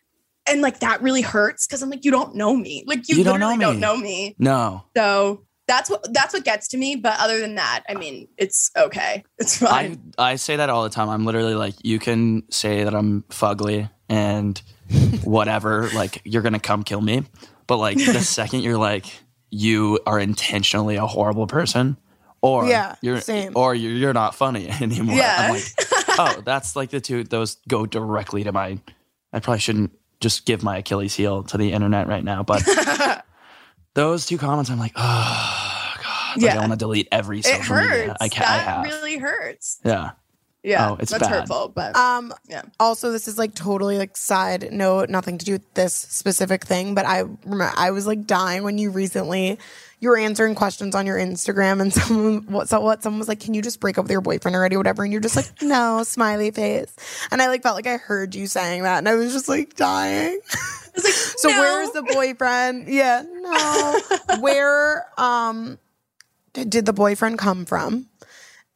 And 0.47 0.61
like 0.61 0.79
that 0.79 1.01
really 1.03 1.21
hurts 1.21 1.67
because 1.67 1.83
I'm 1.83 1.89
like, 1.91 2.03
you 2.05 2.11
don't 2.11 2.35
know 2.35 2.55
me. 2.55 2.83
Like 2.87 3.07
you, 3.07 3.17
You 3.17 3.23
don't 3.23 3.35
literally 3.39 3.57
know 3.57 3.65
don't 3.67 3.75
me. 3.75 3.81
know 3.81 3.97
me. 3.97 4.35
No. 4.39 4.83
So 4.97 5.45
that's 5.67 5.89
what 5.89 6.11
that's 6.13 6.33
what 6.33 6.43
gets 6.43 6.67
to 6.69 6.77
me. 6.77 6.95
But 6.95 7.19
other 7.19 7.39
than 7.39 7.55
that, 7.55 7.83
I 7.89 7.93
mean, 7.95 8.27
it's 8.37 8.71
okay. 8.77 9.23
It's 9.39 9.61
I 9.61 9.67
fine. 9.67 10.13
I 10.17 10.35
say 10.37 10.55
that 10.55 10.69
all 10.69 10.83
the 10.83 10.89
time. 10.89 11.09
I'm 11.09 11.25
literally 11.25 11.55
like, 11.55 11.73
you 11.83 11.97
can 11.99 12.43
say 12.51 12.83
that 12.83 12.93
I'm 12.95 13.23
fugly 13.29 13.89
and 14.09 14.59
whatever, 15.24 15.89
like 15.93 16.21
you're 16.26 16.41
gonna 16.41 16.60
come 16.60 16.84
kill 16.84 17.02
me. 17.02 17.24
But 17.67 17.78
like 17.78 17.98
the 17.98 18.19
second 18.21 18.62
you're 18.62 18.78
like, 18.78 19.06
you 19.50 20.00
are 20.06 20.19
intentionally 20.19 20.95
a 20.98 21.06
horrible 21.08 21.48
person, 21.48 21.98
or 22.41 22.67
Yeah, 22.67 22.95
you're 23.02 23.21
same. 23.21 23.54
or 23.56 23.74
you're, 23.74 23.91
you're 23.93 24.13
not 24.13 24.36
funny 24.36 24.69
anymore. 24.82 25.15
Yeah. 25.15 25.36
I'm 25.39 25.54
like, 25.54 25.63
oh, 26.19 26.41
that's 26.45 26.76
like 26.76 26.89
the 26.91 27.02
two. 27.02 27.24
Those 27.24 27.58
go 27.67 27.86
directly 27.86 28.43
to 28.43 28.52
my. 28.52 28.80
I 29.34 29.39
probably 29.39 29.60
shouldn't 29.60 29.91
just 30.21 30.45
give 30.45 30.63
my 30.63 30.78
Achilles 30.78 31.13
heel 31.15 31.43
to 31.43 31.58
the 31.58 31.71
internet 31.74 32.08
right 32.08 32.24
now, 32.24 32.41
but 32.43 32.63
those 33.93 34.26
two 34.26 34.38
comments, 34.38 34.69
I'm 34.69 34.80
like, 34.80 34.93
oh 34.95 35.93
god, 36.04 36.41
like, 36.41 36.52
I 36.52 36.60
want 36.60 36.71
to 36.71 36.78
delete 36.78 37.08
every 37.12 37.39
it 37.39 37.45
social 37.45 37.76
media 37.76 37.89
hurts. 38.08 38.17
I 38.21 38.30
can. 38.30 38.43
I 38.43 38.58
have. 38.58 38.84
really 38.86 39.17
hurts. 39.17 39.80
yeah. 39.84 40.12
Yeah. 40.65 40.89
Oh, 40.91 40.97
it's 40.99 41.12
that's 41.12 41.28
bad. 41.28 41.32
hurtful. 41.41 41.69
But 41.69 41.95
Um 41.95 42.34
Yeah. 42.47 42.63
also 42.80 43.12
this 43.12 43.28
is 43.28 43.38
like 43.38 43.54
totally 43.54 43.97
like 43.97 44.17
side 44.17 44.71
note, 44.71 45.10
nothing 45.10 45.38
to 45.38 45.45
do 45.45 45.51
with 45.54 45.73
this 45.75 45.93
specific 45.93 46.65
thing, 46.65 46.95
but 46.95 47.06
I 47.06 47.19
remember 47.45 47.71
I 47.78 47.91
was 47.91 48.08
like 48.08 48.25
dying 48.25 48.63
when 48.63 48.78
you 48.78 48.89
recently 48.89 49.60
you 49.99 50.10
were 50.10 50.17
answering 50.17 50.56
questions 50.56 50.93
on 50.93 51.06
your 51.06 51.17
Instagram 51.17 51.80
and 51.82 51.93
someone 51.99 52.41
what 52.47 52.67
so 52.67 52.80
what 52.82 53.04
someone 53.04 53.19
was 53.19 53.28
like, 53.28 53.39
Can 53.39 53.54
you 53.54 53.62
just 53.62 53.80
break 53.80 53.97
up 53.97 54.06
with 54.06 54.12
your 54.12 54.21
boyfriend 54.21 54.56
already 54.56 54.75
or 54.75 54.80
whatever? 54.80 55.04
And 55.04 55.12
you're 55.12 55.21
just 55.21 55.36
like, 55.36 55.49
No, 55.62 56.04
smiley 56.04 56.49
face. 56.51 56.93
And 57.32 57.41
I 57.41 57.47
like 57.47 57.62
felt 57.63 57.75
like 57.75 57.88
I 57.88 57.97
heard 57.97 58.34
you 58.34 58.47
saying 58.47 58.84
that 58.84 58.97
and 58.97 59.08
I 59.08 59.13
was 59.15 59.32
just 59.34 59.47
like 59.47 59.75
dying. 59.75 60.39
I 60.51 60.89
was 60.95 61.04
like, 61.04 61.13
So 61.38 61.49
no. 61.49 61.60
where's 61.60 61.91
the 61.91 62.01
boyfriend? 62.01 62.88
Yeah, 62.88 63.23
no. 63.30 63.99
Where 64.41 65.06
um 65.17 65.78
did, 66.54 66.69
did 66.71 66.86
the 66.86 66.93
boyfriend 66.93 67.38
come 67.38 67.65
from? 67.65 68.08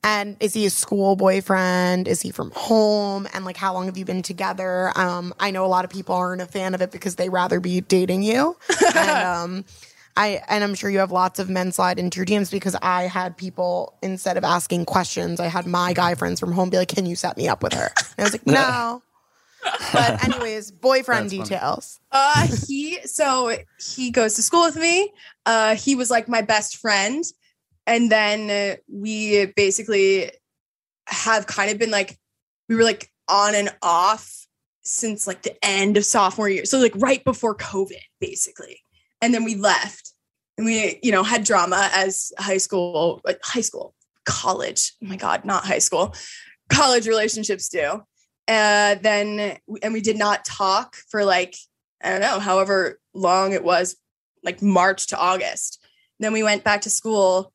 And 0.03 0.38
is 0.39 0.53
he 0.53 0.65
a 0.65 0.69
school 0.69 1.15
boyfriend? 1.15 2.07
Is 2.07 2.21
he 2.21 2.31
from 2.31 2.51
home? 2.55 3.27
And 3.33 3.43
like 3.43 3.57
how 3.57 3.73
long 3.73 3.88
have 3.88 3.97
you 3.97 4.05
been 4.05 4.21
together? 4.21 4.91
Um 4.95 5.33
I 5.39 5.51
know 5.51 5.65
a 5.65 5.67
lot 5.67 5.85
of 5.85 5.91
people 5.91 6.15
aren't 6.15 6.41
a 6.41 6.45
fan 6.45 6.73
of 6.73 6.81
it 6.81 6.91
because 6.91 7.15
they 7.15 7.29
rather 7.29 7.59
be 7.59 7.81
dating 7.81 8.23
you. 8.23 8.55
and 8.95 9.09
um 9.09 9.65
I 10.15 10.41
and 10.49 10.63
I'm 10.63 10.75
sure 10.75 10.89
you 10.89 10.99
have 10.99 11.12
lots 11.12 11.39
of 11.39 11.49
men 11.49 11.71
slide 11.71 11.99
into 11.99 12.17
your 12.17 12.25
DMs 12.25 12.51
because 12.51 12.75
I 12.81 13.03
had 13.03 13.38
people 13.38 13.97
instead 14.01 14.38
of 14.38 14.43
asking 14.43 14.85
questions, 14.85 15.39
I 15.39 15.47
had 15.47 15.65
my 15.65 15.93
guy 15.93 16.15
friends 16.15 16.39
from 16.39 16.51
home 16.51 16.69
be 16.69 16.77
like, 16.77 16.89
"Can 16.89 17.05
you 17.05 17.15
set 17.15 17.38
me 17.38 17.47
up 17.47 17.63
with 17.63 17.73
her?" 17.73 17.89
And 17.95 18.19
I 18.19 18.23
was 18.23 18.33
like, 18.33 18.45
"No." 18.47 19.01
but 19.93 20.23
anyways, 20.23 20.71
boyfriend 20.71 21.29
That's 21.29 21.33
funny. 21.33 21.49
details. 21.49 21.99
Uh, 22.12 22.47
he 22.67 22.99
so 23.05 23.55
he 23.95 24.12
goes 24.12 24.35
to 24.35 24.41
school 24.41 24.63
with 24.63 24.75
me. 24.77 25.12
Uh, 25.45 25.75
he 25.75 25.95
was 25.95 26.09
like 26.09 26.27
my 26.27 26.41
best 26.41 26.77
friend, 26.77 27.23
and 27.89 28.12
then 28.12 28.78
we 28.88 29.47
basically 29.47 30.32
have 31.08 31.47
kind 31.47 31.71
of 31.71 31.80
been 31.80 31.89
like 31.89 32.17
we 32.69 32.75
were 32.75 32.84
like 32.84 33.12
on 33.28 33.56
and 33.56 33.75
off 33.82 34.45
since 34.84 35.25
like 35.25 35.41
the 35.41 35.65
end 35.65 35.97
of 35.97 36.06
sophomore 36.06 36.47
year. 36.47 36.65
So 36.65 36.78
like 36.80 36.93
right 36.95 37.23
before 37.23 37.56
COVID, 37.56 38.02
basically, 38.21 38.80
and 39.21 39.34
then 39.34 39.43
we 39.43 39.56
left, 39.56 40.13
and 40.58 40.65
we 40.65 40.99
you 41.02 41.12
know 41.12 41.23
had 41.23 41.43
drama 41.43 41.89
as 41.91 42.32
high 42.38 42.58
school, 42.58 43.21
uh, 43.25 43.34
high 43.43 43.62
school, 43.62 43.95
college. 44.23 44.93
Oh 45.04 45.08
my 45.08 45.17
god, 45.17 45.43
not 45.43 45.65
high 45.65 45.80
school, 45.80 46.15
college 46.69 47.08
relationships 47.08 47.69
do. 47.69 48.04
Uh, 48.47 48.95
then 49.02 49.58
and 49.82 49.93
we 49.93 50.02
did 50.02 50.17
not 50.17 50.45
talk 50.45 50.95
for 51.10 51.25
like 51.25 51.56
I 52.04 52.12
don't 52.12 52.21
know, 52.21 52.39
however 52.39 52.99
long 53.15 53.54
it 53.54 53.63
was, 53.63 53.97
like 54.43 54.62
March 54.62 55.08
to 55.08 55.17
August. 55.17 55.84
Then 56.19 56.34
we 56.34 56.43
went 56.43 56.63
back 56.63 56.82
to 56.82 56.89
school 56.91 57.52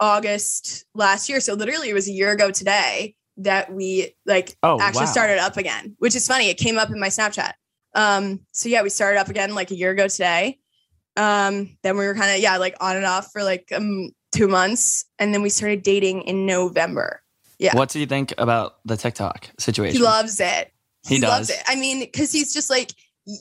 August 0.00 0.84
last 0.94 1.28
year. 1.28 1.40
So 1.40 1.54
literally 1.54 1.88
it 1.88 1.94
was 1.94 2.08
a 2.08 2.12
year 2.12 2.30
ago 2.32 2.50
today 2.50 3.14
that 3.38 3.72
we 3.72 4.14
like 4.26 4.56
Oh, 4.62 4.80
actually 4.80 5.06
wow. 5.06 5.12
started 5.12 5.38
up 5.38 5.56
again, 5.56 5.96
which 5.98 6.14
is 6.14 6.26
funny. 6.26 6.48
It 6.48 6.58
came 6.58 6.78
up 6.78 6.90
in 6.90 6.98
my 7.00 7.08
Snapchat. 7.08 7.52
Um, 7.94 8.40
so 8.52 8.68
yeah, 8.68 8.82
we 8.82 8.90
started 8.90 9.18
up 9.18 9.28
again 9.28 9.54
like 9.54 9.70
a 9.70 9.76
year 9.76 9.90
ago 9.90 10.08
today. 10.08 10.58
Um, 11.16 11.76
then 11.82 11.96
we 11.96 12.06
were 12.06 12.14
kind 12.14 12.30
of, 12.32 12.40
yeah, 12.40 12.56
like 12.58 12.76
on 12.80 12.96
and 12.96 13.04
off 13.06 13.32
for 13.32 13.42
like 13.42 13.72
um 13.74 14.10
two 14.32 14.46
months. 14.48 15.04
And 15.18 15.32
then 15.34 15.42
we 15.42 15.48
started 15.48 15.82
dating 15.82 16.22
in 16.22 16.46
November. 16.46 17.22
Yeah. 17.58 17.74
What 17.76 17.88
do 17.88 17.98
you 17.98 18.06
think 18.06 18.32
about 18.38 18.76
the 18.84 18.96
TikTok 18.96 19.50
situation? 19.58 19.96
He 19.96 20.02
loves 20.02 20.38
it. 20.38 20.72
He 21.08 21.18
loves 21.20 21.48
does. 21.48 21.56
it. 21.56 21.62
I 21.66 21.74
mean, 21.74 22.00
because 22.00 22.30
he's 22.30 22.52
just 22.52 22.70
like 22.70 22.92
he. 23.24 23.38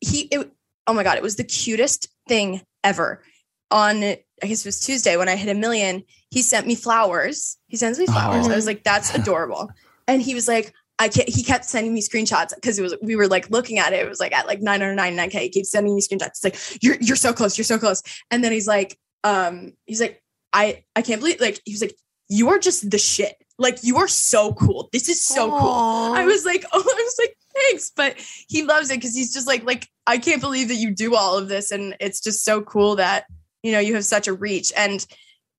he 0.00 0.20
it, 0.32 0.50
oh 0.86 0.92
my 0.94 1.02
god, 1.02 1.16
it 1.16 1.22
was 1.22 1.36
the 1.36 1.44
cutest 1.44 2.08
thing 2.28 2.62
ever. 2.82 3.22
On 3.70 4.16
I 4.42 4.46
guess 4.46 4.64
it 4.64 4.68
was 4.68 4.80
Tuesday 4.80 5.16
when 5.16 5.28
I 5.28 5.36
hit 5.36 5.54
a 5.54 5.58
million. 5.58 6.04
He 6.30 6.42
sent 6.42 6.66
me 6.66 6.74
flowers. 6.74 7.56
He 7.68 7.76
sends 7.76 7.98
me 7.98 8.06
flowers. 8.06 8.46
Oh. 8.46 8.52
I 8.52 8.56
was 8.56 8.66
like, 8.66 8.84
that's 8.84 9.14
adorable. 9.14 9.70
and 10.06 10.20
he 10.20 10.34
was 10.34 10.46
like, 10.48 10.72
I 10.98 11.08
can't. 11.08 11.28
He 11.28 11.42
kept 11.42 11.64
sending 11.66 11.92
me 11.92 12.00
screenshots 12.00 12.54
because 12.54 12.78
it 12.78 12.82
was 12.82 12.96
we 13.02 13.16
were 13.16 13.28
like 13.28 13.50
looking 13.50 13.78
at 13.78 13.92
it. 13.92 14.04
It 14.04 14.08
was 14.08 14.20
like 14.20 14.32
at 14.32 14.46
like 14.46 14.60
999k. 14.60 15.32
He 15.32 15.48
keeps 15.50 15.70
sending 15.70 15.94
me 15.94 16.00
screenshots. 16.00 16.42
It's 16.42 16.44
like 16.44 16.82
you're 16.82 16.96
you're 17.00 17.16
so 17.16 17.32
close. 17.32 17.58
You're 17.58 17.64
so 17.64 17.78
close. 17.78 18.02
And 18.30 18.42
then 18.42 18.52
he's 18.52 18.66
like, 18.66 18.98
um, 19.22 19.74
he's 19.84 20.00
like, 20.00 20.22
I 20.52 20.84
I 20.94 21.02
can't 21.02 21.20
believe 21.20 21.40
like 21.40 21.60
he 21.66 21.72
was 21.72 21.82
like, 21.82 21.96
you 22.28 22.48
are 22.48 22.58
just 22.58 22.90
the 22.90 22.98
shit. 22.98 23.36
Like 23.58 23.84
you 23.84 23.98
are 23.98 24.08
so 24.08 24.54
cool. 24.54 24.88
This 24.92 25.08
is 25.08 25.24
so 25.24 25.50
cool. 25.50 26.14
I 26.14 26.24
was 26.24 26.44
like, 26.44 26.64
oh, 26.72 26.78
I 26.98 27.02
was 27.02 27.16
like, 27.18 27.36
thanks. 27.54 27.90
But 27.94 28.16
he 28.48 28.62
loves 28.62 28.90
it 28.90 28.96
because 28.96 29.14
he's 29.14 29.32
just 29.32 29.46
like, 29.46 29.64
like, 29.64 29.88
I 30.06 30.18
can't 30.18 30.40
believe 30.40 30.68
that 30.68 30.74
you 30.74 30.94
do 30.94 31.14
all 31.14 31.36
of 31.36 31.48
this. 31.48 31.70
And 31.70 31.96
it's 32.00 32.20
just 32.20 32.44
so 32.44 32.62
cool 32.62 32.96
that, 32.96 33.24
you 33.62 33.72
know, 33.72 33.78
you 33.80 33.94
have 33.94 34.04
such 34.04 34.28
a 34.28 34.32
reach. 34.32 34.72
And 34.76 35.04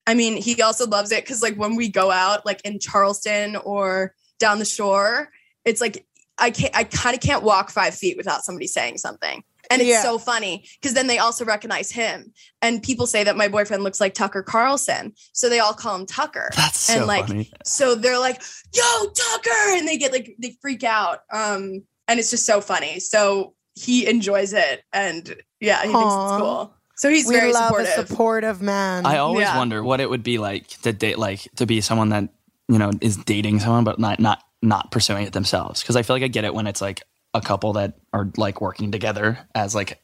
I 0.06 0.14
mean, 0.14 0.38
he 0.38 0.62
also 0.62 0.88
loves 0.88 1.12
it 1.12 1.24
because 1.24 1.42
like 1.42 1.56
when 1.56 1.76
we 1.76 1.90
go 1.90 2.12
out, 2.12 2.46
like 2.46 2.62
in 2.64 2.80
Charleston 2.80 3.56
or 3.58 4.14
down 4.40 4.60
the 4.60 4.66
shore, 4.66 5.30
it's 5.66 5.82
like 5.82 6.06
I 6.38 6.52
can't 6.52 6.76
I 6.78 6.84
kind 6.86 7.16
of 7.16 7.22
can't 7.22 7.44
walk 7.44 7.70
five 7.72 7.96
feet 7.96 8.18
without 8.18 8.44
somebody 8.44 8.68
saying 8.68 9.00
something. 9.00 9.44
And 9.70 9.82
it's 9.82 9.90
Yeah. 9.90 10.02
so 10.02 10.18
funny 10.18 10.66
because 10.80 10.94
then 10.94 11.08
they 11.08 11.18
also 11.18 11.44
recognize 11.44 11.92
him. 11.92 12.32
And 12.62 12.82
people 12.82 13.06
say 13.06 13.26
that 13.26 13.36
my 13.36 13.50
boyfriend 13.50 13.84
looks 13.84 14.00
like 14.00 14.14
Tucker 14.14 14.42
Carlson. 14.42 15.14
So 15.34 15.50
they 15.50 15.60
all 15.60 15.74
call 15.74 15.96
him 15.98 16.06
Tucker. 16.06 16.50
That's 16.56 16.80
so 16.80 16.94
and 17.00 17.06
like 17.08 17.28
funny. 17.28 17.52
so 17.66 17.94
they're 17.96 18.20
like, 18.20 18.42
yo, 18.74 18.84
Tucker. 19.14 19.76
And 19.76 19.86
they 19.86 19.98
get 19.98 20.14
like 20.14 20.36
they 20.40 20.56
freak 20.62 20.86
out. 20.86 21.20
Um, 21.34 21.84
and 22.08 22.18
it's 22.18 22.30
just 22.32 22.46
so 22.46 22.62
funny. 22.62 23.02
So 23.02 23.56
he 23.76 24.08
enjoys 24.08 24.54
it. 24.54 24.84
And 24.94 25.36
yeah, 25.60 25.82
he 25.82 25.92
thinks 25.92 26.14
it's 26.14 26.38
cool. 26.42 26.74
So 26.98 27.10
he's 27.10 27.28
we 27.28 27.36
very 27.36 27.54
love 27.54 27.68
supportive. 27.68 27.88
a 27.88 28.08
supportive 28.08 28.62
man. 28.62 29.06
I 29.06 29.18
always 29.18 29.44
Yeah. 29.46 29.58
wonder 29.58 29.84
what 29.84 30.00
it 30.02 30.10
would 30.10 30.24
be 30.24 30.38
like 30.40 30.68
to 30.82 30.92
date, 30.94 31.18
like 31.20 31.48
to 31.58 31.66
be 31.66 31.80
someone 31.82 32.10
that 32.10 32.30
you 32.68 32.78
know 32.80 32.92
is 33.02 33.18
dating 33.18 33.60
someone, 33.60 33.84
but 33.84 34.00
not 34.00 34.20
not 34.20 34.44
not 34.62 34.92
pursuing 34.92 35.26
it 35.26 35.34
themselves. 35.34 35.82
Because 35.82 35.96
I 35.96 36.02
feel 36.02 36.16
like 36.16 36.24
I 36.24 36.28
get 36.28 36.44
it 36.44 36.54
when 36.54 36.66
it's 36.68 36.82
like 36.82 37.04
a 37.34 37.42
couple 37.42 37.74
that 37.74 38.00
are 38.14 38.30
like 38.38 38.60
working 38.62 38.92
together 38.92 39.38
as 39.54 39.76
like 39.76 40.02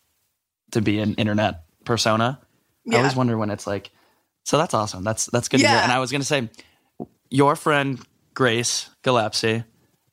to 0.72 0.82
be 0.82 1.00
an 1.00 1.16
internet 1.16 1.64
persona. 1.84 2.39
I 2.91 2.98
always 2.98 3.16
wonder 3.16 3.38
when 3.38 3.50
it's 3.50 3.66
like. 3.68 3.89
So 4.46 4.58
that's 4.58 4.74
awesome. 4.74 5.04
That's 5.04 5.26
that's 5.28 5.48
good 5.48 5.62
to 5.62 5.68
hear. 5.68 5.76
Yeah. 5.78 5.84
And 5.84 5.91
I 5.91 6.00
was 6.00 6.12
gonna 6.12 6.24
say, 6.26 6.50
your 7.30 7.56
friend 7.56 8.00
Grace 8.34 8.89
Gillespie, 9.04 9.64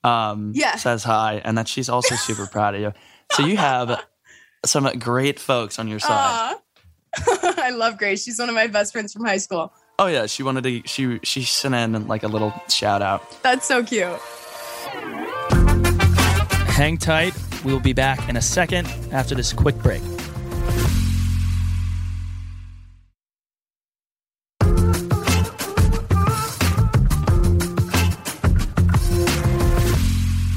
um, 0.05 0.53
Yeah. 0.55 0.77
says 0.77 1.03
hi, 1.05 1.43
and 1.45 1.59
that 1.59 1.67
she's 1.69 1.89
also 1.89 2.15
super 2.15 2.47
proud 2.47 2.75
of 2.77 2.81
you. 2.81 2.93
So 3.33 3.45
you 3.45 3.57
have 3.57 4.03
some 4.65 4.85
great 4.99 5.41
folks 5.41 5.79
on 5.79 5.89
your 5.89 5.99
side. 5.99 6.55
Aw. 6.55 6.57
I 7.59 7.71
love 7.71 7.99
Grace. 7.99 8.25
She's 8.25 8.39
one 8.39 8.49
of 8.49 8.55
my 8.55 8.67
best 8.67 8.93
friends 8.93 9.13
from 9.13 9.25
high 9.25 9.39
school. 9.39 9.73
Oh 9.99 10.07
yeah, 10.07 10.27
she 10.27 10.43
wanted 10.43 10.65
to. 10.65 10.83
She 10.87 11.21
she 11.23 11.43
sent 11.43 11.75
in 11.75 12.07
like 12.09 12.23
a 12.23 12.29
little 12.29 12.53
shout 12.69 13.03
out. 13.03 13.43
That's 13.43 13.67
so 13.67 13.83
cute. 13.85 14.19
Hang 16.71 16.97
tight. 16.97 17.35
We 17.65 17.73
will 17.73 17.81
be 17.81 17.93
back 17.93 18.27
in 18.29 18.37
a 18.37 18.41
second 18.43 18.87
after 19.13 19.35
this 19.35 19.53
quick 19.53 19.77
break. 19.83 20.01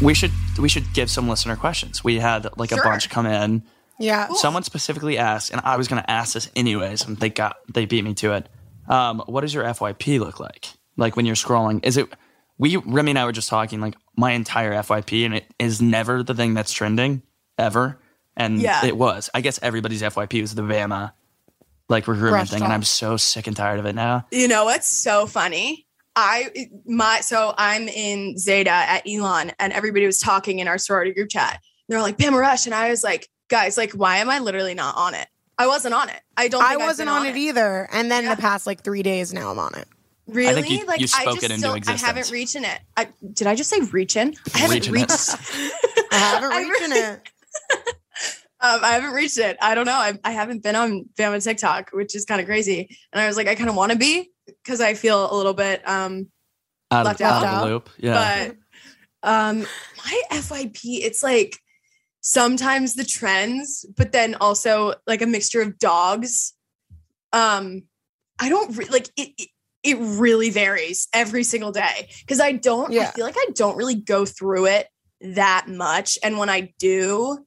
We 0.01 0.13
should 0.13 0.31
we 0.59 0.67
should 0.67 0.91
give 0.93 1.09
some 1.09 1.29
listener 1.29 1.55
questions. 1.55 2.03
We 2.03 2.19
had 2.19 2.45
like 2.57 2.71
a 2.73 2.75
Sure. 2.75 2.83
bunch 2.83 3.09
come 3.09 3.25
in. 3.25 3.63
Yeah. 3.99 4.27
Someone 4.33 4.63
specifically 4.63 5.17
asked, 5.17 5.51
and 5.51 5.61
I 5.63 5.77
was 5.77 5.87
going 5.87 6.01
to 6.01 6.09
ask 6.09 6.33
this 6.33 6.49
anyways, 6.55 7.05
and 7.05 7.17
they 7.17 7.29
got 7.29 7.57
they 7.73 7.85
beat 7.85 8.03
me 8.03 8.13
to 8.15 8.33
it. 8.33 8.49
Um, 8.87 9.21
what 9.27 9.41
does 9.41 9.53
your 9.53 9.63
FYP 9.63 10.19
look 10.19 10.39
like? 10.39 10.67
Like 10.97 11.15
when 11.15 11.25
you're 11.25 11.35
scrolling, 11.35 11.85
is 11.85 11.97
it? 11.97 12.07
We 12.57 12.77
Remi 12.77 13.11
and 13.11 13.19
I 13.19 13.25
were 13.25 13.31
just 13.31 13.49
talking. 13.49 13.79
Like 13.81 13.95
my 14.17 14.31
entire 14.31 14.73
FYP, 14.73 15.25
and 15.25 15.35
it 15.35 15.45
is 15.59 15.81
never 15.81 16.23
the 16.23 16.33
thing 16.35 16.53
that's 16.53 16.71
trending 16.71 17.21
ever. 17.57 17.99
And 18.35 18.59
Yeah. 18.61 18.85
it 18.85 18.97
was. 18.97 19.29
I 19.33 19.41
guess 19.41 19.59
everybody's 19.61 20.01
FYP 20.01 20.41
was 20.41 20.55
the 20.55 20.61
Bama 20.63 21.11
like 21.89 22.07
recruitment 22.07 22.31
Brush 22.31 22.49
thing, 22.49 22.63
and. 22.63 22.73
I'm 22.73 22.83
so 22.83 23.17
sick 23.17 23.47
and 23.47 23.55
tired 23.55 23.79
of 23.79 23.85
it 23.85 23.93
now. 23.93 24.25
You 24.31 24.47
know 24.47 24.65
what's 24.65 24.87
so 24.87 25.27
funny? 25.27 25.87
I 26.15 26.49
my 26.85 27.21
so 27.21 27.53
I'm 27.57 27.87
in 27.87 28.37
Zeta 28.37 28.69
at 28.69 29.03
Elon, 29.07 29.51
and 29.59 29.73
everybody 29.73 30.05
was 30.05 30.19
talking 30.19 30.59
in 30.59 30.67
our 30.67 30.77
sorority 30.77 31.13
group 31.13 31.29
chat. 31.29 31.59
They're 31.89 32.01
like 32.01 32.17
Bama 32.17 32.39
Rush, 32.39 32.65
and 32.65 32.73
I 32.75 32.89
was 32.89 33.03
like, 33.03 33.27
guys, 33.49 33.77
like, 33.77 33.91
why 33.93 34.17
am 34.17 34.29
I 34.29 34.39
literally 34.39 34.73
not 34.73 34.95
on 34.97 35.13
it? 35.15 35.27
I 35.57 35.67
wasn't 35.67 35.93
on 35.93 36.09
it. 36.09 36.19
I 36.35 36.47
don't. 36.47 36.63
I 36.63 36.69
think 36.71 36.81
I've 36.81 36.87
wasn't 36.87 37.07
been 37.09 37.15
on 37.15 37.25
it 37.27 37.35
either. 37.37 37.87
And 37.91 38.09
then 38.11 38.23
Yeah. 38.23 38.35
the 38.35 38.41
past 38.41 38.65
like 38.65 38.83
three 38.83 39.03
days 39.03 39.31
now 39.33 39.51
I'm 39.51 39.59
on 39.59 39.75
it. 39.75 39.87
Really? 40.27 40.61
think 40.63 40.81
you- 40.81 40.87
like 40.87 40.99
you 40.99 41.07
I 41.15 41.21
spoke 41.21 41.33
just 41.35 41.43
it 41.45 41.51
into 41.51 41.59
still, 41.69 41.93
I 41.93 41.97
haven't 41.97 42.31
reached 42.31 42.55
in 42.55 42.63
it. 42.65 42.79
I, 42.97 43.09
did 43.33 43.45
I 43.45 43.55
just 43.55 43.69
say 43.69 43.79
reaching? 43.91 44.35
I 44.53 44.57
haven't 44.57 44.75
Reaching 44.87 44.95
it. 44.95 44.99
reached. 44.99 45.29
I 46.11 46.15
haven't 46.17 46.49
reached 46.49 46.81
really- 46.81 46.99
it. 46.99 47.29
Um, 48.65 48.79
I 48.81 48.91
haven't 48.93 49.11
reached 49.11 49.37
it. 49.39 49.57
I 49.61 49.75
don't 49.75 49.85
know. 49.85 49.91
I, 49.91 50.17
I 50.23 50.31
haven't 50.31 50.63
been 50.63 50.77
on 50.77 51.03
Bama 51.19 51.43
TikTok, 51.43 51.89
which 51.91 52.15
is 52.15 52.23
kind 52.23 52.39
of 52.39 52.47
crazy. 52.47 52.97
And 53.11 53.21
I 53.21 53.27
was 53.27 53.35
like, 53.35 53.47
I 53.49 53.55
kind 53.55 53.69
of 53.69 53.75
want 53.75 53.91
to 53.91 53.97
be 53.97 54.31
because 54.47 54.79
I 54.79 54.93
feel 54.93 55.29
a 55.29 55.35
little 55.35 55.53
bit 55.53 55.85
um, 55.85 56.29
Out 56.89 57.03
Left 57.05 57.19
of, 57.19 57.27
out 57.27 57.43
out. 57.43 57.55
of 57.55 57.59
the 57.59 57.73
loop. 57.73 57.89
Yeah. 57.97 58.47
but 58.47 58.57
um 59.29 59.59
my 59.97 60.21
fyp 60.31 60.79
it's 60.83 61.21
like 61.21 61.57
sometimes 62.23 62.95
the 62.95 63.03
trends 63.03 63.85
but 63.97 64.13
then 64.13 64.33
also 64.39 64.93
like 65.05 65.21
a 65.21 65.27
mixture 65.27 65.61
of 65.61 65.77
dogs 65.77 66.53
um 67.33 67.83
i 68.39 68.47
don't 68.47 68.77
re- 68.77 68.87
like 68.89 69.09
it, 69.17 69.29
it 69.37 69.49
it 69.83 69.97
really 69.99 70.49
varies 70.49 71.09
every 71.13 71.43
single 71.43 71.73
day 71.73 72.07
because 72.21 72.39
i 72.39 72.53
don't 72.53 72.93
i 72.97 73.05
feel 73.07 73.25
like 73.25 73.35
i 73.37 73.45
don't 73.53 73.75
really 73.75 73.95
go 73.95 74.25
through 74.25 74.65
it 74.65 74.87
that 75.19 75.65
much 75.67 76.17
and 76.23 76.37
when 76.37 76.49
i 76.49 76.73
do 76.79 77.45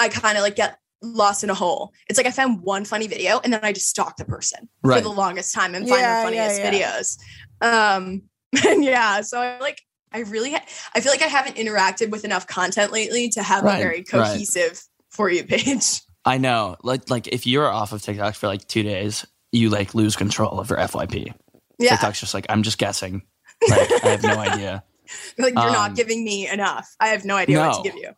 i 0.00 0.08
kind 0.08 0.36
of 0.36 0.42
like 0.42 0.56
get 0.56 0.78
lost 1.00 1.44
in 1.44 1.50
a 1.50 1.54
hole 1.54 1.92
it's 2.08 2.16
like 2.18 2.26
i 2.26 2.32
found 2.32 2.60
one 2.62 2.84
funny 2.84 3.06
video 3.06 3.38
and 3.44 3.52
then 3.52 3.60
i 3.62 3.72
just 3.72 3.88
stalk 3.88 4.16
the 4.16 4.24
person 4.24 4.68
Right. 4.82 4.96
for 4.96 5.08
the 5.08 5.14
longest 5.14 5.54
time 5.54 5.76
and 5.76 5.88
find 5.88 6.00
Yeah, 6.00 6.24
the 6.24 6.34
yeah, 6.34 6.48
funniest 6.48 6.60
yeah. 6.60 6.72
videos 6.72 7.18
um 8.04 8.22
and 8.66 8.82
yeah 8.82 9.20
so 9.20 9.40
i 9.40 9.60
like 9.60 9.80
i 10.12 10.20
really 10.20 10.52
ha- 10.52 10.64
i 10.94 11.00
feel 11.00 11.12
like 11.12 11.22
i 11.22 11.26
haven't 11.26 11.56
interacted 11.56 12.10
with 12.10 12.24
enough 12.24 12.46
content 12.46 12.92
lately 12.92 13.28
to 13.28 13.42
have 13.42 13.64
Right, 13.64 13.76
a 13.78 13.82
very 13.82 13.96
right. 13.98 14.08
cohesive 14.08 14.82
for 15.10 15.30
you 15.30 15.44
page 15.44 16.00
I 16.24 16.36
know. 16.36 16.76
Like 16.82 17.08
like 17.08 17.26
if 17.28 17.46
you're 17.46 17.66
off 17.70 17.92
of 17.92 18.02
TikTok 18.02 18.34
for 18.34 18.48
like 18.48 18.66
two 18.68 18.82
days, 18.82 19.24
you 19.50 19.70
like 19.70 19.94
lose 19.94 20.14
control 20.14 20.60
of 20.60 20.68
your 20.68 20.78
FYP. 20.78 21.32
yeah 21.78 21.90
TikTok's 21.92 22.20
just 22.20 22.34
like 22.34 22.44
I'm 22.50 22.62
just 22.62 22.76
guessing. 22.76 23.22
Like 23.66 24.04
I 24.04 24.08
have 24.10 24.22
no 24.22 24.36
idea. 24.38 24.84
like 25.38 25.54
you're 25.54 25.62
um, 25.68 25.72
not 25.72 25.94
giving 25.96 26.22
me 26.22 26.46
enough 26.46 26.86
i 27.00 27.08
have 27.08 27.24
no 27.24 27.34
idea 27.34 27.58
what 27.60 27.82
to 27.82 27.88
give 27.90 27.98
you 27.98 28.10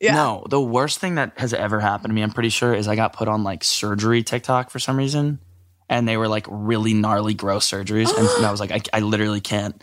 yeah 0.00 0.14
No, 0.14 0.44
the 0.48 0.60
worst 0.60 1.00
thing 1.00 1.16
that 1.16 1.32
has 1.38 1.52
ever 1.52 1.80
happened 1.80 2.10
to 2.10 2.14
me, 2.14 2.22
I'm 2.22 2.30
pretty 2.30 2.50
sure, 2.50 2.72
is 2.72 2.86
I 2.86 2.94
got 2.94 3.12
put 3.14 3.26
on 3.26 3.42
like 3.42 3.64
surgery 3.64 4.22
TikTok 4.22 4.70
for 4.70 4.78
some 4.78 4.96
reason, 4.96 5.40
and 5.88 6.06
they 6.06 6.16
were 6.16 6.28
like 6.28 6.46
really 6.48 6.94
gnarly, 6.94 7.34
gross 7.34 7.68
surgeries, 7.68 8.16
and, 8.16 8.28
and 8.28 8.46
I 8.46 8.50
was 8.52 8.60
like, 8.60 8.70
I, 8.70 8.80
I 8.92 9.00
literally 9.00 9.40
can't, 9.40 9.82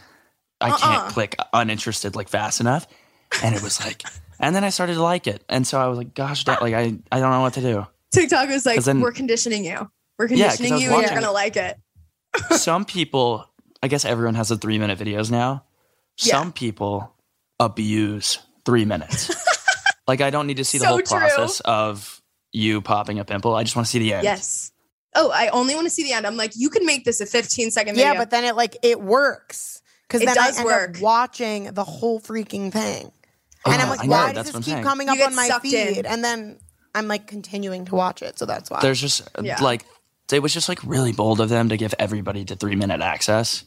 I 0.63 0.69
Uh-uh. 0.71 0.77
can't 0.77 1.13
click 1.13 1.35
uninterested 1.53 2.15
like 2.15 2.29
fast 2.29 2.59
enough, 2.61 2.87
and 3.43 3.53
it 3.55 3.61
was 3.61 3.79
like, 3.83 4.03
and 4.39 4.55
then 4.55 4.63
I 4.63 4.69
started 4.69 4.93
to 4.95 5.03
like 5.03 5.27
it, 5.27 5.43
and 5.49 5.65
so 5.67 5.79
I 5.79 5.87
was 5.87 5.97
like, 5.97 6.13
gosh, 6.13 6.43
that, 6.45 6.61
like 6.61 6.73
I, 6.73 6.97
I 7.11 7.19
don't 7.19 7.31
know 7.31 7.41
what 7.41 7.53
to 7.55 7.61
do. 7.61 7.85
tiktok 8.11 8.47
was 8.49 8.65
like, 8.65 8.81
then- 8.83 9.01
we're 9.01 9.11
conditioning 9.11 9.65
you 9.65 9.89
we're 10.19 10.27
Yeah, 10.27 10.49
'cause 10.49 10.61
I 10.61 10.67
conditioning 10.67 10.73
was 10.73 10.81
you 10.83 10.93
and 10.93 11.01
you're 11.03 11.15
gonna 11.21 11.31
like 11.31 11.57
it 11.57 11.77
some 12.57 12.85
people, 12.85 13.45
I 13.81 13.87
guess 13.87 14.05
everyone 14.05 14.35
has 14.35 14.49
the 14.49 14.57
three 14.57 14.77
minute 14.79 14.97
videos 14.99 15.29
now. 15.31 15.65
Yeah. 16.21 16.31
Some 16.33 16.51
people 16.53 17.13
abuse 17.59 18.39
three 18.65 18.85
minutes. 18.85 19.31
like 20.07 20.21
I 20.21 20.29
don't 20.29 20.47
need 20.47 20.57
to 20.57 20.65
see 20.65 20.77
the 20.77 20.83
So 20.85 20.89
whole 20.89 21.01
true. 21.01 21.17
process 21.19 21.59
of 21.61 22.21
you 22.51 22.81
popping 22.81 23.19
a 23.19 23.25
pimple. 23.25 23.55
I 23.55 23.63
just 23.63 23.75
want 23.75 23.85
to 23.87 23.91
see 23.91 23.99
the 23.99 24.13
end. 24.13 24.23
yes 24.23 24.71
oh 25.15 25.29
i 25.31 25.47
only 25.49 25.75
want 25.75 25.85
to 25.85 25.91
see 25.91 26.01
the 26.03 26.11
end 26.11 26.25
i'm 26.25 26.35
like 26.35 26.51
you 26.55 26.71
can 26.71 26.87
make 26.87 27.05
this 27.05 27.21
a 27.21 27.25
15 27.27 27.69
second 27.69 27.93
video 27.93 28.13
Yeah, 28.13 28.17
but 28.17 28.31
then 28.31 28.43
it 28.45 28.55
like 28.55 28.75
it 28.81 28.99
works. 28.99 29.79
Because 30.07 30.25
then 30.25 30.35
does 30.35 30.57
I 30.57 30.61
end 30.61 30.65
work. 30.65 30.95
up 30.97 31.01
watching 31.01 31.73
the 31.73 31.83
whole 31.83 32.19
freaking 32.19 32.71
thing. 32.71 33.11
Oh, 33.65 33.71
and 33.71 33.81
I'm 33.81 33.87
Oh, 33.87 33.91
like, 33.91 34.03
know, 34.03 34.11
why 34.11 34.33
does 34.33 34.45
this 34.51 34.55
keep 34.55 34.65
saying. 34.65 34.83
coming 34.83 35.09
up 35.09 35.17
on 35.19 35.35
my 35.35 35.47
sucked 35.47 35.65
in. 35.65 35.95
feed? 35.95 36.05
And 36.05 36.23
then 36.23 36.59
I'm 36.93 37.07
like 37.07 37.27
continuing 37.27 37.85
to 37.85 37.95
watch 37.95 38.21
it. 38.21 38.37
So 38.37 38.45
that's 38.45 38.69
why. 38.69 38.79
There's 38.81 38.99
just 39.01 39.21
uh, 39.37 39.41
Yeah. 39.43 39.61
like 39.61 39.85
it 40.31 40.41
was 40.41 40.53
just 40.53 40.67
like 40.69 40.79
really 40.83 41.11
bold 41.13 41.39
of 41.39 41.49
them 41.49 41.69
to 41.69 41.77
give 41.77 41.93
everybody 41.99 42.43
to 42.45 42.55
three 42.55 42.75
minute 42.75 43.01
access. 43.01 43.63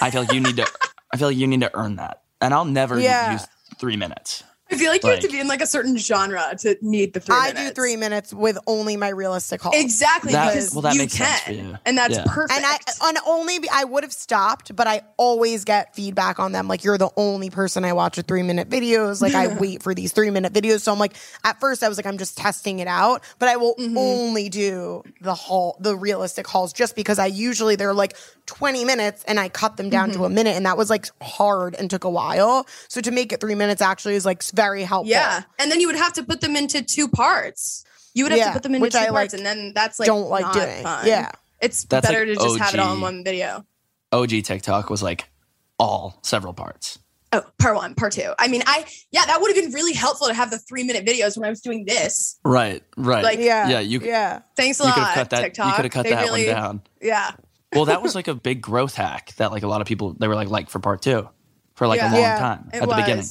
I 0.00 0.10
feel 0.10 0.22
like 0.22 0.32
you 0.32 0.40
need 0.40 0.56
to. 0.56 0.66
I 1.12 1.16
feel 1.16 1.28
like 1.28 1.36
you 1.36 1.46
need 1.46 1.60
to 1.60 1.70
earn 1.76 1.96
that, 1.96 2.22
and 2.40 2.52
I'll 2.54 2.64
never 2.64 2.98
Yeah. 3.00 3.32
use 3.32 3.46
three 3.78 3.96
minutes. 3.96 4.42
I 4.70 4.76
feel 4.76 4.90
like 4.90 5.02
you 5.04 5.10
have 5.10 5.20
to 5.20 5.28
be 5.28 5.38
in 5.38 5.46
like 5.46 5.60
a 5.62 5.66
certain 5.66 5.96
genre 5.96 6.54
to 6.58 6.76
need 6.82 7.12
the 7.14 7.20
three 7.20 7.34
I 7.36 7.52
minutes. 7.52 7.68
do 7.70 7.74
three 7.74 7.96
minutes 7.96 8.34
with 8.34 8.58
only 8.66 8.96
my 8.96 9.08
realistic 9.10 9.60
haul. 9.62 9.72
exactly 9.74 10.32
That- 10.32 10.52
because 10.54 10.72
well, 10.74 10.82
that 10.82 10.94
you 10.94 11.00
makes 11.00 11.16
can 11.16 11.26
sense 11.26 11.40
for 11.42 11.52
you. 11.52 11.78
and 11.86 11.96
that's 11.96 12.16
Yeah. 12.16 12.24
perfect 12.26 12.56
And 12.58 12.66
I 12.66 12.76
and 13.08 13.18
only 13.26 13.58
I 13.72 13.84
would 13.84 14.02
have 14.02 14.12
stopped, 14.12 14.74
but 14.74 14.86
I 14.86 15.02
always 15.16 15.64
get 15.64 15.94
feedback 15.94 16.38
on 16.40 16.52
them. 16.52 16.66
Like 16.66 16.82
you're 16.82 16.98
the 16.98 17.10
only 17.16 17.48
person 17.50 17.84
I 17.84 17.92
watch 17.92 18.16
with 18.16 18.26
three 18.26 18.42
minute 18.42 18.68
videos. 18.68 19.20
Like 19.22 19.34
I 19.34 19.46
wait 19.60 19.82
for 19.82 19.94
these 19.94 20.12
three 20.12 20.30
minute 20.30 20.52
videos. 20.52 20.80
So 20.80 20.92
I'm 20.92 20.98
like, 20.98 21.14
at 21.44 21.60
first 21.60 21.82
I 21.84 21.88
was 21.88 21.96
like, 21.96 22.06
I'm 22.06 22.18
just 22.18 22.36
testing 22.36 22.80
it 22.80 22.88
out, 22.88 23.22
but 23.38 23.48
I 23.48 23.56
will 23.56 23.74
Mm-hmm. 23.76 23.98
only 23.98 24.48
do 24.48 25.02
the 25.20 25.34
haul, 25.34 25.76
the 25.80 25.96
realistic 25.96 26.46
hauls, 26.46 26.72
just 26.72 26.96
because 26.96 27.18
I 27.18 27.26
usually 27.26 27.76
they're 27.76 27.92
like 27.94 28.16
20 28.46 28.84
minutes 28.84 29.22
and 29.28 29.38
I 29.38 29.48
cut 29.48 29.76
them 29.76 29.90
down 29.90 30.10
Mm-hmm. 30.10 30.18
to 30.20 30.24
a 30.24 30.30
minute, 30.30 30.56
and 30.56 30.66
that 30.66 30.76
was 30.78 30.88
like 30.90 31.06
hard 31.22 31.74
and 31.78 31.88
took 31.90 32.04
a 32.04 32.10
while. 32.10 32.66
So 32.88 33.00
to 33.00 33.10
make 33.10 33.32
it 33.32 33.40
three 33.40 33.54
minutes 33.54 33.82
actually 33.82 34.14
is 34.14 34.24
like 34.24 34.42
very 34.56 34.82
helpful. 34.82 35.10
Yeah. 35.10 35.42
And 35.58 35.70
then 35.70 35.80
you 35.80 35.86
would 35.86 35.96
have 35.96 36.14
to 36.14 36.22
put 36.24 36.40
them 36.40 36.56
into 36.56 36.82
two 36.82 37.06
parts. 37.08 37.84
You 38.14 38.24
would 38.24 38.32
have 38.32 38.38
Yeah, 38.38 38.46
to 38.46 38.52
put 38.54 38.62
them 38.62 38.74
into 38.74 38.82
which 38.82 38.92
two 38.94 38.98
I, 38.98 39.08
parts, 39.10 39.32
like, 39.34 39.38
and 39.38 39.46
then 39.46 39.72
that's 39.74 39.98
like 39.98 40.06
don't 40.06 40.28
like 40.30 40.42
not 40.46 40.54
doing. 40.54 40.82
Fun. 40.82 41.06
Yeah. 41.06 41.30
It's 41.60 41.84
That's 41.84 42.06
better 42.06 42.26
like 42.26 42.38
to 42.38 42.44
just 42.44 42.58
have 42.58 42.74
it 42.74 42.80
all 42.80 42.94
in 42.94 43.00
one 43.00 43.24
video. 43.24 43.64
OG 44.12 44.42
TikTok 44.44 44.90
was 44.90 45.02
like 45.02 45.26
all 45.78 46.18
several 46.22 46.52
parts. 46.54 46.98
Oh, 47.32 47.42
part 47.58 47.76
one, 47.76 47.94
part 47.94 48.12
two. 48.12 48.32
I 48.38 48.48
mean, 48.48 48.62
I 48.66 48.86
yeah, 49.10 49.26
that 49.26 49.40
would 49.40 49.54
have 49.54 49.62
been 49.64 49.72
really 49.74 49.92
helpful 49.92 50.28
to 50.28 50.34
have 50.34 50.50
the 50.50 50.58
three 50.58 50.84
minute 50.84 51.04
videos 51.04 51.36
when 51.36 51.44
I 51.46 51.50
was 51.50 51.60
doing 51.60 51.84
this. 51.84 52.38
Right. 52.44 52.82
Right. 52.96 53.24
Like- 53.24 53.38
Yeah. 53.40 53.68
Yeah, 53.68 53.80
you- 53.80 54.00
yeah. 54.00 54.40
Thanks 54.56 54.80
a 54.80 54.84
you 54.84 54.88
lot. 54.88 54.94
could 54.94 55.02
have 55.04 55.14
cut 55.14 55.30
that. 55.30 55.40
TikTok. 55.42 55.66
You 55.66 55.74
could 55.76 55.84
have 55.86 55.92
cut 55.92 56.02
They 56.04 56.10
that 56.10 56.24
really- 56.24 56.46
one 56.46 56.54
down. 56.54 56.82
Yeah. 57.02 57.32
Well, 57.74 57.86
that 57.86 58.00
was 58.02 58.14
like 58.14 58.28
a 58.28 58.34
big 58.34 58.62
growth 58.62 58.94
hack 58.94 59.34
that 59.36 59.50
like 59.50 59.62
a 59.62 59.68
lot 59.68 59.80
of 59.82 59.86
people 59.86 60.14
they 60.18 60.28
were 60.28 60.34
like 60.36 60.48
like 60.48 60.70
for 60.70 60.78
part 60.78 61.02
two 61.02 61.28
for 61.74 61.86
like 61.86 61.98
Yeah. 61.98 62.10
a 62.10 62.12
long 62.12 62.20
Yeah, 62.22 62.38
time 62.38 62.70
It 62.72 62.76
at 62.76 62.86
was. 62.86 62.96
the 62.96 63.02
beginning. 63.02 63.26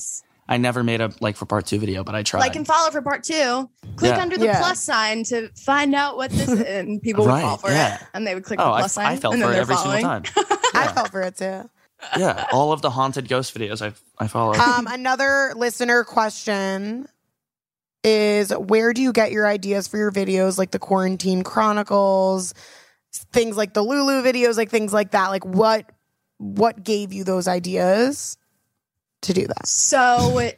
I 0.48 0.58
never 0.58 0.84
made 0.84 1.02
a 1.02 1.12
like 1.22 1.38
for 1.38 1.46
part 1.46 1.66
two 1.66 1.80
video, 1.80 2.04
but 2.04 2.14
I 2.16 2.22
tried. 2.24 2.42
Like 2.42 2.56
and 2.56 2.68
follow 2.68 2.92
for 2.92 3.02
part 3.02 3.24
two. 3.24 3.70
Click 3.96 4.12
Yeah. 4.16 4.22
under 4.22 4.38
the 4.38 4.46
Yeah. 4.46 4.60
plus 4.60 4.80
sign 4.82 5.24
to 5.26 5.50
find 5.56 5.96
out 5.96 6.18
what 6.18 6.30
this 6.32 6.48
is. 6.50 6.62
And 6.62 7.02
people 7.02 7.26
would 7.26 7.32
Right, 7.32 7.42
fall 7.42 7.58
for 7.58 7.70
yeah. 7.72 7.96
it. 7.96 8.02
And 8.14 8.28
they 8.28 8.36
would 8.36 8.44
click 8.44 8.60
oh, 8.60 8.66
the 8.66 8.72
I, 8.72 8.80
plus 8.82 8.94
sign. 8.94 9.06
I 9.08 9.16
fell 9.18 9.32
and 9.34 9.42
then 9.42 9.48
for 9.48 9.52
it 9.52 9.54
they're 9.56 9.62
every 9.64 9.76
following. 9.76 10.02
single 10.02 10.22
time. 10.44 10.60
I 10.76 10.84
Yeah. 10.86 10.94
fell 10.94 11.06
for 11.06 11.22
it 11.22 11.38
too. 11.38 11.70
yeah, 12.18 12.46
all 12.52 12.72
of 12.72 12.82
the 12.84 12.90
haunted 12.92 13.28
ghost 13.28 13.58
videos 13.58 13.82
I 13.82 13.94
I 14.24 14.28
follow. 14.28 14.54
Um, 14.60 14.86
another 14.88 15.54
listener 15.56 16.04
question 16.04 17.08
is 18.04 18.52
where 18.52 18.94
do 18.94 19.02
you 19.02 19.12
get 19.12 19.32
your 19.32 19.48
ideas 19.48 19.88
for 19.88 19.98
your 19.98 20.12
videos 20.12 20.60
like 20.60 20.70
the 20.72 20.78
quarantine 20.78 21.42
chronicles 21.44 22.54
things 23.34 23.58
like 23.58 23.74
the 23.74 23.82
lulu 23.82 24.22
videos 24.22 24.58
like 24.58 24.70
things 24.70 24.94
like 24.94 25.12
that 25.12 25.30
like 25.30 25.44
what 25.46 25.90
what 26.38 26.84
gave 26.84 27.14
you 27.14 27.24
those 27.24 27.48
ideas 27.48 28.38
to 29.26 29.34
do 29.34 29.46
that 29.48 29.68
So, 29.68 30.52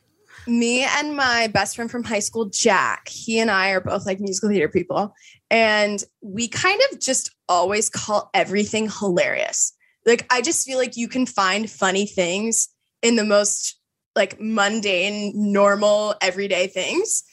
me 0.48 0.84
and 0.84 1.16
my 1.16 1.48
best 1.48 1.76
friend 1.76 1.92
from 1.92 2.04
high 2.06 2.20
school, 2.20 2.46
Jack, 2.46 3.10
he 3.10 3.40
and 3.40 3.52
I 3.52 3.72
are 3.72 3.82
both 3.82 4.06
like 4.06 4.20
musical 4.22 4.50
theater 4.50 4.70
people. 4.70 5.14
And 5.52 6.02
we 6.22 6.48
kind 6.48 6.80
of 6.92 7.00
just 7.00 7.36
always 7.50 7.90
call 7.90 8.30
everything 8.34 8.90
hilarious. 8.90 9.74
Like, 10.06 10.26
I 10.32 10.42
just 10.42 10.66
feel 10.66 10.78
like 10.78 10.96
you 10.96 11.10
can 11.10 11.26
find 11.26 11.70
funny 11.70 12.06
things 12.06 12.70
in 13.02 13.18
the 13.18 13.26
most 13.26 13.78
like 14.16 14.40
mundane, 14.40 15.34
normal, 15.36 16.16
everyday 16.22 16.68
things. 16.68 17.24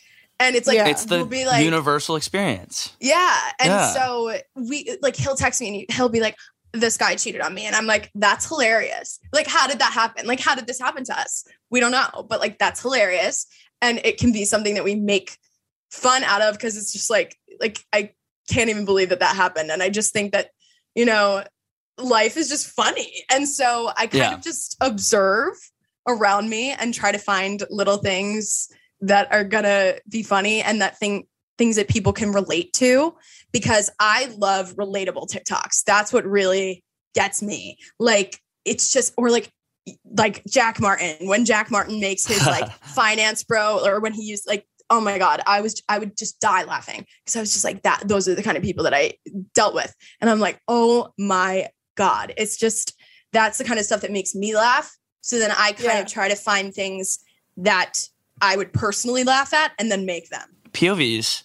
And 0.41 0.57
it's 0.57 0.67
like, 0.67 0.77
Yeah. 0.79 0.89
it's 0.89 1.05
the 1.05 1.19
we'll 1.19 1.27
be 1.27 1.47
like, 1.47 1.65
universal 1.65 2.17
experience. 2.17 2.97
yeah. 3.01 3.39
And 3.61 3.69
Yeah. 3.71 3.95
so 3.95 4.37
we 4.57 4.97
like 5.01 5.15
he'll 5.15 5.37
text 5.37 5.61
me 5.61 5.69
and 5.69 5.77
he- 5.77 5.87
he'll 5.91 6.09
be 6.09 6.21
like, 6.21 6.37
this 6.75 6.97
guy 6.97 7.15
cheated 7.15 7.41
on 7.41 7.55
me. 7.55 7.67
And 7.67 7.75
I'm 7.75 7.87
like, 7.87 8.11
that's 8.15 8.49
hilarious. 8.49 9.21
Like, 9.33 9.47
how 9.47 9.67
did 9.67 9.79
that 9.79 9.93
happen? 9.93 10.27
Like, 10.27 10.41
how 10.41 10.55
did 10.55 10.67
this 10.67 10.81
happen 10.81 11.05
to 11.05 11.19
us? 11.19 11.45
We 11.71 11.81
don't 11.81 11.93
know, 11.93 12.27
but 12.29 12.41
like 12.41 12.59
that's 12.59 12.83
hilarious. 12.83 13.47
And 13.81 14.01
it 14.05 14.19
can 14.19 14.33
be 14.33 14.45
something 14.45 14.75
that 14.75 14.85
we 14.85 14.95
make 14.95 15.39
fun 15.91 16.25
out 16.25 16.43
of 16.43 16.55
because 16.55 16.77
it's 16.77 16.93
just 16.93 17.11
like, 17.11 17.37
like 17.61 17.79
I 17.93 18.11
can't 18.51 18.71
even 18.71 18.85
believe 18.85 19.11
that 19.11 19.21
that 19.21 19.37
happened. 19.37 19.71
And 19.71 19.83
I 19.83 19.89
just 19.89 20.13
think 20.13 20.33
that, 20.33 20.51
you 20.95 21.05
know, 21.05 21.45
life 21.97 22.37
is 22.37 22.49
just 22.49 22.67
funny. 22.67 23.25
And 23.33 23.49
so 23.49 23.91
I 23.97 24.07
kind 24.07 24.15
Yeah. 24.15 24.35
of 24.35 24.43
just 24.43 24.77
observe 24.81 25.55
around 26.09 26.51
me 26.51 26.73
and 26.73 26.93
try 26.93 27.13
to 27.13 27.19
find 27.19 27.63
little 27.71 27.99
things 27.99 28.69
that 29.01 29.33
are 29.33 29.45
gonna 29.45 29.95
be 30.09 30.23
funny 30.23 30.61
and 30.63 30.81
that 30.83 30.99
thing 30.99 31.27
things 31.57 31.77
that 31.77 31.87
people 31.87 32.13
can 32.13 32.33
relate 32.33 32.73
to 32.73 33.15
because 33.55 33.89
I 34.01 34.27
love 34.37 34.75
relatable 34.75 35.31
TikToks. 35.31 35.85
That's 35.85 36.13
what 36.13 36.27
really 36.27 36.85
gets 37.15 37.41
me. 37.41 37.79
Like 37.99 38.39
it's 38.67 38.93
just 38.93 39.15
or 39.17 39.31
like 39.31 39.51
like 40.19 40.43
Jack 40.47 40.81
Martin 40.81 41.29
when 41.29 41.45
Jack 41.45 41.71
Martin 41.71 42.01
makes 42.01 42.27
his 42.27 42.45
like 42.47 42.71
finance 42.83 43.45
bro 43.45 43.81
or 43.85 44.01
when 44.01 44.13
he 44.13 44.25
used 44.25 44.47
like 44.47 44.67
oh 44.91 45.01
my 45.01 45.19
god 45.19 45.41
I 45.47 45.61
was 45.61 45.81
I 45.89 45.99
would 45.99 46.17
just 46.17 46.41
die 46.41 46.65
laughing 46.65 47.05
because 47.25 47.37
I 47.37 47.41
was 47.41 47.53
just 47.53 47.65
like 47.65 47.83
that 47.83 48.03
those 48.07 48.27
are 48.27 48.35
the 48.35 48.43
kind 48.43 48.57
of 48.57 48.63
people 48.63 48.85
that 48.85 48.95
I 48.95 49.13
dealt 49.55 49.75
with 49.75 49.95
and 50.23 50.31
I'm 50.31 50.41
like 50.41 50.59
oh 50.69 51.11
my 51.19 51.69
god 51.97 52.33
it's 52.39 52.57
just 52.57 52.99
that's 53.33 53.59
the 53.59 53.65
kind 53.65 53.79
of 53.79 53.85
stuff 53.85 54.01
that 54.01 54.11
makes 54.11 54.35
me 54.35 54.57
laugh 54.57 54.91
so 55.21 55.39
then 55.39 55.51
I 55.51 55.73
kind 55.73 55.85
Yeah. 55.85 56.01
of 56.01 56.07
try 56.07 56.29
to 56.29 56.37
find 56.37 56.73
things 56.73 57.19
that 57.59 58.01
I 58.41 58.57
would 58.57 58.73
personally 58.73 59.23
laugh 59.23 59.53
at 59.53 59.73
and 59.79 59.91
then 59.91 60.07
make 60.07 60.31
them 60.31 60.49
POVs 60.73 61.44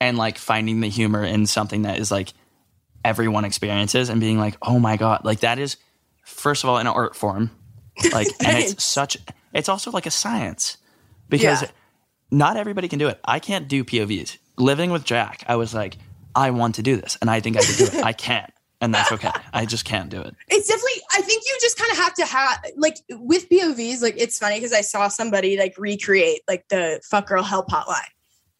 and 0.00 0.16
like 0.16 0.38
finding 0.38 0.80
the 0.80 0.88
humor 0.88 1.24
in 1.24 1.46
something 1.46 1.82
that 1.82 1.98
is 1.98 2.10
like 2.10 2.32
everyone 3.04 3.44
experiences 3.44 4.08
and 4.08 4.20
being 4.20 4.38
like, 4.38 4.56
oh 4.62 4.78
my 4.78 4.96
God, 4.96 5.24
like 5.24 5.40
that 5.40 5.58
is, 5.58 5.76
first 6.24 6.64
of 6.64 6.70
all, 6.70 6.78
an 6.78 6.86
art 6.86 7.16
form. 7.16 7.50
Like, 8.12 8.28
and 8.44 8.58
it's 8.58 8.82
such, 8.84 9.16
it's 9.52 9.68
also 9.68 9.90
like 9.90 10.06
a 10.06 10.10
science 10.10 10.76
because 11.28 11.62
Yeah. 11.62 11.68
not 12.30 12.56
everybody 12.56 12.88
can 12.88 12.98
do 12.98 13.08
it. 13.08 13.18
I 13.24 13.38
can't 13.38 13.68
do 13.68 13.84
POVs. 13.84 14.38
Living 14.56 14.90
with 14.90 15.04
Jack, 15.04 15.44
I 15.48 15.56
was 15.56 15.72
like, 15.74 15.96
I 16.34 16.50
want 16.50 16.76
to 16.76 16.82
do 16.82 16.96
this 16.96 17.16
and 17.20 17.30
I 17.30 17.40
think 17.40 17.56
I 17.56 17.62
can 17.62 17.74
do 17.76 17.84
it. 17.98 18.04
I 18.04 18.12
can't. 18.12 18.52
And 18.80 18.94
that's 18.94 19.10
okay. 19.10 19.30
I 19.52 19.64
just 19.66 19.84
can't 19.84 20.08
do 20.08 20.20
it. 20.20 20.36
it's 20.48 20.68
definitely 20.68 21.02
i 21.12 21.20
think 21.20 21.42
you 21.44 21.58
just 21.60 21.76
kind 21.76 21.90
of 21.90 21.98
have 21.98 22.14
to 22.14 22.24
have 22.24 22.64
like 22.76 22.94
with 23.10 23.48
povs 23.48 24.02
like 24.02 24.14
it's 24.16 24.38
funny 24.38 24.54
because 24.54 24.72
i 24.72 24.82
saw 24.82 25.08
somebody 25.08 25.56
like 25.58 25.74
recreate 25.78 26.42
like 26.48 26.64
the 26.68 27.00
fuck 27.10 27.26
girl 27.26 27.42
help 27.42 27.68
hotline 27.68 27.96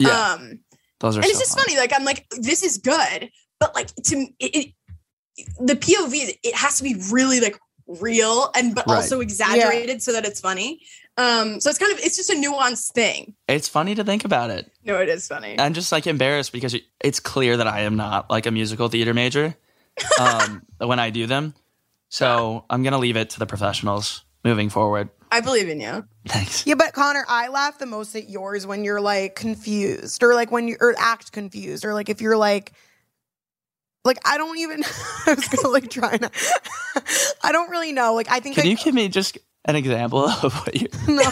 Yeah. 0.00 0.32
um 0.32 0.58
Those 1.00 1.16
are 1.16 1.20
and 1.20 1.28
it's 1.30 1.38
just 1.38 1.56
fun. 1.56 1.64
funny 1.66 1.78
like 1.78 1.92
i'm 1.94 2.04
like 2.04 2.26
this 2.40 2.62
is 2.62 2.78
good 2.78 3.30
but 3.60 3.74
like 3.74 3.88
to 4.04 4.26
it, 4.40 4.56
it 4.56 4.74
the 5.60 5.74
pov 5.74 6.10
it 6.42 6.54
has 6.54 6.78
to 6.78 6.82
be 6.82 6.96
really 7.12 7.40
like 7.40 7.58
real 7.86 8.50
and 8.56 8.74
but 8.74 8.86
Right. 8.86 8.96
also 8.96 9.20
exaggerated 9.20 10.02
so 10.02 10.12
that 10.12 10.26
it's 10.26 10.40
funny 10.40 10.80
um 11.16 11.60
so 11.60 11.70
it's 11.70 11.78
kind 11.78 11.92
of 11.92 11.98
it's 12.00 12.16
just 12.16 12.30
a 12.30 12.34
nuanced 12.34 12.92
thing 12.92 13.34
It's 13.48 13.68
funny 13.68 13.94
to 13.94 14.04
think 14.04 14.24
about 14.24 14.50
it. 14.50 14.70
no 14.84 15.00
it 15.00 15.08
is 15.08 15.26
funny 15.28 15.58
I'm 15.58 15.72
just 15.74 15.90
like 15.92 16.06
embarrassed 16.06 16.52
because 16.52 16.76
it's 17.00 17.20
clear 17.20 17.56
that 17.56 17.66
I 17.66 17.80
am 17.82 17.96
not 17.96 18.28
like 18.30 18.46
a 18.46 18.50
musical 18.50 18.88
theater 18.88 19.14
major 19.14 19.56
um, 20.20 20.62
when 20.78 20.98
I 21.00 21.10
do 21.10 21.26
them. 21.26 21.54
So 22.08 22.64
I'm 22.70 22.82
gonna 22.84 22.98
leave 22.98 23.16
it 23.16 23.30
to 23.30 23.38
the 23.40 23.46
professionals 23.46 24.22
moving 24.44 24.68
forward. 24.70 25.08
I 25.30 25.40
believe 25.40 25.68
in 25.68 25.80
you 25.80 26.06
Thanks. 26.26 26.66
yeah 26.66 26.74
but 26.74 26.92
connor 26.92 27.24
i 27.28 27.48
laugh 27.48 27.78
the 27.78 27.86
most 27.86 28.14
at 28.14 28.28
yours 28.28 28.66
when 28.66 28.84
you're 28.84 29.00
like 29.00 29.34
confused 29.34 30.22
or 30.22 30.34
like 30.34 30.50
when 30.50 30.68
you 30.68 30.76
or 30.80 30.94
act 30.98 31.32
confused 31.32 31.84
or 31.84 31.94
like 31.94 32.08
if 32.08 32.20
you're 32.20 32.36
like 32.36 32.72
like 34.04 34.18
i 34.24 34.38
don't 34.38 34.58
even 34.58 34.84
i 35.26 35.34
was 35.34 35.48
gonna 35.48 35.68
like 35.68 35.90
try 35.90 36.16
to 36.16 36.30
i 37.42 37.52
don't 37.52 37.70
really 37.70 37.92
know 37.92 38.14
like 38.14 38.30
i 38.30 38.40
think 38.40 38.54
Can 38.54 38.64
like, 38.64 38.70
you 38.78 38.84
give 38.84 38.94
me 38.94 39.08
just 39.08 39.38
an 39.68 39.76
example 39.76 40.26
of 40.26 40.54
what 40.54 40.74
you? 40.74 40.88
no. 41.08 41.30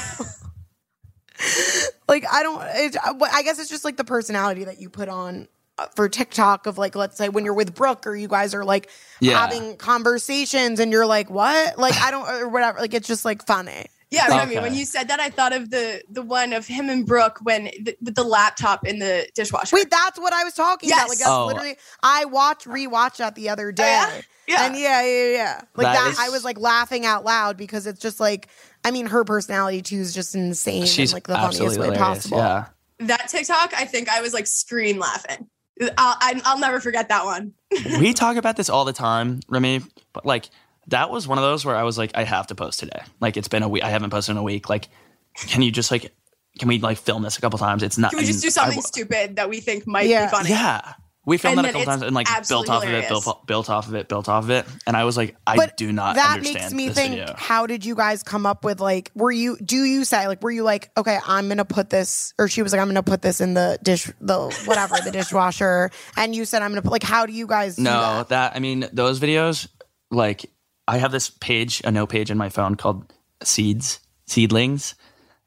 like 2.09 2.25
I 2.31 2.43
don't. 2.43 2.63
It, 2.63 2.97
I 3.33 3.43
guess 3.43 3.59
it's 3.59 3.71
just 3.71 3.85
like 3.85 3.97
the 3.97 4.05
personality 4.05 4.65
that 4.65 4.79
you 4.81 4.91
put 4.91 5.09
on 5.09 5.49
for 5.95 6.09
TikTok 6.09 6.67
of 6.67 6.79
like, 6.79 6.95
let's 6.95 7.17
say 7.19 7.29
when 7.29 7.45
you're 7.45 7.55
with 7.55 7.75
Brooke 7.75 8.07
or 8.07 8.17
you 8.17 8.29
guys 8.29 8.55
are 8.55 8.65
like 8.65 8.89
Yeah. 9.21 9.39
having 9.39 9.77
conversations 9.77 10.81
and 10.81 10.91
you're 10.93 11.07
like, 11.07 11.29
what? 11.31 11.79
Like 11.79 11.95
I 12.01 12.11
don't 12.11 12.29
or 12.29 12.49
whatever. 12.49 12.79
Like 12.79 12.95
it's 12.95 13.07
just 13.09 13.25
like 13.25 13.47
funny. 13.47 13.87
Yeah, 14.09 14.29
Remi, 14.29 14.53
Okay. 14.57 14.63
when 14.63 14.73
you 14.73 14.85
said 14.85 15.09
that, 15.09 15.19
I 15.19 15.31
thought 15.31 15.53
of 15.53 15.69
the 15.71 16.01
the 16.09 16.23
one 16.23 16.53
of 16.53 16.65
him 16.67 16.89
and 16.89 17.05
Brooke 17.05 17.39
when 17.43 17.65
the, 17.83 17.97
with 18.01 18.15
the 18.15 18.23
laptop 18.23 18.87
in 18.87 19.01
the 19.01 19.29
dishwasher. 19.35 19.75
Wait, 19.75 19.91
that's 19.91 20.19
what 20.19 20.33
I 20.33 20.45
was 20.45 20.55
talking 20.55 20.91
about. 20.93 21.09
Like 21.09 21.19
that's 21.19 21.29
Oh. 21.29 21.47
literally. 21.47 21.77
I 22.05 22.25
watched 22.25 22.67
rewatched 22.69 23.17
that 23.17 23.35
the 23.35 23.49
other 23.49 23.69
oh, 23.69 23.73
day. 23.73 23.83
yeah? 23.83 24.21
Yeah. 24.47 24.65
And 24.67 24.77
yeah, 24.77 25.03
yeah, 25.03 25.33
yeah. 25.33 25.61
Like 25.75 25.87
That 25.89 25.95
that, 25.95 26.11
is- 26.13 26.19
I 26.21 26.29
was 26.29 26.45
like 26.45 26.59
laughing 26.59 27.05
out 27.05 27.25
loud 27.25 27.57
because 27.57 27.87
it's 27.89 27.99
just 28.01 28.21
like, 28.21 28.49
I 28.85 28.93
mean, 28.93 29.07
her 29.07 29.25
personality 29.25 29.83
too 29.83 29.97
is 29.97 30.15
just 30.15 30.37
insane 30.37 30.87
She's 30.87 31.11
in 31.11 31.17
like 31.17 31.27
the 31.27 31.35
funniest 31.35 31.61
way 31.61 31.67
absolutely 31.67 31.99
possible. 31.99 32.39
Yeah. 32.39 32.67
that 33.01 33.29
TikTok, 33.29 33.75
I 33.77 33.87
think 33.87 34.09
I 34.09 34.21
was 34.23 34.33
like 34.33 34.47
scream 34.47 35.01
laughing. 35.01 35.49
I'll, 35.81 36.17
I, 36.21 36.41
I'll 36.45 36.59
never 36.59 36.81
forget 36.81 37.09
that 37.11 37.25
one. 37.25 37.53
we 38.01 38.13
talk 38.13 38.37
about 38.37 38.57
this 38.57 38.71
all 38.71 38.85
the 38.85 38.93
time, 38.93 39.41
Remi. 39.49 39.83
But 40.13 40.25
like 40.25 40.49
that 40.89 41.11
was 41.11 41.27
one 41.29 41.39
of 41.39 41.43
those 41.45 41.65
where 41.65 41.77
I 41.77 41.83
was 41.83 41.99
like, 41.99 42.13
I 42.15 42.25
have 42.25 42.47
to 42.49 42.55
post 42.55 42.81
today. 42.81 43.01
Like 43.21 43.37
it's 43.37 43.49
been 43.49 43.63
a 43.63 43.69
week. 43.69 43.83
I 43.85 43.91
haven't 43.91 44.11
posted 44.11 44.33
in 44.33 44.39
a 44.39 44.43
week. 44.43 44.69
Like, 44.69 44.89
can 45.35 45.63
you 45.63 45.71
just 45.71 45.91
like, 45.91 46.13
can 46.59 46.69
we 46.69 46.79
like 46.79 46.97
film 46.99 47.23
this 47.23 47.37
a 47.37 47.41
couple 47.41 47.59
times? 47.59 47.83
It's 47.83 47.99
not. 47.99 48.11
Can 48.13 48.21
we 48.21 48.27
just 48.27 48.43
do 48.43 48.51
something 48.51 48.79
I- 48.79 48.83
stupid 48.83 49.37
that 49.37 49.49
we 49.51 49.61
think 49.61 49.87
might 49.87 50.09
Yeah. 50.09 50.27
be 50.27 50.31
funny? 50.31 50.51
Yeah. 50.51 50.95
We 51.27 51.37
filmed 51.39 51.59
And 51.59 51.65
that 51.67 51.71
a 51.71 51.73
couple 51.73 51.87
times 51.87 52.03
and 52.03 52.15
like 52.15 52.29
built 52.49 52.71
off 52.71 52.85
of 52.85 52.89
it, 52.91 53.09
built, 53.09 53.47
built 53.47 53.69
off 53.69 53.89
of 53.89 53.95
it, 53.97 54.09
built 54.09 54.29
off 54.29 54.45
of 54.45 54.51
it. 54.51 54.65
And 54.87 54.97
I 54.97 55.05
was 55.05 55.17
like, 55.17 55.37
I 55.47 55.57
But 55.57 55.77
do 55.77 55.93
not 55.93 56.15
that 56.15 56.37
understand 56.39 56.59
makes 56.61 56.73
me 56.73 56.87
this 56.87 56.95
think 56.97 57.15
video. 57.15 57.35
how 57.37 57.67
did 57.67 57.85
you 57.85 57.95
guys 57.97 58.23
come 58.23 58.47
up 58.47 58.65
with 58.65 58.81
like 58.81 59.11
were 59.15 59.33
you 59.33 59.57
do 59.59 59.77
you 59.77 60.05
say 60.05 60.29
like 60.29 60.41
were 60.43 60.53
you 60.53 60.63
like 60.63 60.91
okay 60.97 61.19
i'm 61.27 61.49
gonna 61.49 61.65
put 61.65 61.91
this 61.91 62.33
or 62.39 62.47
she 62.49 62.63
was 62.63 62.71
like 62.73 62.81
i'm 62.81 62.87
gonna 62.89 63.03
put 63.03 63.23
this 63.23 63.41
in 63.41 63.55
the 63.55 63.77
dish 63.83 64.09
the 64.21 64.39
whatever 64.67 64.95
the 65.05 65.11
dishwasher 65.11 65.91
and 66.17 66.35
you 66.37 66.45
said 66.45 66.63
i'm 66.63 66.71
gonna 66.71 66.81
put 66.81 66.93
like 66.93 67.03
how 67.03 67.27
do 67.27 67.33
you 67.33 67.47
guys 67.49 67.75
do 67.77 67.83
No, 67.83 67.91
that? 68.19 68.29
that 68.29 68.57
I 68.57 68.61
mean 68.61 68.89
those 68.93 69.19
videos. 69.21 69.67
Like 70.13 70.47
I 70.87 70.99
have 70.99 71.11
this 71.11 71.29
page, 71.29 71.83
a 71.85 71.91
note 71.91 72.11
page 72.11 72.31
in 72.31 72.39
my 72.39 72.49
phone 72.51 72.77
called 72.77 73.13
Seeds 73.43 73.99
Seedlings, 74.29 74.95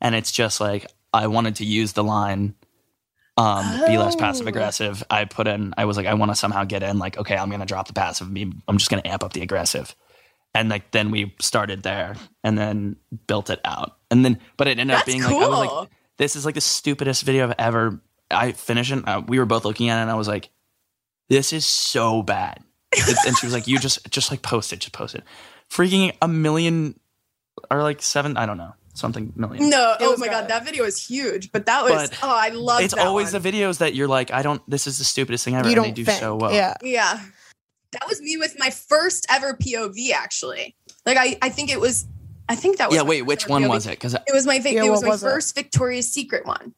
and 0.02 0.14
it's 0.14 0.32
just 0.34 0.60
like 0.60 0.86
I 1.14 1.28
wanted 1.28 1.56
to 1.58 1.66
use 1.66 1.94
the 1.94 2.04
line, 2.04 2.56
um, 3.40 3.86
be 3.88 3.98
less 3.98 4.16
passive 4.16 4.46
Oh. 4.46 4.50
aggressive. 4.50 5.04
I 5.10 5.26
put 5.26 5.48
in. 5.48 5.74
I 5.78 5.86
was 5.86 5.98
like, 5.98 6.06
I 6.06 6.14
want 6.14 6.32
to 6.32 6.36
somehow 6.36 6.64
get 6.66 6.84
in. 6.84 7.00
Like, 7.00 7.18
okay, 7.18 7.38
I'm 7.38 7.50
gonna 7.50 7.66
drop 7.66 7.88
the 7.88 7.94
passive. 7.94 8.28
I'm 8.28 8.78
just 8.78 8.90
gonna 8.90 9.02
amp 9.06 9.24
up 9.24 9.34
the 9.34 9.42
aggressive. 9.42 9.96
And 10.54 10.68
like 10.70 10.92
then 10.92 11.12
we 11.12 11.36
started 11.40 11.84
there, 11.84 12.16
and 12.44 12.58
then 12.58 12.96
built 13.28 13.50
it 13.50 13.62
out, 13.64 13.98
and 14.12 14.26
then 14.26 14.40
but 14.58 14.68
it 14.68 14.80
ended 14.80 14.96
up 14.96 15.06
That's 15.06 15.12
being 15.14 15.24
like 15.24 15.36
I 15.36 15.48
was 15.48 15.60
like, 15.70 15.90
this 16.18 16.36
is 16.36 16.44
like 16.46 16.56
the 16.56 16.62
stupidest 16.62 17.24
video 17.24 17.48
I've 17.48 17.56
ever. 17.60 18.02
I 18.32 18.52
finished 18.52 18.92
it. 18.92 19.08
Uh, 19.08 19.22
we 19.28 19.40
were 19.40 19.46
both 19.46 19.64
looking 19.66 19.90
at 19.90 20.00
it, 20.00 20.02
and 20.02 20.12
I 20.12 20.16
was 20.16 20.28
like, 20.28 20.50
this 21.30 21.54
is 21.54 21.66
so 21.66 22.22
bad. 22.24 22.64
And 23.28 23.38
she 23.38 23.46
was 23.46 23.54
like, 23.54 23.68
you 23.68 23.78
just 23.78 24.10
just 24.12 24.32
like 24.32 24.42
post 24.42 24.74
it, 24.74 24.80
just 24.80 24.94
post 24.94 25.14
it. 25.16 25.24
Freaking 25.72 26.16
a 26.22 26.28
million 26.28 27.00
or 27.70 27.84
like 27.84 28.02
seven, 28.02 28.36
I 28.36 28.48
don't 28.48 28.58
know, 28.58 28.74
something 29.00 29.34
million. 29.36 29.70
No, 29.70 29.94
It 29.94 29.98
oh 30.02 30.16
my 30.18 30.28
good. 30.28 30.32
god, 30.34 30.48
that 30.50 30.66
video 30.66 30.84
was 30.84 31.04
huge. 31.04 31.52
But 31.52 31.66
that 31.66 31.84
was 31.84 32.10
But 32.10 32.20
oh, 32.22 32.36
I 32.36 32.50
love. 32.50 32.82
it's 32.82 32.94
that 32.94 33.06
always 33.06 33.34
one. 33.34 33.42
the 33.42 33.52
videos 33.52 33.80
that 33.80 33.96
you're 33.96 34.08
like, 34.08 34.32
I 34.32 34.42
don't. 34.42 34.62
This 34.70 34.86
is 34.88 34.98
the 34.98 35.04
stupidest 35.04 35.44
thing 35.46 35.56
ever, 35.56 35.68
you 35.68 35.72
and 35.72 35.76
don't 35.78 35.86
they 35.86 35.92
do 35.92 36.06
think 36.06 36.20
so 36.20 36.36
well. 36.36 36.54
yeah 36.54 36.76
Yeah. 36.84 37.20
That 37.94 38.08
was 38.08 38.22
me 38.22 38.38
with 38.38 38.56
my 38.60 38.70
first 38.70 39.26
ever 39.32 39.54
POV 39.56 40.12
actually. 40.12 40.76
Like 41.06 41.18
I 41.18 41.38
I 41.42 41.50
think 41.50 41.72
it 41.72 41.80
was 41.80 42.06
I 42.48 42.56
think 42.56 42.78
that 42.78 42.90
was 42.90 42.96
Yeah, 42.98 43.04
wait, 43.04 43.24
which 43.24 43.48
one 43.48 43.64
POV. 43.64 43.70
was 43.70 43.88
it? 43.88 43.92
Because 43.92 44.14
It 44.14 44.34
was 44.34 44.46
my 44.46 44.60
vi- 44.60 44.74
Yeah, 44.76 44.84
it 44.86 44.90
was 44.92 45.02
my 45.04 45.10
was 45.10 45.24
it? 45.24 45.26
first 45.26 45.56
Victoria's 45.56 46.12
Secret 46.12 46.46
one. 46.46 46.74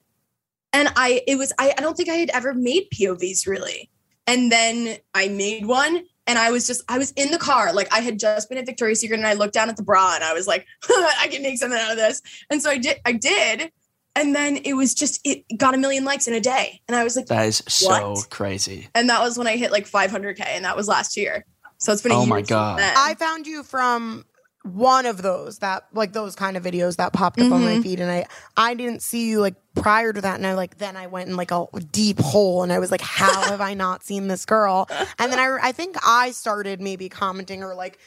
And 0.74 0.92
I 0.96 1.22
it 1.28 1.38
was 1.38 1.52
I, 1.60 1.74
I 1.78 1.82
don't 1.82 1.98
think 1.98 2.08
I 2.10 2.14
had 2.16 2.30
ever 2.30 2.54
made 2.54 2.88
POVs 2.94 3.46
really. 3.48 3.90
And 4.28 4.52
then 4.52 4.98
I 5.14 5.28
made 5.28 5.66
one 5.66 6.04
and 6.32 6.40
I 6.40 6.50
was 6.50 6.66
just 6.66 6.82
I 6.88 6.98
was 6.98 7.12
in 7.12 7.30
the 7.32 7.38
car 7.38 7.74
like 7.74 7.92
I 7.94 8.00
had 8.00 8.18
just 8.18 8.48
been 8.50 8.58
at 8.58 8.66
Victoria's 8.66 9.02
Secret 9.02 9.18
and 9.18 9.28
I 9.28 9.34
looked 9.34 9.54
down 9.54 9.70
at 9.70 9.76
the 9.78 9.84
bra 9.84 10.16
and 10.16 10.24
I 10.24 10.34
was 10.34 10.48
like 10.48 10.66
I 10.90 11.28
can 11.30 11.44
make 11.44 11.58
something 11.60 11.78
out 11.80 11.92
of 11.92 11.98
this. 11.98 12.22
And 12.50 12.62
so 12.62 12.70
I 12.72 12.78
did 12.78 12.98
I 13.06 13.12
did 13.12 13.72
and 14.16 14.34
then 14.36 14.58
it 14.64 14.74
was 14.74 14.94
just 14.94 15.20
it 15.26 15.44
got 15.58 15.76
a 15.76 15.78
million 15.78 16.04
likes 16.06 16.28
in 16.28 16.34
a 16.34 16.40
day 16.40 16.82
and 16.88 16.96
I 16.96 17.04
was 17.04 17.16
like 17.16 17.26
that 17.28 17.46
is 17.46 17.62
so 17.68 18.12
What? 18.14 18.30
crazy. 18.30 18.88
and 18.96 19.10
that 19.10 19.20
was 19.22 19.38
when 19.38 19.48
I 19.48 19.58
hit 19.58 19.72
like 19.72 19.86
500k 19.90 20.42
and 20.48 20.66
that 20.66 20.76
was 20.78 20.88
last 20.88 21.18
year. 21.18 21.46
So 21.78 21.92
it's 21.94 22.02
been 22.02 22.12
a 22.12 22.16
Oh 22.16 22.22
year 22.22 22.30
my 22.30 22.42
God. 22.42 22.80
then. 22.80 22.94
I 22.96 23.16
found 23.16 23.46
you 23.48 23.64
from 23.64 24.26
one 24.64 25.06
of 25.08 25.22
those 25.22 25.58
that 25.60 25.86
like 25.94 26.14
those 26.14 26.36
kind 26.36 26.56
of 26.56 26.64
videos 26.64 26.98
that 26.98 27.14
popped 27.14 27.42
up 27.42 27.52
on 27.52 27.62
my 27.64 27.78
Mhm. 27.78 27.84
feed 27.84 28.00
and 28.00 28.12
I 28.12 28.26
I 28.56 28.76
didn't 28.76 29.02
see 29.02 29.28
you 29.30 29.42
like 29.42 29.56
prior 29.74 30.14
to 30.14 30.22
that 30.22 30.36
and 30.36 30.46
I 30.46 30.54
like 30.54 30.78
then 30.78 30.96
I 30.96 31.08
went 31.08 31.30
in 31.30 31.36
like 31.36 31.50
a 31.52 31.66
deep 31.92 32.20
hole 32.20 32.62
and 32.62 32.72
I 32.72 32.78
was 32.78 32.92
like 32.92 33.02
how 33.02 33.42
have 33.50 33.62
I 33.62 33.74
not 33.74 34.04
seen 34.04 34.28
this 34.28 34.46
girl 34.46 34.88
and 35.18 35.32
then 35.32 35.40
I 35.40 35.58
I 35.62 35.72
think 35.72 35.96
I 36.06 36.32
started 36.32 36.80
maybe 36.80 37.10
commenting 37.10 37.64
or 37.64 37.74
like 37.74 37.98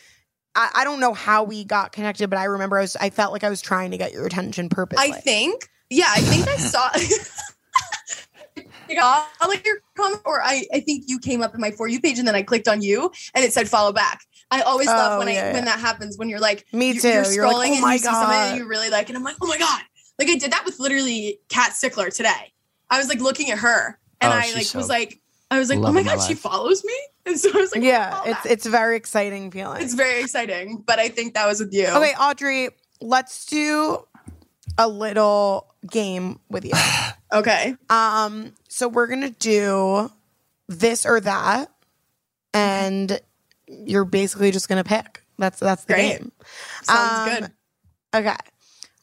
I, 0.54 0.70
I 0.76 0.84
don't 0.84 1.00
know 1.00 1.12
how 1.14 1.42
we 1.42 1.64
got 1.64 1.90
connected 1.90 2.30
but 2.30 2.38
I 2.38 2.44
remember 2.44 2.78
I 2.78 2.82
was 2.82 2.94
I 2.96 3.10
felt 3.10 3.32
like 3.32 3.42
I 3.42 3.50
was 3.50 3.60
trying 3.60 3.90
to 3.90 3.96
get 3.96 4.12
your 4.12 4.24
attention 4.24 4.68
purposely 4.68 5.12
I 5.12 5.20
think, 5.20 5.68
yeah, 5.90 6.06
I 6.08 6.20
think 6.20 6.46
I 6.46 6.56
saw. 6.56 6.90
I 8.90 9.46
like 9.46 9.64
your 9.66 9.76
comment, 9.96 10.22
or 10.24 10.42
I, 10.42 10.64
I 10.72 10.80
think 10.80 11.04
you 11.06 11.18
came 11.18 11.42
up 11.42 11.54
in 11.54 11.60
my 11.60 11.70
for 11.70 11.88
you 11.88 12.00
page, 12.00 12.18
and 12.18 12.26
then 12.28 12.34
I 12.34 12.42
clicked 12.42 12.68
on 12.68 12.82
you, 12.82 13.10
and 13.34 13.44
it 13.44 13.52
said 13.52 13.68
follow 13.68 13.92
back. 13.92 14.20
I 14.50 14.60
always 14.62 14.86
love 14.88 15.12
Oh, 15.14 15.18
when 15.18 15.28
I 15.28 15.32
yeah, 15.32 15.52
when 15.52 15.64
that 15.64 15.80
happens 15.80 16.18
when 16.18 16.28
you're 16.28 16.40
like 16.40 16.66
Me 16.72 16.92
you're, 16.92 17.02
too. 17.02 17.08
You're 17.08 17.32
You're 17.32 17.46
like, 17.46 17.56
scrolling 17.56 17.70
"Oh 17.70 17.72
and 17.72 17.80
my 17.82 17.92
you 17.94 17.98
see 17.98 18.04
something 18.04 18.28
God." 18.28 18.48
and 18.50 18.58
you 18.58 18.68
really 18.68 18.90
like, 18.90 19.08
and 19.08 19.16
I'm 19.16 19.24
like, 19.24 19.36
oh 19.40 19.46
my 19.46 19.58
god! 19.58 19.82
Like 20.18 20.28
I 20.28 20.36
did 20.36 20.52
that 20.52 20.64
with 20.64 20.78
literally 20.78 21.40
Kat 21.48 21.72
Sickler 21.72 22.14
today. 22.14 22.52
I 22.90 22.98
was 22.98 23.08
like 23.08 23.20
looking 23.20 23.50
at 23.50 23.58
her, 23.58 23.98
and 24.20 24.32
Oh, 24.32 24.36
I 24.36 24.52
like 24.54 24.64
so 24.66 24.78
was 24.78 24.88
like, 24.88 25.20
I 25.50 25.58
was 25.58 25.70
like, 25.70 25.78
oh 25.80 25.92
my 25.92 26.02
god, 26.02 26.20
she 26.20 26.34
follows 26.34 26.84
me, 26.84 26.94
and 27.26 27.38
so 27.38 27.50
I 27.54 27.56
was 27.60 27.74
like, 27.74 27.82
yeah 27.82 28.20
it's 28.26 28.34
back. 28.42 28.46
it's 28.46 28.66
a 28.66 28.70
very 28.70 28.96
exciting 28.96 29.50
feeling 29.50 29.82
it's 29.82 29.94
very 29.94 30.20
exciting. 30.20 30.82
But 30.86 30.98
I 30.98 31.08
think 31.08 31.34
that 31.34 31.46
was 31.46 31.60
with 31.60 31.72
you. 31.72 31.86
Okay, 31.86 32.12
Audrey, 32.20 32.68
let's 33.00 33.46
do 33.46 34.04
a 34.78 34.86
little 34.88 35.74
game 35.90 36.38
with 36.50 36.64
you. 36.64 36.72
Okay. 37.32 37.74
Um, 37.90 38.52
so 38.74 38.88
we're 38.88 39.06
gonna 39.06 39.30
do 39.30 40.10
this 40.68 41.06
or 41.06 41.20
that, 41.20 41.70
and 42.52 43.20
you're 43.68 44.04
basically 44.04 44.50
just 44.50 44.68
gonna 44.68 44.82
pick. 44.84 45.22
That's 45.38 45.60
that's 45.60 45.84
the 45.84 45.94
Great. 45.94 46.18
game. 46.18 46.32
Sounds 46.82 47.18
Um, 47.18 47.40
good. 47.40 47.52
Okay. 48.26 48.36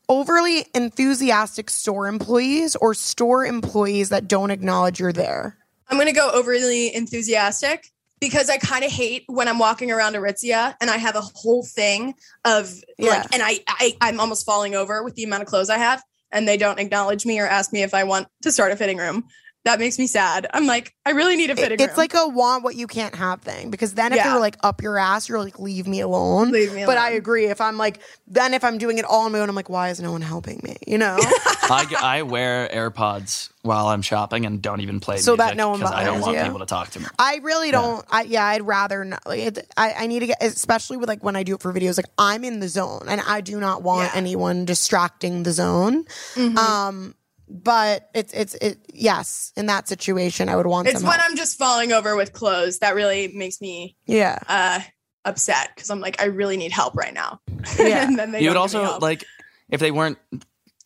Overly 0.10 0.66
enthusiastic 0.76 1.70
store 1.70 2.08
employees 2.08 2.76
or 2.76 2.94
store 2.94 3.46
employees 3.46 4.10
that 4.10 4.28
don't 4.28 4.52
acknowledge 4.52 5.00
you're 5.00 5.14
there. 5.14 5.58
I'm 5.90 5.98
gonna 5.98 6.12
go 6.14 6.30
overly 6.32 6.94
enthusiastic 6.94 7.92
because 8.20 8.50
I 8.50 8.58
kind 8.58 8.84
of 8.84 8.92
hate 8.92 9.24
when 9.28 9.48
I'm 9.48 9.58
walking 9.58 9.90
around 9.90 10.14
Aritzia 10.16 10.76
and 10.82 10.90
I 10.90 10.98
have 10.98 11.16
a 11.16 11.22
whole 11.22 11.64
thing 11.64 12.14
of 12.46 12.74
Yeah. 12.98 13.10
like, 13.12 13.34
and 13.34 13.42
I, 13.42 13.60
I 13.68 13.96
I'm 14.02 14.20
almost 14.20 14.46
falling 14.46 14.76
over 14.76 15.02
with 15.02 15.16
the 15.16 15.24
amount 15.24 15.44
of 15.44 15.48
clothes 15.50 15.70
I 15.70 15.78
have, 15.78 16.04
and 16.32 16.46
they 16.48 16.58
don't 16.58 16.80
acknowledge 16.80 17.26
me 17.26 17.40
or 17.40 17.48
ask 17.48 17.72
me 17.72 17.82
if 17.82 17.94
I 17.94 18.04
want 18.04 18.28
to 18.44 18.52
start 18.52 18.72
a 18.74 18.76
fitting 18.76 18.98
room. 18.98 19.26
That 19.64 19.78
makes 19.78 20.00
me 20.00 20.08
sad. 20.08 20.48
I'm 20.56 20.66
like, 20.66 20.96
I 21.06 21.12
really 21.12 21.36
need 21.36 21.52
a 21.52 21.56
fitting 21.56 21.80
It's 21.80 21.90
room. 21.92 21.98
like 21.98 22.14
a 22.16 22.28
want 22.28 22.64
what 22.64 22.76
you 22.76 22.88
can't 22.88 23.14
have 23.14 23.42
thing 23.44 23.70
because 23.70 23.94
then 23.94 24.12
if 24.12 24.18
Yeah. 24.18 24.32
you're 24.32 24.40
like 24.40 24.58
up 24.64 24.82
your 24.82 24.98
ass, 24.98 25.30
you're 25.30 25.38
like 25.40 25.60
leave 25.60 25.86
me 25.88 26.00
alone. 26.02 26.52
Leave 26.52 26.74
me 26.74 26.84
But 26.88 26.98
I 26.98 27.12
agree. 27.12 27.46
If 27.46 27.62
I'm 27.62 27.78
like, 27.78 28.00
then 28.26 28.56
if 28.56 28.64
I'm 28.64 28.80
doing 28.80 28.98
it 28.98 29.06
all 29.06 29.26
on 29.26 29.32
my 29.32 29.40
own, 29.40 29.50
I'm 29.50 29.56
like, 29.56 29.70
why 29.70 29.90
is 29.90 30.02
no 30.02 30.12
one 30.12 30.22
helping 30.24 30.62
me? 30.64 30.78
You 30.88 30.98
know? 30.98 31.16
I, 31.20 31.86
I 32.02 32.22
wear 32.24 32.68
AirPods 32.74 33.52
while 33.62 33.88
I'm 33.90 34.02
shopping 34.02 34.48
and 34.48 34.64
don't 34.64 34.82
even 34.82 35.00
play 35.00 35.18
So 35.18 35.36
that 35.36 35.44
music 35.44 35.58
no 35.58 35.70
one 35.70 35.80
'cause 35.80 35.92
I 35.92 36.06
don't 36.06 36.22
want 36.22 36.38
you. 36.38 36.44
people 36.44 36.60
to 36.60 36.66
talk 36.66 36.90
to 36.92 37.00
me. 37.00 37.06
I 37.20 37.40
really 37.44 37.70
don't. 37.70 38.04
I 38.10 38.24
yeah, 38.24 38.44
I'd 38.46 38.64
rather 38.64 39.06
not. 39.06 39.26
Like, 39.28 39.40
it, 39.42 39.72
I 39.78 39.94
I 39.94 40.08
need 40.08 40.22
to 40.22 40.28
get, 40.28 40.42
especially 40.42 40.98
with 40.98 41.08
like 41.08 41.24
when 41.24 41.36
I 41.36 41.44
do 41.44 41.54
it 41.54 41.62
for 41.62 41.72
videos. 41.72 41.98
Like 41.98 42.10
I'm 42.18 42.44
in 42.44 42.60
the 42.62 42.68
zone, 42.68 43.04
and 43.08 43.22
I 43.22 43.42
do 43.42 43.60
not 43.60 43.84
want 43.84 44.10
Yeah. 44.12 44.18
anyone 44.18 44.66
distracting 44.66 45.44
the 45.44 45.52
zone. 45.54 46.06
Mhm. 46.34 46.58
Um, 46.58 47.16
but 47.52 48.10
it's 48.16 48.34
it's 48.34 48.56
it. 48.56 48.80
Yes, 48.94 49.52
in 49.56 49.66
that 49.68 49.88
situation, 49.88 50.50
I 50.50 50.56
would 50.56 50.66
want. 50.68 50.88
it's 50.88 51.00
some 51.02 51.10
when 51.10 51.20
help. 51.20 51.30
I'm 51.32 51.38
just 51.38 51.58
falling 51.58 51.92
over 51.92 52.16
with 52.16 52.34
clothes 52.34 52.80
that 52.80 52.96
really 52.96 53.28
makes 53.30 53.60
me 53.62 53.96
yeah, 54.06 54.40
uh 54.48 54.80
upset 55.26 55.70
because 55.76 55.90
I'm 55.90 56.00
like, 56.00 56.22
I 56.22 56.26
really 56.26 56.58
need 56.58 56.72
help 56.72 56.96
right 56.96 57.14
now. 57.14 57.40
Yeah. 57.78 58.08
and 58.08 58.18
then 58.18 58.32
they 58.32 58.42
You 58.42 58.50
would 58.50 58.54
don't 58.56 58.72
give 58.72 58.82
me 58.82 58.88
also 58.88 59.00
like 59.00 59.24
if 59.70 59.80
they 59.80 59.92
weren't 59.92 60.18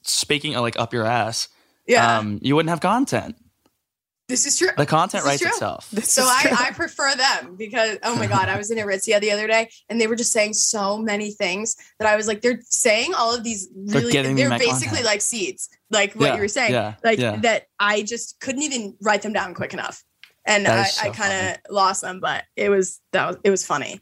speaking 0.04 0.54
like 0.54 0.78
up 0.80 0.94
your 0.94 1.06
ass. 1.06 1.48
yeah, 1.88 2.18
Um, 2.20 2.40
you 2.42 2.56
wouldn't 2.56 2.70
have 2.70 2.82
content. 2.82 3.36
This 4.28 4.46
is 4.46 4.58
true. 4.58 4.70
The 4.76 4.86
content 4.86 5.24
This 5.24 5.42
writes 5.42 5.42
itself. 5.44 5.90
This 5.92 6.12
So 6.12 6.24
I. 6.24 6.68
I 6.68 6.72
prefer 6.72 7.14
them 7.16 7.56
because 7.56 7.98
oh 8.04 8.16
my 8.16 8.26
god, 8.28 8.50
I 8.50 8.58
was 8.58 8.72
in 8.72 8.78
Aritzia 8.78 9.20
the 9.20 9.32
other 9.32 9.48
day 9.48 9.70
and 9.90 10.02
they 10.02 10.08
were 10.08 10.16
just 10.16 10.32
saying 10.32 10.54
so 10.54 10.98
many 10.98 11.32
things 11.32 11.76
that 12.00 12.08
I 12.08 12.16
was 12.16 12.28
like, 12.28 12.42
they're 12.42 12.60
saying 12.64 13.14
all 13.14 13.36
of 13.36 13.44
these 13.44 13.68
They're 13.76 14.02
really 14.02 14.12
they're 14.34 14.50
basically 14.50 14.88
content. 14.88 15.06
like 15.06 15.22
seeds, 15.22 15.70
like 15.92 16.14
what 16.14 16.26
Yeah, 16.28 16.36
you 16.36 16.42
were 16.42 16.48
saying, 16.48 16.72
yeah, 16.74 16.96
like 17.04 17.20
yeah. 17.20 17.36
that. 17.38 17.68
I 17.80 18.02
just 18.02 18.40
couldn't 18.40 18.64
even 18.64 18.96
write 19.02 19.22
them 19.22 19.34
down 19.34 19.54
quick 19.54 19.74
enough, 19.74 20.04
and 20.46 20.68
I, 20.68 20.84
so 20.86 21.08
I 21.08 21.14
kind 21.14 21.50
of 21.50 21.72
lost 21.74 22.02
them, 22.02 22.20
but 22.20 22.46
it 22.56 22.70
was 22.70 23.00
that 23.12 23.28
was 23.28 23.38
it 23.44 23.50
was 23.52 23.66
funny. 23.66 24.02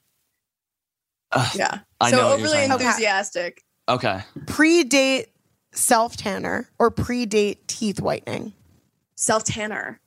Ugh, 1.33 1.55
Yeah. 1.55 1.79
I 1.99 2.11
so 2.11 2.17
know 2.17 2.29
overly 2.33 2.49
saying. 2.49 2.71
Okay. 2.71 2.85
enthusiastic. 2.85 3.63
Okay. 3.89 4.21
pre-date 4.47 5.27
self 5.73 6.15
tanner 6.15 6.69
or 6.79 6.91
pre-date 6.91 7.67
teeth 7.67 7.99
whitening. 7.99 8.53
Self 9.15 9.43
tanner. 9.43 9.99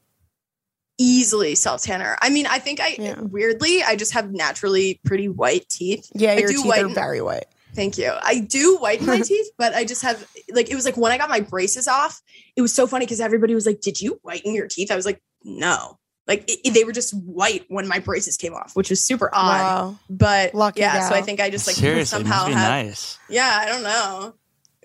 Easily 0.98 1.54
self 1.54 1.82
tanner. 1.82 2.16
I 2.22 2.30
mean, 2.30 2.46
I 2.46 2.58
think 2.58 2.80
I 2.80 2.96
Yeah. 2.98 3.20
weirdly 3.20 3.82
I 3.82 3.96
just 3.96 4.12
have 4.12 4.32
naturally 4.32 5.00
pretty 5.04 5.28
white 5.28 5.68
teeth. 5.68 6.08
Yeah, 6.14 6.32
I 6.32 6.36
your 6.38 6.48
do 6.48 6.62
teeth 6.62 6.78
are 6.78 6.88
very 6.88 7.20
white. 7.20 7.44
Thank 7.74 7.98
you. 7.98 8.10
I 8.22 8.38
do 8.40 8.78
whiten 8.78 9.06
my 9.06 9.20
teeth, 9.24 9.48
but 9.58 9.74
I 9.74 9.84
just 9.84 10.00
have 10.02 10.26
like 10.50 10.70
it 10.70 10.74
was 10.74 10.86
like 10.86 10.96
when 10.96 11.12
I 11.12 11.18
got 11.18 11.28
my 11.28 11.40
braces 11.40 11.86
off, 11.86 12.22
it 12.56 12.62
was 12.62 12.72
so 12.72 12.86
funny 12.86 13.04
because 13.04 13.20
everybody 13.20 13.54
was 13.54 13.66
like, 13.66 13.82
"Did 13.82 14.00
you 14.00 14.18
whiten 14.22 14.54
your 14.54 14.66
teeth?" 14.68 14.90
I 14.90 14.96
was 14.96 15.04
like, 15.04 15.20
"No." 15.44 15.98
Like 16.26 16.50
it, 16.50 16.60
it- 16.64 16.74
they 16.74 16.84
were 16.84 16.92
just 16.92 17.12
white 17.12 17.66
when 17.68 17.86
my 17.86 17.98
braces 17.98 18.38
came 18.38 18.54
off, 18.54 18.74
which 18.74 18.88
was 18.88 19.04
super 19.06 19.28
odd. 19.34 19.60
Wow. 19.60 19.98
But 20.08 20.54
Lucky 20.54 20.80
yeah, 20.80 21.08
so. 21.10 21.14
I 21.14 21.20
think 21.20 21.40
I 21.40 21.50
just 21.50 21.66
like 21.66 21.76
Seriously, 21.76 22.04
somehow 22.20 22.36
must 22.44 22.46
be 22.48 22.52
have. 22.54 22.86
nice. 22.86 23.18
Yeah, 23.28 23.58
I 23.62 23.66
don't 23.66 23.82
know. 23.82 24.34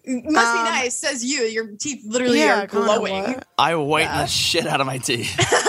It 0.03 0.24
must 0.26 0.47
Um, 0.47 0.66
be 0.66 0.70
nice, 0.72 0.97
says 0.97 1.24
you. 1.24 1.41
Your 1.43 1.68
teeth 1.78 2.01
literally 2.05 2.39
Yeah, 2.39 2.64
are 2.64 2.68
glowing. 2.68 3.39
I 3.57 3.76
whiten 3.76 4.09
Yeah. 4.12 4.22
the 4.24 4.28
shit 4.28 4.66
out 4.68 4.82
of 4.82 4.88
my 4.88 4.97
teeth. 4.97 5.32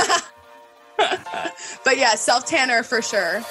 but 1.84 1.98
yeah, 1.98 2.14
self 2.14 2.46
tanner 2.46 2.82
for 2.82 3.02
sure. 3.02 3.42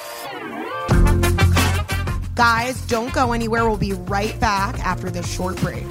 Guys, 2.36 2.82
don't 2.88 3.14
go 3.14 3.34
anywhere. 3.34 3.68
We'll 3.68 3.78
be 3.78 3.94
right 3.94 4.40
back 4.40 4.80
after 4.80 5.10
this 5.12 5.32
short 5.32 5.58
break. 5.58 5.86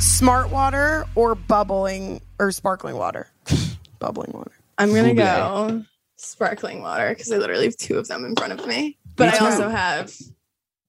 Smart 0.00 0.50
water 0.50 1.04
or 1.14 1.36
bubbling 1.36 2.20
or 2.40 2.50
sparkling 2.50 2.96
water? 2.96 3.28
bubbling 4.00 4.32
water. 4.32 4.50
I'm 4.76 4.92
gonna 4.92 5.14
go 5.14 5.84
sparkling 6.16 6.82
water 6.82 7.10
because 7.10 7.30
I 7.30 7.36
literally 7.36 7.66
have 7.66 7.76
two 7.76 7.98
of 7.98 8.08
them 8.08 8.24
in 8.24 8.34
front 8.34 8.58
of 8.58 8.66
me. 8.66 8.96
But 9.16 9.40
I 9.40 9.44
also 9.46 9.68
have 9.68 10.12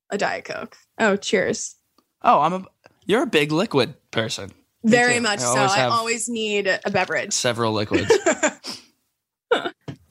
a 0.10 0.18
diet 0.18 0.46
coke. 0.46 0.78
Oh, 0.98 1.16
cheers! 1.16 1.76
Oh, 2.22 2.42
I'm 2.42 2.54
a. 2.54 2.66
You're 3.06 3.24
a 3.24 3.28
big 3.28 3.52
liquid 3.52 3.96
person. 4.12 4.52
Me 4.84 4.92
Very 4.92 5.16
too. 5.16 5.22
much 5.22 5.40
I 5.40 5.44
so. 5.44 5.58
always 5.58 5.72
I 5.74 5.84
always 5.86 6.30
need 6.30 6.68
a 6.68 6.90
beverage. 6.92 7.34
Several 7.34 7.74
liquids. 7.74 8.12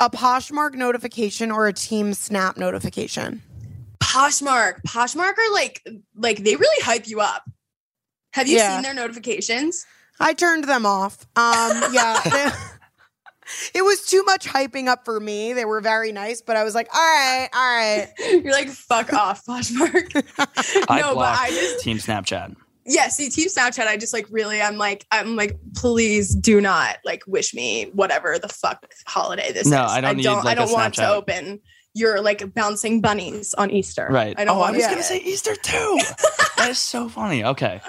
A 0.00 0.08
Poshmark 0.10 0.74
notification 0.74 1.50
or 1.50 1.66
a 1.66 1.72
Team 1.72 2.14
Snap 2.14 2.56
notification? 2.56 3.42
Poshmark, 4.00 4.80
Poshmark 4.86 5.32
are 5.36 5.52
like 5.52 5.84
like 6.14 6.38
they 6.44 6.54
really 6.54 6.84
hype 6.84 7.08
you 7.08 7.20
up. 7.20 7.48
Have 8.32 8.46
you 8.46 8.56
Yeah. 8.58 8.74
seen 8.74 8.82
their 8.82 8.94
notifications? 8.94 9.84
I 10.20 10.34
turned 10.34 10.64
them 10.64 10.86
off. 10.86 11.26
Um, 11.34 11.82
yeah. 11.92 12.56
they- 13.72 13.78
it 13.78 13.82
was 13.82 14.04
too 14.06 14.22
much 14.24 14.46
hyping 14.46 14.86
up 14.88 15.04
for 15.04 15.20
me. 15.20 15.52
They 15.52 15.64
were 15.64 15.80
very 15.80 16.12
nice, 16.12 16.40
but 16.40 16.56
I 16.56 16.64
was 16.64 16.74
like, 16.74 16.88
all 16.94 17.00
right, 17.00 17.48
all 17.54 17.60
right. 17.60 18.08
You're 18.44 18.52
like 18.52 18.68
fuck 18.68 19.12
off, 19.12 19.44
Poshmark. 19.46 20.24
I 20.88 21.00
no, 21.00 21.14
but 21.14 21.38
I 21.38 21.50
just 21.50 21.80
Team 21.84 21.98
Snapchat. 21.98 22.54
yeah. 22.86 23.08
See, 23.08 23.28
Team 23.30 23.48
Snapchat. 23.48 23.86
I 23.86 23.96
just 23.96 24.12
like 24.12 24.26
really. 24.30 24.60
I'm 24.60 24.76
like 24.78 25.06
I'm 25.10 25.36
like 25.36 25.56
please 25.76 26.34
do 26.34 26.60
not 26.60 26.98
like 27.04 27.22
wish 27.26 27.54
me 27.54 27.90
whatever 27.92 28.38
the 28.38 28.48
fuck 28.48 28.86
holiday 29.06 29.52
this 29.52 29.66
No, 29.66 29.84
is. 29.84 29.90
I 29.92 30.00
don't 30.00 30.16
need, 30.16 30.22
don't. 30.24 30.38
I 30.38 30.42
like, 30.42 30.56
a 30.58 30.60
don't 30.60 30.72
want 30.72 30.94
to 30.94 31.00
Snapchat. 31.02 31.10
open 31.10 31.60
your 31.94 32.20
like 32.20 32.54
bouncing 32.54 33.00
bunnies 33.00 33.54
on 33.54 33.70
Easter. 33.70 34.06
Right. 34.10 34.38
I 34.38 34.44
don't 34.44 34.56
oh, 34.56 34.60
want 34.60 34.74
I 34.74 34.76
was 34.76 34.84
to 34.86 34.90
gonna 34.90 35.02
see 35.02 35.18
say. 35.18 35.24
Easter 35.24 35.54
too. 35.56 35.98
that 36.56 36.68
is 36.70 36.78
so 36.78 37.08
funny. 37.08 37.44
Okay. 37.44 37.80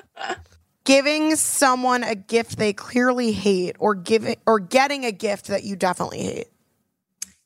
Giving 0.89 1.35
someone 1.35 2.03
a 2.03 2.15
gift 2.15 2.57
they 2.57 2.73
clearly 2.73 3.31
hate, 3.31 3.75
or 3.77 3.93
giving 3.93 4.37
or 4.47 4.59
getting 4.59 5.05
a 5.05 5.11
gift 5.11 5.47
that 5.47 5.63
you 5.63 5.75
definitely 5.75 6.23
hate. 6.23 6.47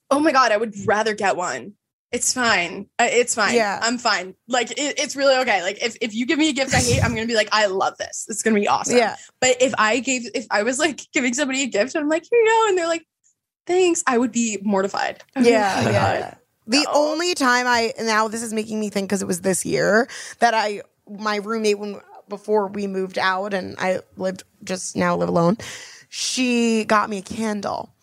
Oh 0.10 0.22
my 0.22 0.32
god, 0.32 0.54
I 0.54 0.58
would 0.58 0.74
rather 0.86 1.14
get 1.14 1.36
one. 1.36 1.74
It's 2.14 2.34
fine. 2.34 2.88
It's 3.00 3.36
fine. 3.36 3.56
Yeah. 3.56 3.80
I'm 3.82 3.98
fine. 3.98 4.36
Like 4.48 4.72
it, 4.72 4.98
it's 4.98 5.18
really 5.18 5.36
okay. 5.42 5.62
Like 5.62 5.84
if, 5.84 5.98
if 6.00 6.14
you 6.14 6.26
give 6.26 6.40
me 6.40 6.48
a 6.48 6.54
gift 6.54 6.74
I 6.74 6.78
hate, 6.78 7.04
I'm 7.04 7.14
gonna 7.14 7.28
be 7.28 7.36
like, 7.36 7.50
I 7.52 7.66
love 7.66 7.98
this. 7.98 8.28
It's 8.30 8.44
gonna 8.44 8.58
be 8.58 8.70
awesome. 8.70 8.96
Yeah. 8.96 9.18
But 9.42 9.62
if 9.62 9.74
I 9.78 10.00
gave, 10.00 10.30
if 10.34 10.46
I 10.50 10.64
was 10.64 10.80
like 10.80 11.02
giving 11.12 11.34
somebody 11.34 11.64
a 11.64 11.68
gift, 11.68 11.98
I'm 11.98 12.08
like, 12.08 12.24
here 12.30 12.40
you 12.40 12.48
go, 12.48 12.70
and 12.70 12.78
they're 12.78 12.88
like, 12.88 13.06
thanks, 13.68 14.06
I 14.08 14.20
would 14.20 14.32
be 14.32 14.60
mortified. 14.62 15.22
Would 15.36 15.44
be 15.44 15.50
Yeah, 15.50 15.82
yeah, 15.82 15.92
yeah. 15.92 16.34
The 16.66 16.88
only 16.94 17.34
time 17.34 17.66
I 17.68 17.92
now 18.00 18.30
this 18.30 18.42
is 18.42 18.54
making 18.54 18.80
me 18.80 18.90
think 18.90 19.10
because 19.10 19.22
it 19.22 19.28
was 19.28 19.42
this 19.42 19.66
year 19.66 20.08
that 20.40 20.54
I 20.54 20.84
my 21.10 21.38
roommate 21.38 21.78
when 21.78 22.00
before 22.30 22.68
we 22.68 22.88
moved 22.88 23.18
out 23.18 23.54
and 23.54 23.76
I 23.80 24.00
lived 24.18 24.44
just 24.64 24.96
now 24.96 25.16
live 25.16 25.30
alone, 25.30 25.58
she 26.10 26.86
got 26.86 27.10
me 27.10 27.20
a 27.20 27.22
candle. 27.22 27.94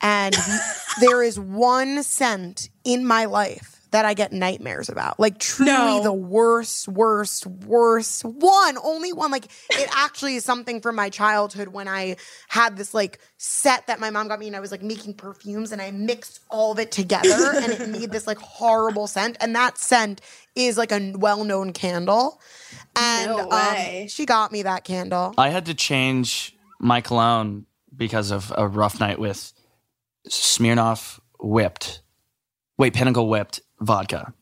And 0.00 0.34
there 1.00 1.22
is 1.22 1.38
one 1.38 2.02
scent 2.02 2.70
in 2.84 3.06
my 3.06 3.26
life 3.26 3.69
that 3.90 4.04
I 4.04 4.14
get 4.14 4.32
nightmares 4.32 4.88
about. 4.88 5.18
Like 5.18 5.38
truly 5.38 5.72
No. 5.72 6.02
the 6.02 6.12
worst, 6.12 6.86
worst, 6.88 7.46
worst 7.46 8.24
one, 8.24 8.78
only 8.84 9.12
one. 9.12 9.30
Like 9.30 9.46
it 9.70 9.88
actually 9.96 10.36
is 10.36 10.44
something 10.44 10.80
from 10.80 10.94
my 10.96 11.10
childhood 11.10 11.68
when 11.68 11.88
I 11.88 12.16
had 12.48 12.76
this 12.76 12.94
like 12.94 13.18
set 13.36 13.86
that 13.88 13.98
my 13.98 14.10
mom 14.10 14.28
got 14.28 14.38
me 14.38 14.46
and 14.46 14.54
I 14.54 14.60
was 14.60 14.70
like 14.70 14.82
making 14.82 15.14
perfumes 15.14 15.72
and 15.72 15.82
I 15.82 15.90
mixed 15.90 16.40
all 16.50 16.72
of 16.72 16.78
it 16.78 16.92
together 16.92 17.52
and 17.56 17.72
it 17.72 17.88
made 18.00 18.10
this 18.12 18.26
like 18.26 18.38
horrible 18.38 19.06
scent. 19.06 19.36
And 19.40 19.54
that 19.56 19.76
scent 19.78 20.20
is 20.54 20.78
like 20.78 20.92
a 20.92 21.12
well-known 21.16 21.72
candle. 21.72 22.40
And 22.96 23.30
No 23.30 23.48
way. 23.48 24.02
um, 24.02 24.08
she 24.08 24.24
got 24.26 24.52
me 24.52 24.62
that 24.62 24.84
candle. 24.84 25.34
I 25.38 25.48
had 25.48 25.66
to 25.66 25.74
change 25.74 26.56
my 26.78 27.00
cologne 27.00 27.66
because 27.96 28.30
of 28.30 28.52
a 28.56 28.66
rough 28.68 29.00
night 29.00 29.18
with 29.18 29.52
Smirnoff 30.28 31.18
whipped. 31.40 32.02
Wait, 32.78 32.94
Pinnacle 32.94 33.28
whipped 33.28 33.60
vodka. 33.80 34.32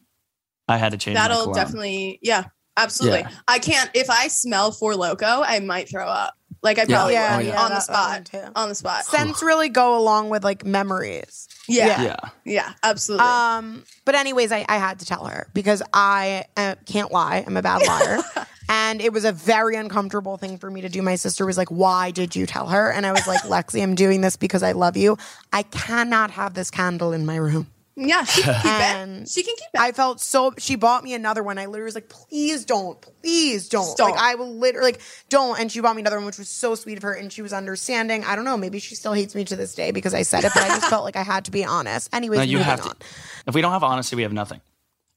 I 0.68 0.76
had 0.76 0.93
to 0.93 0.99
change. 0.99 1.16
That'll 1.16 1.43
cologne. 1.45 1.55
definitely, 1.57 2.18
yeah, 2.22 2.45
absolutely. 2.76 3.20
Yeah. 3.20 3.30
I 3.49 3.59
can't. 3.59 3.91
If 3.95 4.11
I 4.11 4.28
smell 4.28 4.70
Four 4.72 4.97
Loco, 4.97 5.43
I 5.43 5.61
might 5.61 5.89
throw 5.89 6.07
up. 6.07 6.34
Like 6.62 6.78
I 6.78 6.82
Yeah. 6.89 6.97
probably 6.97 7.12
Yeah, 7.14 7.36
would 7.36 7.47
yeah, 7.47 7.62
on 7.62 7.68
the 7.70 7.74
that- 7.76 7.86
that 7.86 8.09
one 8.11 8.26
spot. 8.26 8.45
too. 8.47 8.53
On 8.57 8.68
the 8.68 8.74
spot. 8.74 9.05
Scents 9.05 9.43
really 9.43 9.68
go 9.68 9.97
along 9.97 10.28
with 10.28 10.43
like 10.45 10.64
memories. 10.66 11.47
Yeah, 11.68 12.03
yeah, 12.03 12.16
Yeah. 12.45 12.72
absolutely. 12.82 13.26
Um, 13.26 13.84
but 14.05 14.14
anyways, 14.16 14.51
I, 14.53 14.64
I 14.68 14.76
had 14.78 14.99
to 14.99 15.07
tell 15.07 15.24
her 15.26 15.47
because 15.55 15.82
I 15.93 16.45
uh, 16.57 16.74
can't 16.84 17.12
lie. 17.12 17.45
I'm 17.47 17.57
a 17.57 17.62
bad 17.62 17.86
liar. 17.86 18.18
and 18.68 19.01
it 19.01 19.12
was 19.12 19.24
a 19.24 19.30
very 19.32 19.76
uncomfortable 19.76 20.36
thing 20.36 20.59
for 20.59 20.68
me 20.70 20.80
to 20.80 20.89
do. 20.89 21.01
My 21.01 21.14
sister 21.14 21.47
was 21.47 21.57
like, 21.57 21.68
Why 21.70 22.11
did 22.11 22.34
you 22.34 22.45
tell 22.45 22.66
her? 22.66 22.91
And 22.91 23.07
I 23.07 23.12
was 23.12 23.26
like, 23.28 23.43
Lexi, 23.43 23.80
I'm 23.82 23.95
doing 23.95 24.20
this 24.20 24.36
because 24.36 24.62
I 24.64 24.72
love 24.72 24.97
you. 24.97 25.16
I 25.53 25.62
cannot 25.62 26.32
have 26.32 26.55
this 26.55 26.70
candle 26.70 27.12
in 27.12 27.24
my 27.24 27.36
room. 27.36 27.68
Yeah, 28.01 28.22
she 28.24 28.42
can 28.42 28.55
keep 28.55 28.64
and 28.64 29.22
it. 29.22 29.28
She 29.28 29.42
can 29.42 29.55
keep 29.57 29.68
it. 29.74 29.80
I 29.80 29.90
felt 29.92 30.20
so. 30.20 30.55
She 30.57 30.76
bought 30.76 31.03
me 31.03 31.14
another 31.14 31.42
one. 31.42 31.59
I 31.59 31.66
literally 31.66 31.84
was 31.86 31.96
like, 31.96 32.09
"Please 32.09 32.64
don't, 32.64 33.01
please 33.22 33.68
don't." 33.68 33.96
Don't. 33.99 34.12
Like 34.12 34.20
I 34.20 34.36
will 34.36 34.55
literally 34.55 34.92
like 34.92 35.01
don't. 35.28 35.59
And 35.59 35.70
she 35.72 35.80
bought 35.80 35.96
me 35.96 36.03
another 36.03 36.16
one, 36.16 36.26
which 36.26 36.38
was 36.38 36.49
so 36.49 36.76
sweet 36.76 36.96
of 36.96 37.03
her, 37.03 37.12
and 37.12 37.32
she 37.32 37.42
was 37.42 37.53
understanding. 37.53 38.24
I 38.24 38.36
don't 38.36 38.44
know. 38.44 38.57
Maybe 38.57 38.78
she 38.78 38.94
still 38.94 39.14
hates 39.14 39.34
me 39.34 39.44
to 39.46 39.57
this 39.57 39.74
day 39.74 39.90
because 39.90 40.14
I 40.14 40.22
said 40.22 40.44
it, 40.44 40.53
but 40.55 40.62
I 40.62 40.68
just 40.68 40.86
felt 40.90 41.03
like 41.05 41.16
I 41.16 41.24
had 41.24 41.46
to 41.46 41.51
be 41.51 41.64
honest. 41.64 42.14
Anyways, 42.14 42.38
No, 42.38 42.44
you 42.44 42.59
moving 42.59 42.70
have 42.70 42.82
to. 42.88 43.07
If 43.49 43.55
we 43.55 43.62
don't 43.62 43.72
have 43.72 43.82
honesty, 43.82 44.14
we 44.14 44.22
have 44.22 44.32
nothing. 44.32 44.61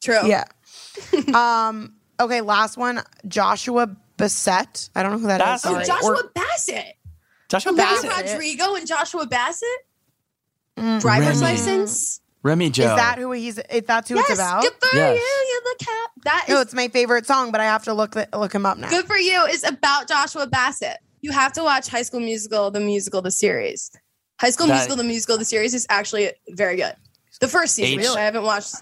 True. 0.02 0.26
Yeah. 0.26 0.46
um. 1.36 1.94
Okay. 2.20 2.42
Last 2.42 2.78
one. 2.78 3.02
Joshua 3.28 3.96
Bassett. 4.18 4.90
I 4.96 5.04
don't 5.04 5.12
know 5.12 5.20
who 5.20 5.28
that 5.28 5.40
is. 5.42 5.62
That's- 5.62 5.66
Oh, 5.66 5.74
Sorry. 5.74 5.86
Joshua 5.86 6.24
Or- 6.26 6.32
Bassett. 6.34 6.96
Joshua 7.50 7.74
Bassett, 7.74 8.10
Bassett. 8.10 8.32
Rodrigo 8.32 8.76
and 8.76 8.88
Joshua 8.88 9.26
Bassett. 9.28 9.68
Mm. 10.78 11.02
Driver's 11.02 11.42
Remi. 11.42 11.52
license. 11.58 12.21
Remi 12.44 12.70
Joe. 12.70 12.84
is 12.92 12.96
that 12.96 13.18
who 13.20 13.32
he's? 13.34 13.60
If 13.70 13.86
that's 13.86 14.10
who 14.10 14.16
yes. 14.16 14.30
it's 14.32 14.40
about. 14.40 14.64
Good 14.64 14.74
for 14.82 14.96
Yes. 14.98 15.18
you. 15.20 15.22
You 15.54 15.62
look 15.64 15.78
cap. 15.80 16.12
That 16.24 16.46
is 16.48 16.54
No, 16.56 16.62
it's 16.62 16.74
my 16.74 16.88
favorite 16.88 17.26
song, 17.26 17.52
but 17.52 17.62
I 17.62 17.66
have 17.66 17.84
to 17.86 17.94
look 17.94 18.12
the, 18.12 18.28
look 18.34 18.54
him 18.54 18.66
up 18.66 18.78
now. 18.78 18.90
good 18.90 19.06
for 19.06 19.18
you. 19.18 19.44
Is 19.46 19.64
about 19.64 20.08
Joshua 20.08 20.48
Bassett. 20.48 20.98
You 21.22 21.32
have 21.32 21.54
to 21.54 21.64
watch 21.64 21.88
High 21.88 22.02
School 22.02 22.20
Musical, 22.20 22.72
the 22.72 22.80
musical, 22.80 23.22
the 23.22 23.30
series. 23.32 23.92
High 24.40 24.50
School 24.50 24.66
That- 24.68 24.74
Musical, 24.76 24.96
the 24.98 25.04
musical, 25.04 25.38
the 25.38 25.46
series 25.46 25.74
is 25.76 25.86
actually 25.90 26.32
very 26.50 26.76
good. 26.76 26.96
The 27.42 27.48
first 27.48 27.76
season. 27.76 28.00
H- 28.00 28.08
I 28.18 28.22
haven't 28.22 28.44
watched 28.44 28.76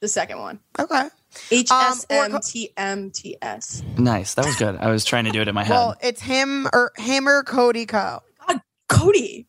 the 0.00 0.08
second 0.08 0.38
one. 0.38 0.58
Okay. 0.78 1.08
HSMTMTS. 1.50 1.70
Um, 1.70 1.92
S 1.92 2.06
or- 2.10 2.24
M 2.24 2.40
T 2.42 2.72
M 2.76 3.10
T 3.10 3.36
S. 3.42 3.82
Nice. 3.98 4.34
That 4.34 4.44
was 4.46 4.56
good. 4.56 4.76
I 4.76 4.90
was 4.90 5.04
trying 5.04 5.24
to 5.24 5.30
do 5.30 5.40
it 5.42 5.48
in 5.48 5.54
my 5.54 5.64
head. 5.64 5.74
Well, 5.74 5.96
it's 6.02 6.20
him 6.20 6.66
or 6.72 6.92
him 6.96 7.28
or 7.28 7.42
CodyKo. 7.44 8.20
God, 8.48 8.60
Cody. 8.88 9.46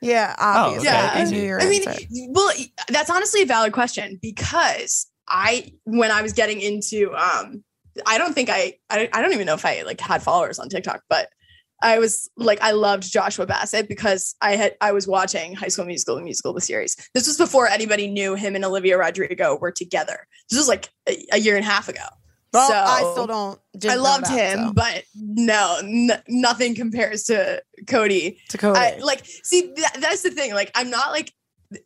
Yeah, 0.00 0.34
obviously. 0.38 0.88
okay, 0.88 0.98
I 0.98 1.24
knew 1.24 1.42
your 1.42 1.60
I 1.60 1.68
mean, 1.68 1.84
well, 2.30 2.52
that's 2.88 3.10
honestly 3.10 3.42
a 3.42 3.46
valid 3.46 3.72
question 3.72 4.18
because 4.22 5.06
I, 5.28 5.72
when 5.84 6.10
I 6.10 6.22
was 6.22 6.32
getting 6.32 6.60
into, 6.60 7.14
um, 7.14 7.62
I 8.06 8.18
don't 8.18 8.34
think 8.34 8.48
I, 8.50 8.74
I, 8.88 9.08
I 9.12 9.20
don't 9.20 9.32
even 9.32 9.46
know 9.46 9.54
if 9.54 9.64
I 9.64 9.82
like 9.82 10.00
had 10.00 10.22
followers 10.22 10.58
on 10.58 10.68
TikTok, 10.68 11.02
but 11.08 11.28
I 11.82 11.98
was 11.98 12.30
like, 12.36 12.60
I 12.62 12.72
loved 12.72 13.10
Joshua 13.10 13.46
Bassett 13.46 13.88
because 13.88 14.34
I 14.40 14.56
had, 14.56 14.76
I 14.80 14.92
was 14.92 15.06
watching 15.06 15.54
High 15.54 15.68
School 15.68 15.86
Musical, 15.86 16.16
the 16.16 16.22
musical, 16.22 16.52
the 16.52 16.60
series. 16.60 16.96
This 17.14 17.26
was 17.26 17.38
before 17.38 17.68
anybody 17.68 18.08
knew 18.08 18.34
him 18.34 18.54
and 18.54 18.64
Olivia 18.64 18.98
Rodrigo 18.98 19.56
were 19.58 19.72
together. 19.72 20.26
This 20.50 20.58
was 20.58 20.68
like 20.68 20.88
a, 21.08 21.26
a 21.32 21.38
year 21.38 21.56
and 21.56 21.64
a 21.64 21.68
half 21.68 21.88
ago. 21.88 22.04
Well, 22.52 22.68
so 22.68 22.74
I 22.74 23.12
still 23.12 23.26
don't. 23.26 23.60
I 23.88 23.94
loved 23.94 24.24
that, 24.26 24.58
him, 24.58 24.66
so. 24.68 24.72
but 24.72 25.04
no, 25.14 25.78
n- 25.82 26.22
nothing 26.28 26.74
compares 26.74 27.24
to 27.24 27.62
Cody. 27.86 28.40
to 28.48 28.58
Cody. 28.58 28.78
I, 28.78 28.98
like, 28.98 29.22
see, 29.24 29.72
that, 29.76 29.98
that's 30.00 30.22
the 30.22 30.30
thing. 30.30 30.52
Like, 30.52 30.72
I'm 30.74 30.90
not 30.90 31.12
like, 31.12 31.32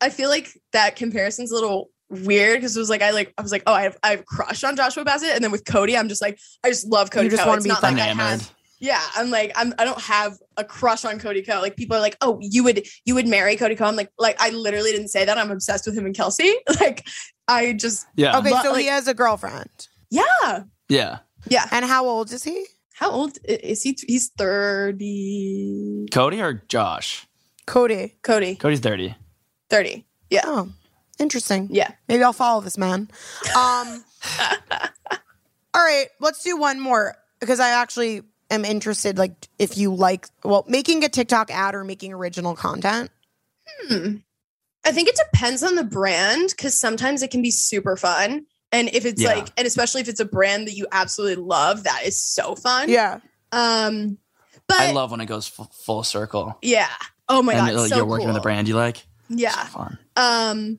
I 0.01 0.09
feel 0.09 0.31
like 0.31 0.59
that 0.73 0.97
comparison's 0.97 1.51
a 1.53 1.55
little 1.55 1.91
weird 2.09 2.57
because 2.59 2.75
it 2.77 2.81
was 2.81 2.89
like, 2.89 3.03
I 3.03 3.11
like, 3.11 3.35
I 3.37 3.43
was 3.43 3.53
like, 3.53 3.65
oh, 3.67 3.75
I 3.75 3.83
have, 3.83 3.99
I 4.03 4.11
have 4.13 4.21
a 4.21 4.25
crush 4.25 4.65
on 4.65 4.75
Joshua 4.75 5.05
Bassett, 5.05 5.35
and 5.35 5.45
then 5.45 5.51
with 5.51 5.67
Cody, 5.67 5.97
I'm 5.99 6.09
just 6.09 6.23
like, 6.23 6.39
I 6.65 6.71
just 6.71 6.87
love 6.87 7.11
Cody. 7.11 7.27
You 7.27 7.31
just 7.31 7.43
Ko. 7.43 7.49
wanna 7.49 7.59
It's 7.59 7.65
be 7.65 7.69
not 7.71 7.83
like 7.83 7.97
I 7.97 8.05
enamored. 8.11 8.41
have, 8.41 8.55
yeah, 8.81 9.03
I'm 9.17 9.31
like, 9.31 9.53
I'm, 9.57 9.75
I 9.79 9.85
don't 9.85 10.01
have 10.01 10.39
a 10.57 10.65
crush 10.65 11.05
on 11.05 11.19
CodyKo. 11.19 11.61
Like, 11.61 11.77
people 11.77 11.97
are 11.97 12.01
like, 12.01 12.17
oh, 12.23 12.39
you 12.41 12.65
would, 12.65 12.87
you 13.05 13.15
would 13.15 13.27
marry 13.29 13.57
CodyKo. 13.57 13.83
I'm 13.83 13.97
like, 13.97 14.11
like, 14.19 14.41
I 14.41 14.49
literally 14.51 14.93
didn't 14.93 15.09
say 15.09 15.25
that. 15.27 15.37
I'm 15.37 15.51
obsessed 15.51 15.85
with 15.87 15.97
him 15.97 16.07
and 16.07 16.15
Kelsey. 16.15 16.55
Like, 16.81 17.07
I 17.47 17.75
just, 17.75 18.07
yeah. 18.17 18.39
okay, 18.39 18.51
but, 18.51 18.63
so 18.63 18.73
like- 18.73 18.81
he 18.81 18.87
has 18.89 19.07
a 19.09 19.13
girlfriend. 19.15 19.89
Yeah, 20.15 20.63
Yeah. 20.89 21.19
yeah. 21.49 21.67
And 21.71 21.85
how 21.85 22.07
old 22.07 22.33
is 22.33 22.45
he? 22.45 22.67
How 22.95 23.11
old 23.11 23.39
is 23.45 23.83
he? 23.83 23.97
He's 24.07 24.31
30. 24.39 26.07
Cody 26.13 26.41
or 26.41 26.63
Josh? 26.69 27.27
Cody. 27.67 28.15
Cody, 28.23 28.55
Cody's 28.57 28.81
30. 28.81 29.15
30. 29.71 30.05
Yeah. 30.31 30.43
Oh, 30.45 30.69
interesting. 31.19 31.69
Yeah. 31.71 31.91
Maybe 32.09 32.23
I'll 32.23 32.33
follow 32.33 32.61
this 32.61 32.79
man. 32.79 33.09
Um, 33.57 34.05
all 35.75 35.83
right, 35.83 36.07
let's 36.21 36.43
do 36.43 36.57
one 36.57 36.81
more 36.81 37.17
because 37.41 37.61
I 37.61 37.71
actually 37.71 38.23
am 38.51 38.65
interested. 38.65 39.19
Like, 39.19 39.49
if 39.59 39.77
you 39.77 39.95
like, 39.95 40.29
well, 40.45 40.65
making 40.69 41.03
a 41.05 41.09
TikTok 41.09 41.51
ad 41.51 41.75
or 41.75 41.85
making 41.85 42.13
original 42.13 42.55
content. 42.55 43.11
Hmm. 43.89 44.17
I 44.87 44.93
think 44.93 45.09
it 45.09 45.19
depends 45.33 45.63
on 45.63 45.75
the 45.77 45.85
brand 45.85 46.51
because 46.51 46.79
sometimes 46.79 47.23
it 47.23 47.31
can 47.31 47.41
be 47.43 47.51
super 47.51 47.97
fun. 47.97 48.45
And 48.75 48.89
if 48.93 49.05
it's 49.07 49.23
Yeah. 49.23 49.35
like, 49.35 49.49
and 49.57 49.67
especially 49.67 50.01
if 50.03 50.09
it's 50.09 50.21
a 50.21 50.25
brand 50.25 50.67
that 50.69 50.75
you 50.75 50.87
absolutely 50.93 51.43
love, 51.43 51.85
that 51.85 52.03
is 52.05 52.21
so 52.21 52.55
fun. 52.55 52.89
Yeah. 52.91 53.21
Um, 53.53 54.19
but 54.67 54.81
I 54.81 54.93
love 54.93 55.11
when 55.11 55.21
it 55.21 55.27
goes 55.27 55.51
f- 55.59 55.69
full 55.85 56.03
circle. 56.03 56.59
yeah. 56.63 56.89
Oh 57.29 57.41
my 57.41 57.55
and 57.55 57.69
god, 57.69 57.75
uh, 57.77 57.89
so 57.89 57.97
you're 57.97 58.05
working 58.05 58.27
with 58.29 58.37
a 58.37 58.41
brand 58.41 58.69
you 58.69 58.75
like. 58.75 59.07
Yeah. 59.31 59.51
So 59.53 59.79
fun. 59.79 59.99
Um, 60.17 60.79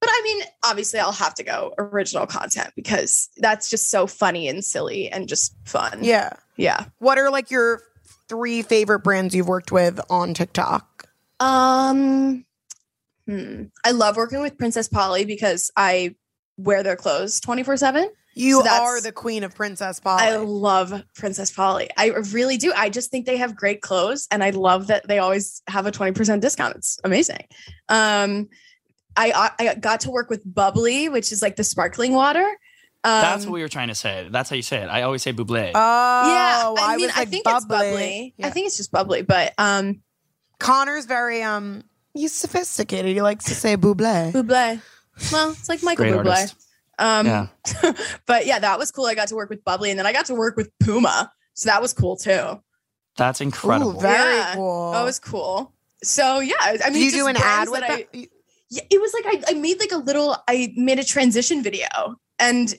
but 0.00 0.08
I 0.10 0.20
mean, 0.24 0.42
obviously, 0.64 1.00
I'll 1.00 1.10
have 1.12 1.34
to 1.34 1.42
go 1.44 1.74
original 1.78 2.26
content 2.26 2.70
because 2.76 3.28
that's 3.38 3.68
just 3.70 3.90
so 3.90 4.06
funny 4.06 4.46
and 4.48 4.64
silly 4.64 5.10
and 5.10 5.28
just 5.28 5.56
fun. 5.64 6.00
Yeah. 6.04 6.34
Yeah. 6.56 6.84
What 6.98 7.18
are 7.18 7.30
like 7.30 7.50
your 7.50 7.82
three 8.28 8.62
favorite 8.62 9.00
brands 9.00 9.34
you've 9.34 9.48
worked 9.48 9.72
with 9.72 10.00
on 10.10 10.34
TikTok? 10.34 11.06
Um, 11.40 12.44
hmm. 13.26 13.64
I 13.84 13.90
love 13.92 14.16
working 14.16 14.40
with 14.40 14.58
Princess 14.58 14.88
Polly 14.88 15.24
because 15.24 15.70
I 15.76 16.14
wear 16.56 16.82
their 16.82 16.96
clothes 16.96 17.40
24 17.40 17.76
7. 17.76 18.10
You 18.34 18.62
So 18.64 18.70
are 18.70 19.00
the 19.00 19.12
queen 19.12 19.44
of 19.44 19.54
Princess 19.54 20.00
Polly. 20.00 20.22
I 20.22 20.36
love 20.36 21.02
Princess 21.14 21.50
Polly. 21.50 21.90
I 21.98 22.08
really 22.32 22.56
do. 22.56 22.72
I 22.74 22.88
just 22.88 23.10
think 23.10 23.26
they 23.26 23.36
have 23.36 23.54
great 23.54 23.82
clothes 23.82 24.26
and 24.30 24.42
I 24.42 24.50
love 24.50 24.86
that 24.86 25.06
they 25.06 25.18
always 25.18 25.62
have 25.68 25.86
a 25.86 25.92
20% 25.92 26.40
discount. 26.40 26.76
It's 26.76 26.98
amazing. 27.04 27.46
Um 27.88 28.48
I 29.16 29.50
I 29.58 29.74
got 29.74 30.00
to 30.00 30.10
work 30.10 30.30
with 30.30 30.42
Bubbly, 30.46 31.10
which 31.10 31.32
is 31.32 31.42
like 31.42 31.56
the 31.56 31.64
sparkling 31.64 32.12
water. 32.14 32.46
Um, 33.04 33.20
That's 33.20 33.44
what 33.46 33.54
we 33.54 33.62
were 33.62 33.68
trying 33.68 33.88
to 33.88 33.94
say. 33.96 34.28
That's 34.30 34.48
how 34.48 34.56
you 34.56 34.62
say 34.62 34.78
it. 34.78 34.86
I 34.86 35.02
always 35.02 35.22
say 35.22 35.32
buble. 35.32 35.72
oh, 35.74 36.32
yeah, 36.32 36.72
I, 36.78 36.96
mean, 36.96 37.06
was 37.06 37.16
I 37.16 37.24
think 37.24 37.44
bubbly. 37.44 37.56
it's 37.56 37.64
bubbly. 37.66 38.34
Yeah. 38.36 38.46
I 38.46 38.50
think 38.50 38.66
it's 38.68 38.76
just 38.76 38.92
bubbly, 38.92 39.22
but 39.22 39.52
um, 39.58 40.02
Connor's 40.60 41.04
very 41.06 41.42
um 41.42 41.82
he's 42.14 42.32
sophisticated. 42.32 43.12
He 43.12 43.20
likes 43.20 43.44
to 43.46 43.54
say 43.54 43.76
buble. 43.76 44.32
Bublé. 44.32 44.80
Well, 45.32 45.50
it's 45.52 45.68
like 45.68 45.82
Michael 45.82 46.04
Great 46.06 46.14
Bublé. 46.14 46.30
artist. 46.30 46.56
Um, 46.98 47.26
yeah. 47.26 47.46
but 48.26 48.46
yeah, 48.46 48.58
that 48.58 48.78
was 48.78 48.90
cool. 48.90 49.06
I 49.06 49.14
got 49.14 49.28
to 49.28 49.34
work 49.34 49.50
with 49.50 49.64
Bubbly, 49.64 49.90
and 49.90 49.98
then 49.98 50.06
I 50.06 50.12
got 50.12 50.26
to 50.26 50.34
work 50.34 50.56
with 50.56 50.70
Puma, 50.80 51.32
So 51.54 51.68
that 51.68 51.80
was 51.82 51.92
cool 51.92 52.16
too. 52.16 52.60
That's 53.16 53.40
incredible. 53.40 53.96
Ooh, 53.96 54.00
very 54.00 54.36
Yeah. 54.36 54.54
cool. 54.54 54.92
That 54.92 55.02
was 55.02 55.18
cool. 55.18 55.74
So 56.02 56.40
yeah, 56.40 56.54
I 56.60 56.90
mean, 56.90 57.02
you 57.02 57.10
just 57.10 57.16
do 57.16 57.26
an 57.28 57.36
ad 57.36 57.68
with 57.68 57.80
that 57.80 57.90
I- 58.14 58.28
yeah, 58.70 58.82
it 58.90 59.00
was 59.00 59.12
like 59.12 59.24
I, 59.26 59.52
I 59.52 59.54
made 59.54 59.78
like 59.80 59.92
a 59.92 59.98
little 59.98 60.34
I 60.48 60.72
made 60.76 60.98
a 60.98 61.04
transition 61.04 61.62
video 61.62 61.86
and 62.38 62.74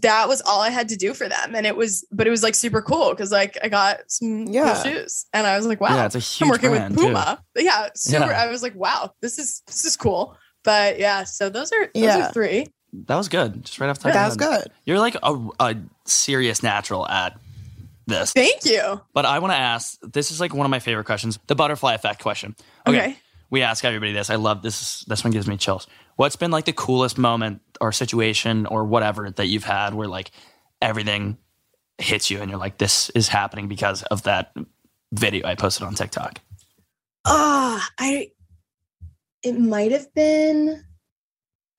that 0.00 0.28
was 0.28 0.40
all 0.42 0.60
I 0.60 0.70
had 0.70 0.88
to 0.90 0.96
do 0.96 1.14
for 1.14 1.28
them. 1.28 1.54
And 1.54 1.64
it 1.64 1.76
was 1.76 2.04
but 2.10 2.26
it 2.26 2.30
was 2.30 2.42
like 2.42 2.54
super 2.56 2.82
cool 2.82 3.10
because 3.10 3.30
like 3.30 3.56
I 3.62 3.68
got 3.68 4.00
some 4.08 4.46
cool 4.52 4.74
shoes 4.82 5.26
and 5.32 5.46
I 5.46 5.56
was 5.56 5.64
like, 5.66 5.80
wow, 5.80 5.94
Yeah, 5.94 6.06
it's 6.06 6.16
a 6.16 6.18
huge 6.18 6.42
I'm 6.42 6.48
working 6.50 6.70
brand, 6.70 6.96
with. 6.96 7.04
Puma. 7.04 7.42
But 7.54 7.62
yeah, 7.64 7.88
super 7.94 8.26
Yeah. 8.26 8.42
I 8.42 8.48
was 8.50 8.62
like, 8.64 8.74
wow, 8.74 9.14
this 9.22 9.38
is 9.38 9.62
this 9.68 9.84
is 9.84 9.96
cool. 9.96 10.36
But 10.64 10.98
yeah, 10.98 11.24
so 11.24 11.48
those 11.48 11.72
are 11.72 11.86
those 11.94 12.02
Yeah. 12.02 12.28
are 12.28 12.32
three. 12.32 12.66
That 13.06 13.16
was 13.16 13.28
good. 13.28 13.64
Just 13.64 13.80
right 13.80 13.88
off 13.88 13.98
the 13.98 14.04
top. 14.04 14.12
That 14.12 14.32
of 14.32 14.36
was 14.38 14.48
head. 14.48 14.62
good. 14.64 14.72
You're 14.84 14.98
like 14.98 15.16
a, 15.22 15.48
a 15.60 15.76
serious 16.04 16.62
natural 16.62 17.08
at 17.08 17.38
this. 18.06 18.32
Thank 18.32 18.64
you. 18.64 19.00
But 19.14 19.24
I 19.24 19.38
want 19.38 19.52
to 19.52 19.58
ask. 19.58 19.98
This 20.02 20.30
is 20.30 20.40
like 20.40 20.54
one 20.54 20.66
of 20.66 20.70
my 20.70 20.78
favorite 20.78 21.04
questions. 21.04 21.38
The 21.46 21.54
butterfly 21.54 21.94
effect 21.94 22.22
question. 22.22 22.54
Okay. 22.86 22.98
Okay. 22.98 23.16
We 23.50 23.62
ask 23.62 23.84
everybody 23.84 24.12
this. 24.12 24.30
I 24.30 24.36
love 24.36 24.62
this. 24.62 25.04
This 25.04 25.24
one 25.24 25.30
gives 25.30 25.46
me 25.46 25.56
chills. 25.56 25.86
What's 26.16 26.36
been 26.36 26.50
like 26.50 26.64
the 26.66 26.72
coolest 26.72 27.16
moment 27.18 27.60
or 27.80 27.92
situation 27.92 28.66
or 28.66 28.84
whatever 28.84 29.30
that 29.30 29.46
you've 29.46 29.64
had 29.64 29.94
where 29.94 30.08
like 30.08 30.30
everything 30.80 31.36
hits 31.98 32.30
you 32.30 32.40
and 32.40 32.50
you're 32.50 32.58
like, 32.58 32.78
this 32.78 33.10
is 33.10 33.28
happening 33.28 33.68
because 33.68 34.02
of 34.04 34.22
that 34.24 34.54
video 35.12 35.46
I 35.46 35.54
posted 35.54 35.86
on 35.86 35.94
TikTok? 35.94 36.40
Ah, 37.24 37.88
I 37.98 38.31
it 39.42 39.58
might 39.58 39.92
have 39.92 40.12
been 40.14 40.84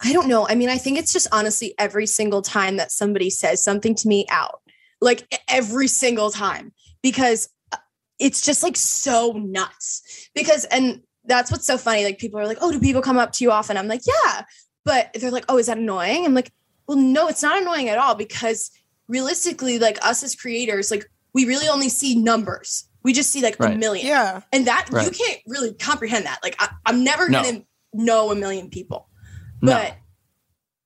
I 0.05 0.11
don't 0.11 0.27
know. 0.27 0.45
I 0.47 0.55
mean, 0.55 0.67
I 0.67 0.77
think 0.77 0.97
it's 0.97 1.13
just 1.13 1.27
honestly 1.31 1.73
every 1.79 2.05
single 2.05 2.41
time 2.41 2.75
that 2.75 2.91
somebody 2.91 3.29
says 3.29 3.63
something 3.63 3.95
to 3.95 4.07
me 4.07 4.25
out. 4.29 4.59
Like 4.99 5.27
every 5.47 5.87
single 5.87 6.29
time 6.29 6.73
because 7.01 7.49
uh, 7.71 7.77
it's 8.19 8.45
just 8.45 8.63
like 8.63 8.75
so 8.75 9.31
nuts. 9.31 10.29
Because 10.35 10.65
and 10.65 11.01
that's 11.25 11.51
what's 11.51 11.65
so 11.65 11.77
funny. 11.77 12.03
Like 12.03 12.19
people 12.19 12.39
are 12.39 12.47
like, 12.47 12.57
"Oh, 12.59 12.71
do 12.71 12.79
people 12.79 13.01
come 13.01 13.17
up 13.17 13.31
to 13.33 13.43
you 13.43 13.51
often?" 13.51 13.77
I'm 13.77 13.87
like, 13.87 14.01
"Yeah." 14.05 14.43
But 14.83 15.11
they're 15.13 15.31
like, 15.31 15.45
"Oh, 15.47 15.57
is 15.57 15.67
that 15.67 15.77
annoying?" 15.77 16.25
I'm 16.25 16.33
like, 16.33 16.51
"Well, 16.87 16.97
no, 16.97 17.27
it's 17.27 17.43
not 17.43 17.61
annoying 17.61 17.89
at 17.89 17.97
all 17.97 18.15
because 18.15 18.71
realistically 19.07 19.79
like 19.79 20.03
us 20.05 20.23
as 20.23 20.35
creators, 20.35 20.91
like 20.91 21.09
we 21.33 21.45
really 21.45 21.67
only 21.67 21.89
see 21.89 22.15
numbers. 22.15 22.89
We 23.03 23.13
just 23.13 23.31
see 23.31 23.41
like 23.41 23.57
a 23.59 23.69
million 23.75 24.07
Yeah. 24.07 24.41
and 24.51 24.67
that 24.67 24.87
you 24.91 25.11
can't 25.11 25.39
really 25.47 25.73
comprehend 25.73 26.25
that 26.25 26.39
like 26.43 26.55
I, 26.59 26.69
i'm 26.85 27.03
never 27.03 27.29
No. 27.29 27.43
gonna 27.43 27.63
know 27.93 28.31
a 28.31 28.35
million 28.35 28.69
people 28.69 29.09
No. 29.61 29.73
but 29.73 29.95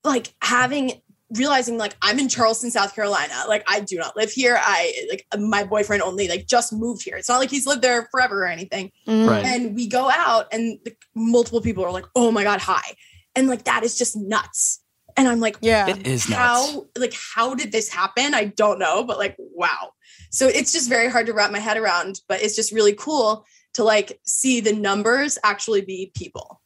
like 0.03 0.33
having 0.41 1.01
realizing 1.35 1.77
like 1.77 1.95
i'm 2.01 2.17
in 2.19 2.29
charleston 2.29 2.71
south 2.71 2.95
carolina 2.95 3.33
like 3.49 3.63
i 3.67 3.81
do 3.81 3.97
not 3.97 4.15
live 4.15 4.31
here 4.31 4.57
i 4.61 4.93
like 5.09 5.25
my 5.37 5.63
boyfriend 5.65 6.01
only 6.01 6.27
like 6.29 6.47
just 6.47 6.71
moved 6.71 7.03
here 7.03 7.17
it's 7.17 7.27
not 7.27 7.37
like 7.39 7.49
he's 7.51 7.67
lived 7.67 7.81
there 7.81 8.07
forever 8.11 8.43
or 8.43 8.47
anything 8.47 8.91
Mhm. 9.07 9.27
Right. 9.29 9.45
and 9.45 9.75
we 9.75 9.87
go 9.87 10.09
out 10.09 10.47
and 10.53 10.79
the, 10.85 10.95
multiple 11.15 11.61
people 11.61 11.83
are 11.83 11.91
like 11.91 12.05
oh 12.15 12.31
my 12.31 12.43
god 12.43 12.61
hi 12.61 12.95
and 13.35 13.47
like 13.47 13.65
that 13.65 13.83
is 13.83 13.97
just 13.97 14.15
nuts 14.15 14.81
and 15.17 15.27
i'm 15.27 15.39
like 15.41 15.57
Yeah. 15.61 15.87
It 15.89 16.07
is 16.07 16.29
nuts. 16.29 16.39
how 16.39 16.87
like 16.97 17.13
how 17.35 17.53
did 17.55 17.71
this 17.73 17.89
happen 17.89 18.33
i 18.33 18.45
don't 18.45 18.79
know 18.79 19.03
but 19.03 19.17
like 19.17 19.35
wow 19.37 19.91
so 20.29 20.47
it's 20.47 20.71
just 20.73 20.89
very 20.89 21.09
hard 21.09 21.25
to 21.27 21.33
wrap 21.33 21.51
my 21.51 21.59
head 21.59 21.77
around 21.77 22.21
but 22.27 22.41
it's 22.41 22.55
just 22.55 22.71
really 22.71 22.93
cool 22.93 23.45
to 23.73 23.83
like 23.83 24.19
see 24.23 24.59
the 24.61 24.73
numbers 24.73 25.37
actually 25.43 25.81
be 25.81 26.11
people 26.15 26.61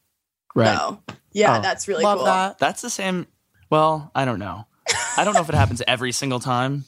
Right. 0.56 0.78
so 0.78 1.02
yeah 1.32 1.60
Oh. 1.60 1.62
that's 1.62 1.88
really 1.88 2.04
Love 2.04 2.18
cool 2.20 2.26
that. 2.26 2.58
That's 2.60 2.82
the 2.82 2.90
same. 2.90 3.26
Well, 3.70 4.12
I 4.14 4.26
don't 4.26 4.40
know. 4.40 4.66
I 5.18 5.24
don't 5.24 5.34
know 5.34 5.40
if 5.42 5.48
it 5.50 5.56
happens 5.56 5.82
every 5.88 6.12
single 6.12 6.40
time. 6.42 6.84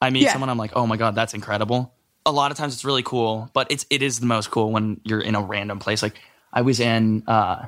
I 0.00 0.10
meet 0.10 0.22
Yeah. 0.22 0.32
someone, 0.32 0.48
I'm 0.48 0.58
like, 0.58 0.72
oh 0.76 0.86
my 0.86 0.96
god, 0.96 1.14
that's 1.16 1.34
incredible. 1.34 1.92
A 2.24 2.30
lot 2.30 2.52
of 2.52 2.56
times 2.56 2.74
it's 2.74 2.84
really 2.84 3.02
cool, 3.02 3.50
but 3.52 3.66
it's 3.70 3.84
it 3.90 4.02
is 4.02 4.20
the 4.20 4.26
most 4.26 4.50
cool 4.52 4.70
when 4.70 5.00
you're 5.04 5.20
in 5.20 5.34
a 5.34 5.42
random 5.42 5.78
place. 5.80 6.02
Like 6.02 6.20
I 6.52 6.62
was 6.62 6.78
in 6.78 7.24
uh, 7.26 7.66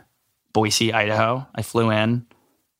Boise, 0.52 0.92
Idaho. 0.92 1.44
I 1.54 1.62
flew 1.62 1.90
in, 1.90 2.24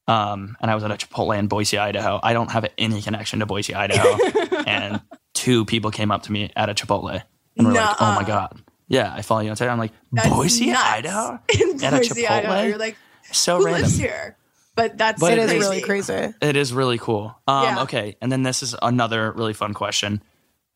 um, 0.06 0.56
and 0.60 0.70
I 0.70 0.74
was 0.74 0.84
at 0.84 0.90
a 0.90 0.94
Chipotle 0.94 1.36
in 1.36 1.48
Boise, 1.48 1.78
Idaho. 1.78 2.20
I 2.22 2.32
don't 2.32 2.50
have 2.50 2.66
any 2.78 3.02
connection 3.02 3.40
to 3.40 3.46
Boise, 3.46 3.74
Idaho, 3.74 4.16
and 4.66 5.00
two 5.34 5.64
people 5.64 5.90
came 5.90 6.10
up 6.10 6.22
to 6.24 6.32
me 6.32 6.50
at 6.56 6.68
a 6.68 6.74
Chipotle 6.74 7.22
and 7.56 7.66
were 7.66 7.72
like, 7.72 7.96
"Oh 8.00 8.14
my 8.14 8.24
god, 8.24 8.60
yeah, 8.88 9.12
I 9.14 9.22
follow 9.22 9.40
you 9.40 9.50
on 9.50 9.56
Instagram." 9.56 9.72
I'm 9.72 9.78
like, 9.78 9.92
That's 10.12 10.28
Boise, 10.28 10.66
nuts. 10.66 10.82
Idaho, 10.84 11.38
in 11.60 11.84
At 11.84 11.92
a 11.94 11.96
Boise, 11.98 12.26
Idaho. 12.26 12.52
Chipotle? 12.54 12.68
you're 12.68 12.78
like 12.78 12.96
so 13.30 13.58
who 13.58 13.64
random. 13.66 13.82
lives 13.82 13.98
here 13.98 14.36
but 14.74 14.96
that's 14.96 15.20
But 15.20 15.34
it 15.34 15.38
it 15.38 15.42
is 15.44 15.52
is 15.52 15.58
really 15.60 15.80
crazy. 15.82 16.32
It 16.40 16.56
is 16.56 16.72
really 16.72 16.96
cool. 16.96 17.36
Um, 17.46 17.64
Yeah. 17.64 17.82
Okay, 17.82 18.16
and 18.22 18.32
then 18.32 18.42
this 18.42 18.62
is 18.62 18.74
another 18.80 19.30
really 19.32 19.52
fun 19.52 19.74
question. 19.74 20.22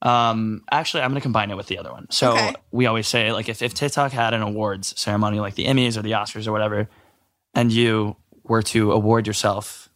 Um, 0.03 0.63
actually, 0.71 1.03
I'm 1.03 1.11
going 1.13 1.21
to 1.21 1.23
combine 1.23 1.51
it 1.51 1.57
with 1.57 1.67
the 1.69 1.79
other 1.79 1.91
one. 1.91 2.07
So 2.11 2.33
Okay. 2.33 2.55
we 2.71 2.85
always 2.85 3.09
say, 3.09 3.33
like, 3.33 3.49
if, 3.49 3.63
if 3.63 3.73
TikTok 3.73 4.13
had 4.13 4.35
an 4.35 4.43
awards 4.43 4.93
ceremony, 5.01 5.41
like 5.41 5.55
the 5.55 5.65
Emmys 5.65 5.97
or 5.97 6.03
the 6.03 6.11
Oscars 6.13 6.47
or 6.47 6.53
whatever, 6.53 6.91
and 7.55 7.73
you 7.73 8.17
were 8.45 8.61
to 8.65 8.93
award 8.93 9.27
yourself 9.27 9.89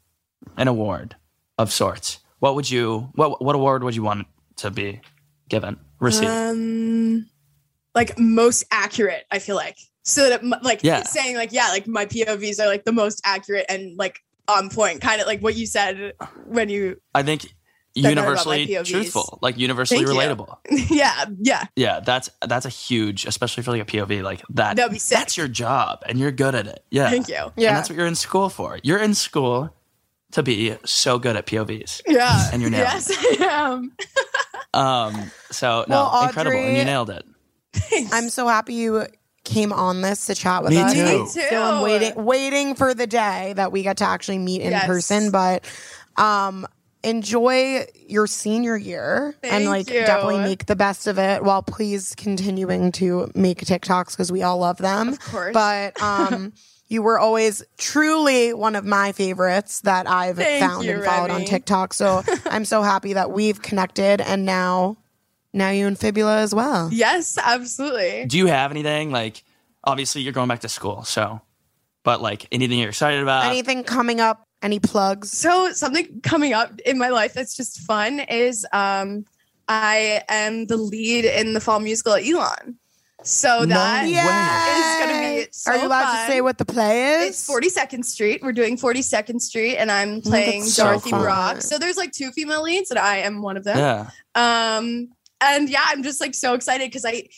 an 0.56 0.66
award 0.68 1.16
of 1.58 1.70
sorts, 1.70 2.20
what 2.38 2.54
would 2.54 2.70
you? 2.70 3.10
What 3.14 3.42
what 3.44 3.54
award 3.54 3.84
would 3.84 3.94
you 3.94 4.02
want 4.02 4.26
to 4.60 4.70
be 4.70 5.00
given, 5.48 5.78
received? 6.00 6.30
um 6.32 7.26
like 7.94 8.16
most 8.18 8.64
accurate 8.70 9.24
i 9.32 9.38
feel 9.40 9.56
like 9.56 9.76
so 10.04 10.28
that 10.28 10.42
m- 10.42 10.54
like 10.62 10.80
Yeah. 10.82 11.02
saying 11.02 11.34
like 11.36 11.52
yeah 11.52 11.68
like 11.70 11.86
my 11.88 12.06
povs 12.06 12.60
are 12.60 12.66
like 12.68 12.84
the 12.84 12.92
most 12.92 13.20
accurate 13.24 13.66
and 13.68 13.98
like 13.98 14.20
on 14.48 14.70
point 14.70 15.00
kind 15.00 15.20
of 15.20 15.26
like 15.26 15.40
what 15.40 15.56
you 15.56 15.66
said 15.66 16.12
when 16.46 16.68
you 16.68 17.00
I 17.14 17.22
think 17.22 17.42
that 17.42 18.12
about 18.12 18.46
my 18.46 18.54
universally 18.54 18.84
truthful, 18.84 19.38
like 19.42 19.58
universally 19.58 20.04
Thank 20.04 20.16
relatable. 20.16 20.56
yeah 20.90 21.24
yeah 21.40 21.64
Yeah, 21.74 21.98
that's 22.00 22.30
that's 22.46 22.64
a 22.64 22.68
huge, 22.68 23.26
especially 23.26 23.64
for 23.64 23.72
like 23.72 23.82
a 23.82 23.84
POV 23.84 24.22
like 24.22 24.42
that. 24.50 24.76
That'd 24.76 24.92
be 24.92 24.98
sick. 25.00 25.18
That's 25.18 25.36
your 25.36 25.48
job, 25.48 26.02
and 26.08 26.16
you're 26.18 26.30
good 26.30 26.54
at 26.54 26.68
it. 26.68 26.84
Yeah, 26.92 27.10
thank 27.10 27.28
you 27.28 27.34
And 27.36 27.52
Yeah. 27.56 27.74
that's 27.74 27.88
what 27.90 27.96
you're 27.98 28.06
in 28.06 28.14
school 28.14 28.48
for. 28.48 28.78
You're 28.84 28.98
in 29.00 29.14
school 29.14 29.74
to 30.32 30.42
be 30.44 30.76
so 30.84 31.18
good 31.18 31.34
at 31.34 31.46
POVs. 31.46 32.02
yeah 32.06 32.48
And 32.52 32.62
you're 32.62 32.70
nailing 32.70 32.86
yes 32.86 33.10
i 33.10 33.44
am 33.44 33.92
Um, 34.74 35.30
so 35.50 35.84
no, 35.88 36.10
Well, 36.12 36.26
incredible, 36.26 36.64
and 36.64 36.76
you 36.76 36.84
nailed 36.84 37.10
it. 37.10 37.24
I'm 38.12 38.30
so 38.30 38.46
happy 38.46 38.74
you 38.74 39.06
came 39.44 39.72
on 39.72 40.02
this 40.02 40.26
to 40.26 40.34
chat 40.34 40.62
with 40.62 40.72
Me 40.72 40.78
us. 40.80 40.92
too. 40.92 41.00
Me 41.02 41.26
So 41.48 41.62
I'm 41.62 41.80
waiting 41.80 42.12
waiting 42.24 42.74
for 42.74 42.94
the 42.94 43.06
day 43.06 43.52
that 43.56 43.72
we 43.72 43.82
get 43.82 43.96
to 43.98 44.04
actually 44.04 44.38
meet 44.38 44.60
in 44.62 44.70
Yes. 44.72 44.86
person. 44.86 45.30
But 45.30 45.64
um 46.16 46.66
enjoy 47.02 47.86
your 48.06 48.26
senior 48.26 48.76
year 48.76 49.34
and 49.42 49.64
like 49.64 49.88
you. 49.88 50.04
definitely 50.04 50.38
make 50.40 50.66
the 50.66 50.76
best 50.76 51.06
of 51.06 51.18
it 51.18 51.42
while 51.42 51.62
please 51.62 52.14
continuing 52.14 52.92
to 52.92 53.30
make 53.34 53.60
TikToks 53.60 54.10
because 54.10 54.30
we 54.30 54.42
all 54.42 54.58
love 54.58 54.76
them. 54.76 55.08
Of 55.08 55.20
course. 55.20 55.54
But 55.54 56.00
um 56.02 56.52
you 56.90 57.02
were 57.02 57.18
always 57.18 57.62
truly 57.78 58.52
one 58.52 58.76
of 58.76 58.84
my 58.84 59.12
favorites 59.12 59.80
that 59.82 60.06
I've 60.08 60.36
Thank 60.36 60.60
found 60.60 60.84
you, 60.84 60.96
and 60.96 61.04
followed 61.04 61.30
on 61.30 61.44
TikTok. 61.44 61.94
So 61.94 62.22
I'm 62.46 62.66
so 62.66 62.82
happy 62.82 63.14
that 63.14 63.30
we've 63.30 63.62
connected 63.62 64.20
and 64.20 64.44
now 64.44 64.98
now 65.52 65.70
you 65.70 65.86
and 65.86 65.98
Fibula 65.98 66.38
as 66.38 66.54
well. 66.54 66.90
yes 66.92 67.38
absolutely 67.42 68.26
Do 68.26 68.36
you 68.36 68.46
have 68.46 68.70
anything 68.70 69.10
like? 69.10 69.42
Obviously, 69.82 70.20
you're 70.20 70.34
going 70.34 70.46
back 70.48 70.60
to 70.60 70.68
school, 70.68 71.04
so, 71.04 71.40
but 72.04 72.20
like 72.20 72.46
anything 72.52 72.78
you're 72.78 72.90
excited 72.90 73.22
about? 73.22 73.46
Anything 73.46 73.82
coming 73.82 74.20
up? 74.20 74.46
Any 74.60 74.78
plugs? 74.78 75.30
so 75.30 75.72
something 75.72 76.20
coming 76.20 76.52
up 76.52 76.78
in 76.80 76.98
my 76.98 77.08
life 77.08 77.32
that's 77.32 77.56
just 77.56 77.80
fun 77.80 78.20
is 78.20 78.66
um 78.74 79.24
i 79.68 80.22
am 80.28 80.66
the 80.66 80.76
lead 80.76 81.24
in 81.24 81.54
the 81.54 81.60
fall 81.60 81.80
musical 81.80 82.12
at 82.12 82.26
elon 82.26 82.76
so 83.22 83.66
that 83.66 84.02
way. 84.04 84.10
Yay! 84.10 85.06
gonna 85.06 85.44
be 85.44 85.48
so 85.52 85.70
Are 85.72 85.76
you 85.78 85.86
allowed 85.86 86.04
fun. 86.04 86.26
to 86.26 86.32
say 86.32 86.40
what 86.40 86.58
the 86.58 86.64
play 86.64 87.26
is? 87.26 87.28
It's 87.30 87.48
42nd 87.48 88.04
Street. 88.04 88.42
We're 88.42 88.52
doing 88.52 88.76
42nd 88.76 89.40
Street, 89.40 89.76
and 89.76 89.90
I'm 89.90 90.20
playing 90.22 90.60
that's 90.60 90.74
so 90.74 90.84
Dorothy 90.84 91.10
fun. 91.10 91.20
Brock. 91.22 91.60
So 91.62 91.78
there's 91.78 91.96
like 91.96 92.12
two 92.12 92.30
female 92.32 92.62
leads, 92.62 92.90
and 92.90 92.98
I 92.98 93.18
am 93.18 93.42
one 93.42 93.56
of 93.56 93.64
them. 93.64 93.78
yeah, 93.78 94.10
Um, 94.34 95.08
and 95.40 95.68
yeah, 95.68 95.82
I'm 95.86 96.02
just 96.02 96.20
like 96.20 96.34
so 96.34 96.54
excited 96.54 96.88
because 96.88 97.04
I, 97.04 97.28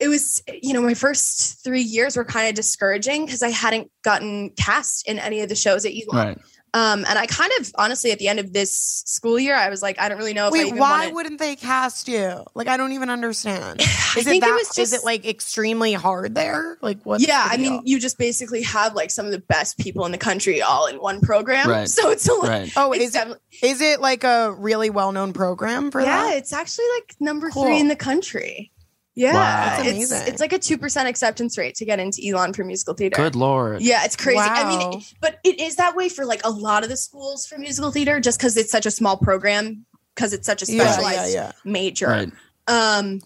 it 0.00 0.08
was 0.08 0.42
you 0.62 0.72
know 0.72 0.80
my 0.82 0.94
first 0.94 1.62
three 1.62 1.82
years 1.82 2.16
were 2.16 2.24
kind 2.24 2.48
of 2.48 2.54
discouraging 2.54 3.24
because 3.26 3.42
I 3.42 3.50
hadn't 3.50 3.90
gotten 4.02 4.50
cast 4.50 5.06
in 5.08 5.18
any 5.18 5.40
of 5.40 5.48
the 5.48 5.54
shows 5.54 5.84
at 5.84 5.94
you 5.94 6.06
right. 6.12 6.38
Um, 6.74 7.04
and 7.08 7.16
I 7.16 7.26
kind 7.26 7.52
of 7.60 7.70
honestly 7.78 8.10
at 8.10 8.18
the 8.18 8.26
end 8.26 8.40
of 8.40 8.52
this 8.52 9.02
school 9.06 9.38
year, 9.38 9.54
I 9.54 9.70
was 9.70 9.80
like, 9.80 10.00
I 10.00 10.08
don't 10.08 10.18
really 10.18 10.34
know 10.34 10.48
if 10.48 10.52
I 10.52 10.58
Wait, 10.58 10.66
even 10.66 10.78
why 10.80 11.04
wanna- 11.04 11.14
wouldn't 11.14 11.38
they 11.38 11.54
cast 11.54 12.08
you? 12.08 12.44
Like, 12.54 12.66
I 12.66 12.76
don't 12.76 12.90
even 12.92 13.10
understand. 13.10 13.80
I 13.80 14.18
Is 14.18 14.26
it 14.26 14.30
think 14.30 14.42
that? 14.42 14.50
it 14.50 14.54
was 14.54 14.76
is 14.78 14.92
it 14.92 15.04
like 15.04 15.24
extremely 15.24 15.92
hard 15.92 16.34
there? 16.34 16.76
Like, 16.82 17.00
what? 17.04 17.20
yeah, 17.20 17.46
I 17.48 17.56
mean, 17.58 17.80
you 17.84 18.00
just 18.00 18.18
basically 18.18 18.62
have 18.62 18.94
like 18.94 19.10
some 19.12 19.24
of 19.24 19.30
the 19.32 19.38
best 19.38 19.78
people 19.78 20.04
in 20.04 20.10
the 20.12 20.18
country 20.18 20.62
all 20.62 20.86
in 20.88 20.96
one 20.96 21.20
program. 21.20 21.68
Right. 21.70 21.88
So 21.88 22.10
it's 22.10 22.28
a 22.28 22.32
lot. 22.34 22.48
Right. 22.48 22.72
oh, 22.76 22.92
it's 22.92 23.04
is 23.04 23.10
it, 23.10 23.12
definitely- 23.18 23.40
is 23.62 23.80
it 23.80 24.00
like 24.00 24.24
a 24.24 24.52
really 24.58 24.90
well 24.90 25.12
known 25.12 25.32
program 25.32 25.92
for 25.92 26.00
yeah, 26.00 26.06
that? 26.06 26.30
Yeah, 26.32 26.38
it's 26.38 26.52
actually 26.52 26.86
like 26.98 27.14
number 27.20 27.50
Cool. 27.50 27.64
three 27.66 27.78
in 27.78 27.86
the 27.86 27.96
country. 27.96 28.72
Yeah, 29.16 29.34
Wow. 29.34 29.76
It's 29.84 30.10
it's 30.10 30.40
like 30.40 30.52
a 30.52 30.58
two 30.58 30.76
percent 30.76 31.08
acceptance 31.08 31.56
rate 31.56 31.76
to 31.76 31.84
get 31.84 32.00
into 32.00 32.20
Elon 32.26 32.52
for 32.52 32.64
musical 32.64 32.94
theater. 32.94 33.16
Good 33.16 33.36
lord. 33.36 33.80
Yeah, 33.80 34.04
it's 34.04 34.16
crazy. 34.16 34.40
I 34.40 34.76
mean, 34.76 35.02
but 35.20 35.38
it 35.44 35.60
is 35.60 35.76
that 35.76 35.94
way 35.94 36.08
for 36.08 36.24
like 36.24 36.40
a 36.44 36.50
lot 36.50 36.82
of 36.82 36.88
the 36.88 36.96
schools 36.96 37.46
for 37.46 37.56
musical 37.58 37.92
theater, 37.92 38.18
just 38.18 38.38
because 38.38 38.56
it's 38.56 38.72
such 38.72 38.86
a 38.86 38.90
small 38.90 39.16
program. 39.16 39.86
because 40.16 40.32
it's 40.32 40.46
such 40.46 40.62
a 40.62 40.66
Yeah, 40.66 40.82
yeah, 40.82 40.90
specialized 40.92 41.34
yeah. 41.34 41.52
major. 41.64 42.06
Right. 42.08 42.32
Um, 42.66 43.20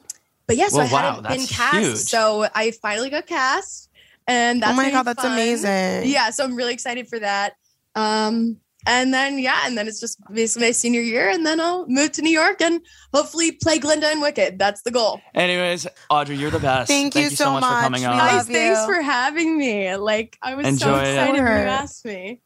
but 0.46 0.56
yeah, 0.56 0.68
so 0.68 0.78
Well, 0.78 0.94
I 0.94 1.00
hadn't 1.02 1.28
been 1.28 1.46
cast, 1.46 1.76
huge. 1.76 1.96
so 1.98 2.46
I 2.54 2.70
finally 2.70 3.08
got 3.10 3.26
cast, 3.26 3.88
and 4.26 4.62
that's 4.62 4.72
oh 4.72 4.76
my 4.76 4.90
god, 4.90 5.04
that's 5.04 5.22
fun. 5.22 5.32
amazing. 5.32 6.10
Yeah, 6.10 6.30
so 6.30 6.44
I'm 6.44 6.54
really 6.54 6.72
excited 6.74 7.08
for 7.08 7.18
that. 7.18 7.54
Um, 7.94 8.58
and 8.88 9.14
then 9.14 9.38
yeah, 9.38 9.60
and 9.66 9.78
then 9.78 9.86
it's 9.86 10.00
just 10.00 10.18
basically 10.32 10.68
my 10.68 10.72
senior 10.72 11.00
year, 11.00 11.28
and 11.28 11.46
then 11.46 11.60
I'll 11.60 11.86
move 11.86 12.10
to 12.12 12.22
New 12.22 12.30
York 12.32 12.60
and 12.60 12.80
hopefully 13.14 13.52
play 13.52 13.78
Glinda 13.78 14.08
and 14.08 14.20
Wicked. 14.20 14.58
That's 14.58 14.82
the 14.82 14.90
goal. 14.90 15.20
Anyways, 15.34 15.86
Audrey, 16.10 16.36
you're 16.36 16.50
the 16.50 16.58
best. 16.58 16.88
Thank 16.88 17.14
you 17.14 17.30
so 17.30 17.52
much, 17.52 17.60
much. 17.60 17.70
for 17.76 17.80
coming 17.82 18.00
We 18.00 18.06
on. 18.06 18.18
love 18.18 18.30
Guys, 18.30 18.46
thanks 18.48 18.84
for 18.86 19.00
having 19.00 19.56
me. 19.56 19.94
Like 19.96 20.36
I 20.42 20.54
was 20.56 20.64
so 20.64 20.68
Enjoy 20.70 20.98
it. 20.98 21.08
excited 21.12 21.32
when 21.34 21.34
you 21.34 21.46
Sure. 21.46 21.68
asked 21.68 22.04
me. 22.04 22.40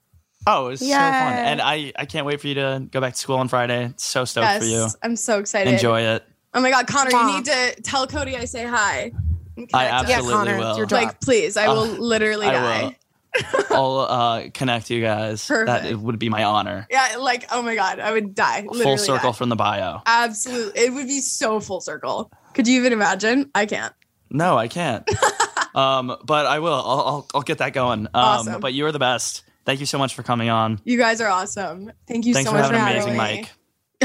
Oh, 0.45 0.66
it 0.66 0.70
was 0.70 0.80
so 0.80 0.86
fun. 0.88 0.99
And 0.99 1.61
I, 1.62 1.93
I 1.97 2.05
can't 2.05 2.26
wait 2.26 2.40
for 2.40 2.49
you 2.49 2.55
to 2.57 2.84
go 2.90 3.01
back 3.01 3.12
to 3.12 3.18
school 3.18 3.36
on 3.36 3.47
Friday. 3.47 3.95
So 3.97 4.24
stoked 4.24 4.45
Yes, 4.45 4.59
for 4.59 4.68
you. 4.68 4.88
I'm 5.03 5.14
so 5.14 5.38
excited. 5.38 5.72
Enjoy 5.72 6.01
it. 6.01 6.24
Oh 6.53 6.61
my 6.61 6.70
god, 6.70 6.88
Connor, 6.88 7.12
Mwah. 7.12 7.28
you 7.30 7.36
need 7.36 7.45
to 7.45 7.82
tell 7.82 8.07
Cody 8.09 8.36
I 8.36 8.45
say 8.47 8.64
hi. 8.66 9.12
I 9.12 9.12
connect 9.55 9.74
us. 9.74 9.80
Yeah, 9.80 10.01
absolutely 10.01 10.32
Connor, 10.32 10.59
will. 10.59 10.68
it's 10.70 10.78
your 10.78 10.86
job. 10.86 11.03
Like, 11.03 11.20
please, 11.20 11.57
I 11.57 11.68
will 11.68 11.82
Uh, 11.82 11.86
literally 11.99 12.47
I 12.47 12.53
die. 12.53 12.82
will. 12.82 12.95
I'll 13.70 13.99
uh, 13.99 14.49
connect 14.53 14.91
you 14.91 15.01
guys. 15.01 15.47
That 15.49 15.87
it 15.87 15.99
would 15.99 16.18
be 16.18 16.28
my 16.28 16.45
honor. 16.45 16.87
Yeah, 16.91 17.16
like, 17.18 17.47
oh 17.51 17.62
my 17.62 17.74
god, 17.74 17.99
I 18.01 18.12
would 18.12 18.35
die. 18.35 18.62
Full 18.62 18.99
circle 18.99 19.33
die. 19.33 19.37
from 19.37 19.49
the 19.49 19.57
bio. 19.57 20.01
Absolutely, 20.07 20.80
it 20.80 20.93
would 20.93 21.07
be 21.07 21.20
so 21.20 21.61
full 21.61 21.80
circle. 21.80 22.30
Could 22.55 22.68
you 22.68 22.80
even 22.80 22.93
imagine? 22.93 23.51
I 23.55 23.66
can't. 23.66 23.95
No, 24.30 24.57
I 24.57 24.68
can't. 24.68 25.09
um, 25.74 26.16
but 26.24 26.47
I 26.47 26.59
will. 26.59 26.72
I'll, 26.72 27.01
I'll, 27.01 27.26
I'll 27.35 27.43
get 27.43 27.59
that 27.59 27.72
going. 27.72 28.07
Um, 28.07 28.11
Awesome. 28.14 28.61
But 28.61 28.74
you're 28.74 28.93
the 28.93 28.99
best. 28.99 29.45
Thank 29.64 29.80
you 29.80 29.87
so 29.87 29.99
much 29.99 30.14
for 30.14 30.22
coming 30.22 30.49
on. 30.49 30.80
You 30.85 30.99
guys 30.99 31.20
are 31.20 31.28
awesome. 31.28 31.93
Thank 32.09 32.26
you 32.26 32.35
Thanks 32.35 32.51
so 32.51 32.57
for 32.57 32.61
much 32.62 32.70
having 32.72 32.80
for 32.80 33.11
amazing 33.11 33.14
having 33.14 33.37
me. 33.37 33.41
mic. 33.43 33.51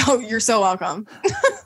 Oh, 0.08 0.20
you're 0.20 0.40
so 0.40 0.62
welcome. 0.62 1.08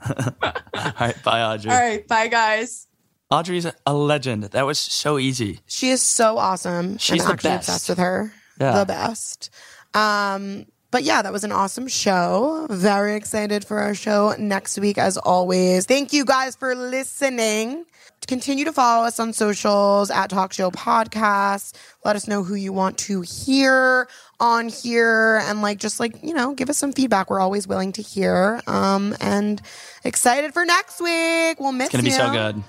All 0.08 0.92
right, 0.98 1.22
bye, 1.22 1.42
Audrey. 1.42 1.70
All 1.70 1.78
right, 1.78 2.08
bye 2.08 2.28
guys. 2.28 2.88
Audrey's 3.32 3.66
a 3.86 3.94
legend. 3.94 4.44
That 4.44 4.66
was 4.66 4.78
so 4.78 5.18
easy. 5.18 5.60
She 5.66 5.88
is 5.90 6.02
so 6.02 6.38
awesome. 6.38 6.98
She's 6.98 7.24
the 7.24 7.32
actually 7.32 7.50
best. 7.50 7.68
obsessed 7.68 7.88
with 7.88 7.98
her. 7.98 8.32
Yeah. 8.60 8.80
The 8.80 8.86
best. 8.86 9.50
Um, 9.94 10.66
but 10.90 11.04
yeah, 11.04 11.22
that 11.22 11.32
was 11.32 11.42
an 11.42 11.52
awesome 11.52 11.88
show. 11.88 12.66
Very 12.68 13.16
excited 13.16 13.64
for 13.64 13.78
our 13.80 13.94
show 13.94 14.34
next 14.38 14.78
week, 14.78 14.98
as 14.98 15.16
always. 15.16 15.86
Thank 15.86 16.12
you 16.12 16.26
guys 16.26 16.54
for 16.54 16.74
listening. 16.74 17.86
Continue 18.28 18.66
to 18.66 18.72
follow 18.72 19.04
us 19.04 19.18
on 19.18 19.32
socials 19.32 20.10
at 20.10 20.28
TOK 20.30 20.52
Show 20.52 20.70
Podcast. 20.70 21.74
Let 22.04 22.14
us 22.14 22.28
know 22.28 22.44
who 22.44 22.54
you 22.54 22.72
want 22.72 22.98
to 22.98 23.22
hear 23.22 24.06
on 24.38 24.68
here 24.68 25.40
and 25.44 25.62
like 25.62 25.78
just 25.78 25.98
like, 25.98 26.22
you 26.22 26.34
know, 26.34 26.52
give 26.52 26.68
us 26.68 26.78
some 26.78 26.92
feedback. 26.92 27.30
We're 27.30 27.40
always 27.40 27.66
willing 27.66 27.92
to 27.92 28.02
hear. 28.02 28.60
Um, 28.66 29.16
and 29.20 29.60
excited 30.04 30.52
for 30.52 30.64
next 30.64 31.00
week. 31.00 31.58
We'll 31.58 31.72
miss 31.72 31.92
you. 31.92 31.98
It's 31.98 32.02
going 32.02 32.04
to 32.04 32.10
be 32.10 32.10
so 32.10 32.30
good. 32.30 32.62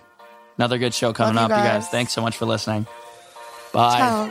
Another 0.58 0.78
good 0.78 0.93
show 0.93 1.14
coming 1.14 1.36
Love 1.36 1.51
up, 1.51 1.58
you 1.58 1.64
you 1.64 1.70
guys. 1.70 1.84
guys. 1.86 1.89
Thanks 1.89 2.14
so 2.14 2.22
much 2.22 2.38
for 2.38 2.45
listening. 2.45 2.86
Bye. 3.74 3.97
Ciao. 3.97 4.30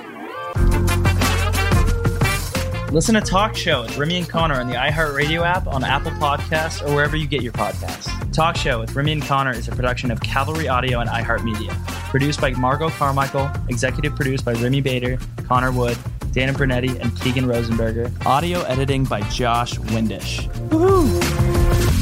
Listen 2.92 3.14
to 3.14 3.22
TOK 3.22 3.56
Show 3.56 3.82
with 3.82 3.96
Remi 3.96 4.18
and 4.18 4.28
Connor 4.28 4.60
on 4.60 4.68
the 4.68 4.74
iHeartRadio 4.74 5.42
app, 5.46 5.66
on 5.66 5.82
Apple 5.82 6.10
Podcasts, 6.12 6.86
or 6.86 6.94
wherever 6.94 7.16
you 7.16 7.26
get 7.26 7.40
your 7.42 7.52
podcasts. 7.54 8.06
TOK 8.34 8.54
Show 8.56 8.80
with 8.80 8.94
Remi 8.94 9.12
and 9.12 9.22
Connor 9.22 9.52
is 9.52 9.66
a 9.66 9.70
production 9.72 10.10
of 10.10 10.20
Cavalry 10.20 10.68
Audio 10.68 11.00
and 11.00 11.08
iHeartMedia. 11.08 11.70
Produced 12.10 12.38
by 12.42 12.50
Margot 12.50 12.90
Carmichael, 12.90 13.50
executive 13.70 14.14
produced 14.14 14.44
by 14.44 14.52
Remi 14.52 14.82
Bader, 14.82 15.18
Connor 15.48 15.72
Wood, 15.72 15.96
Dana 16.32 16.52
Brunetti, 16.52 16.98
and 16.98 17.18
Keegan 17.18 17.46
Rosenberger. 17.46 18.12
Audio 18.26 18.60
editing 18.64 19.04
by 19.04 19.22
Josh 19.30 19.72
Windish. 19.78 20.50
Woohoo. 20.68 22.01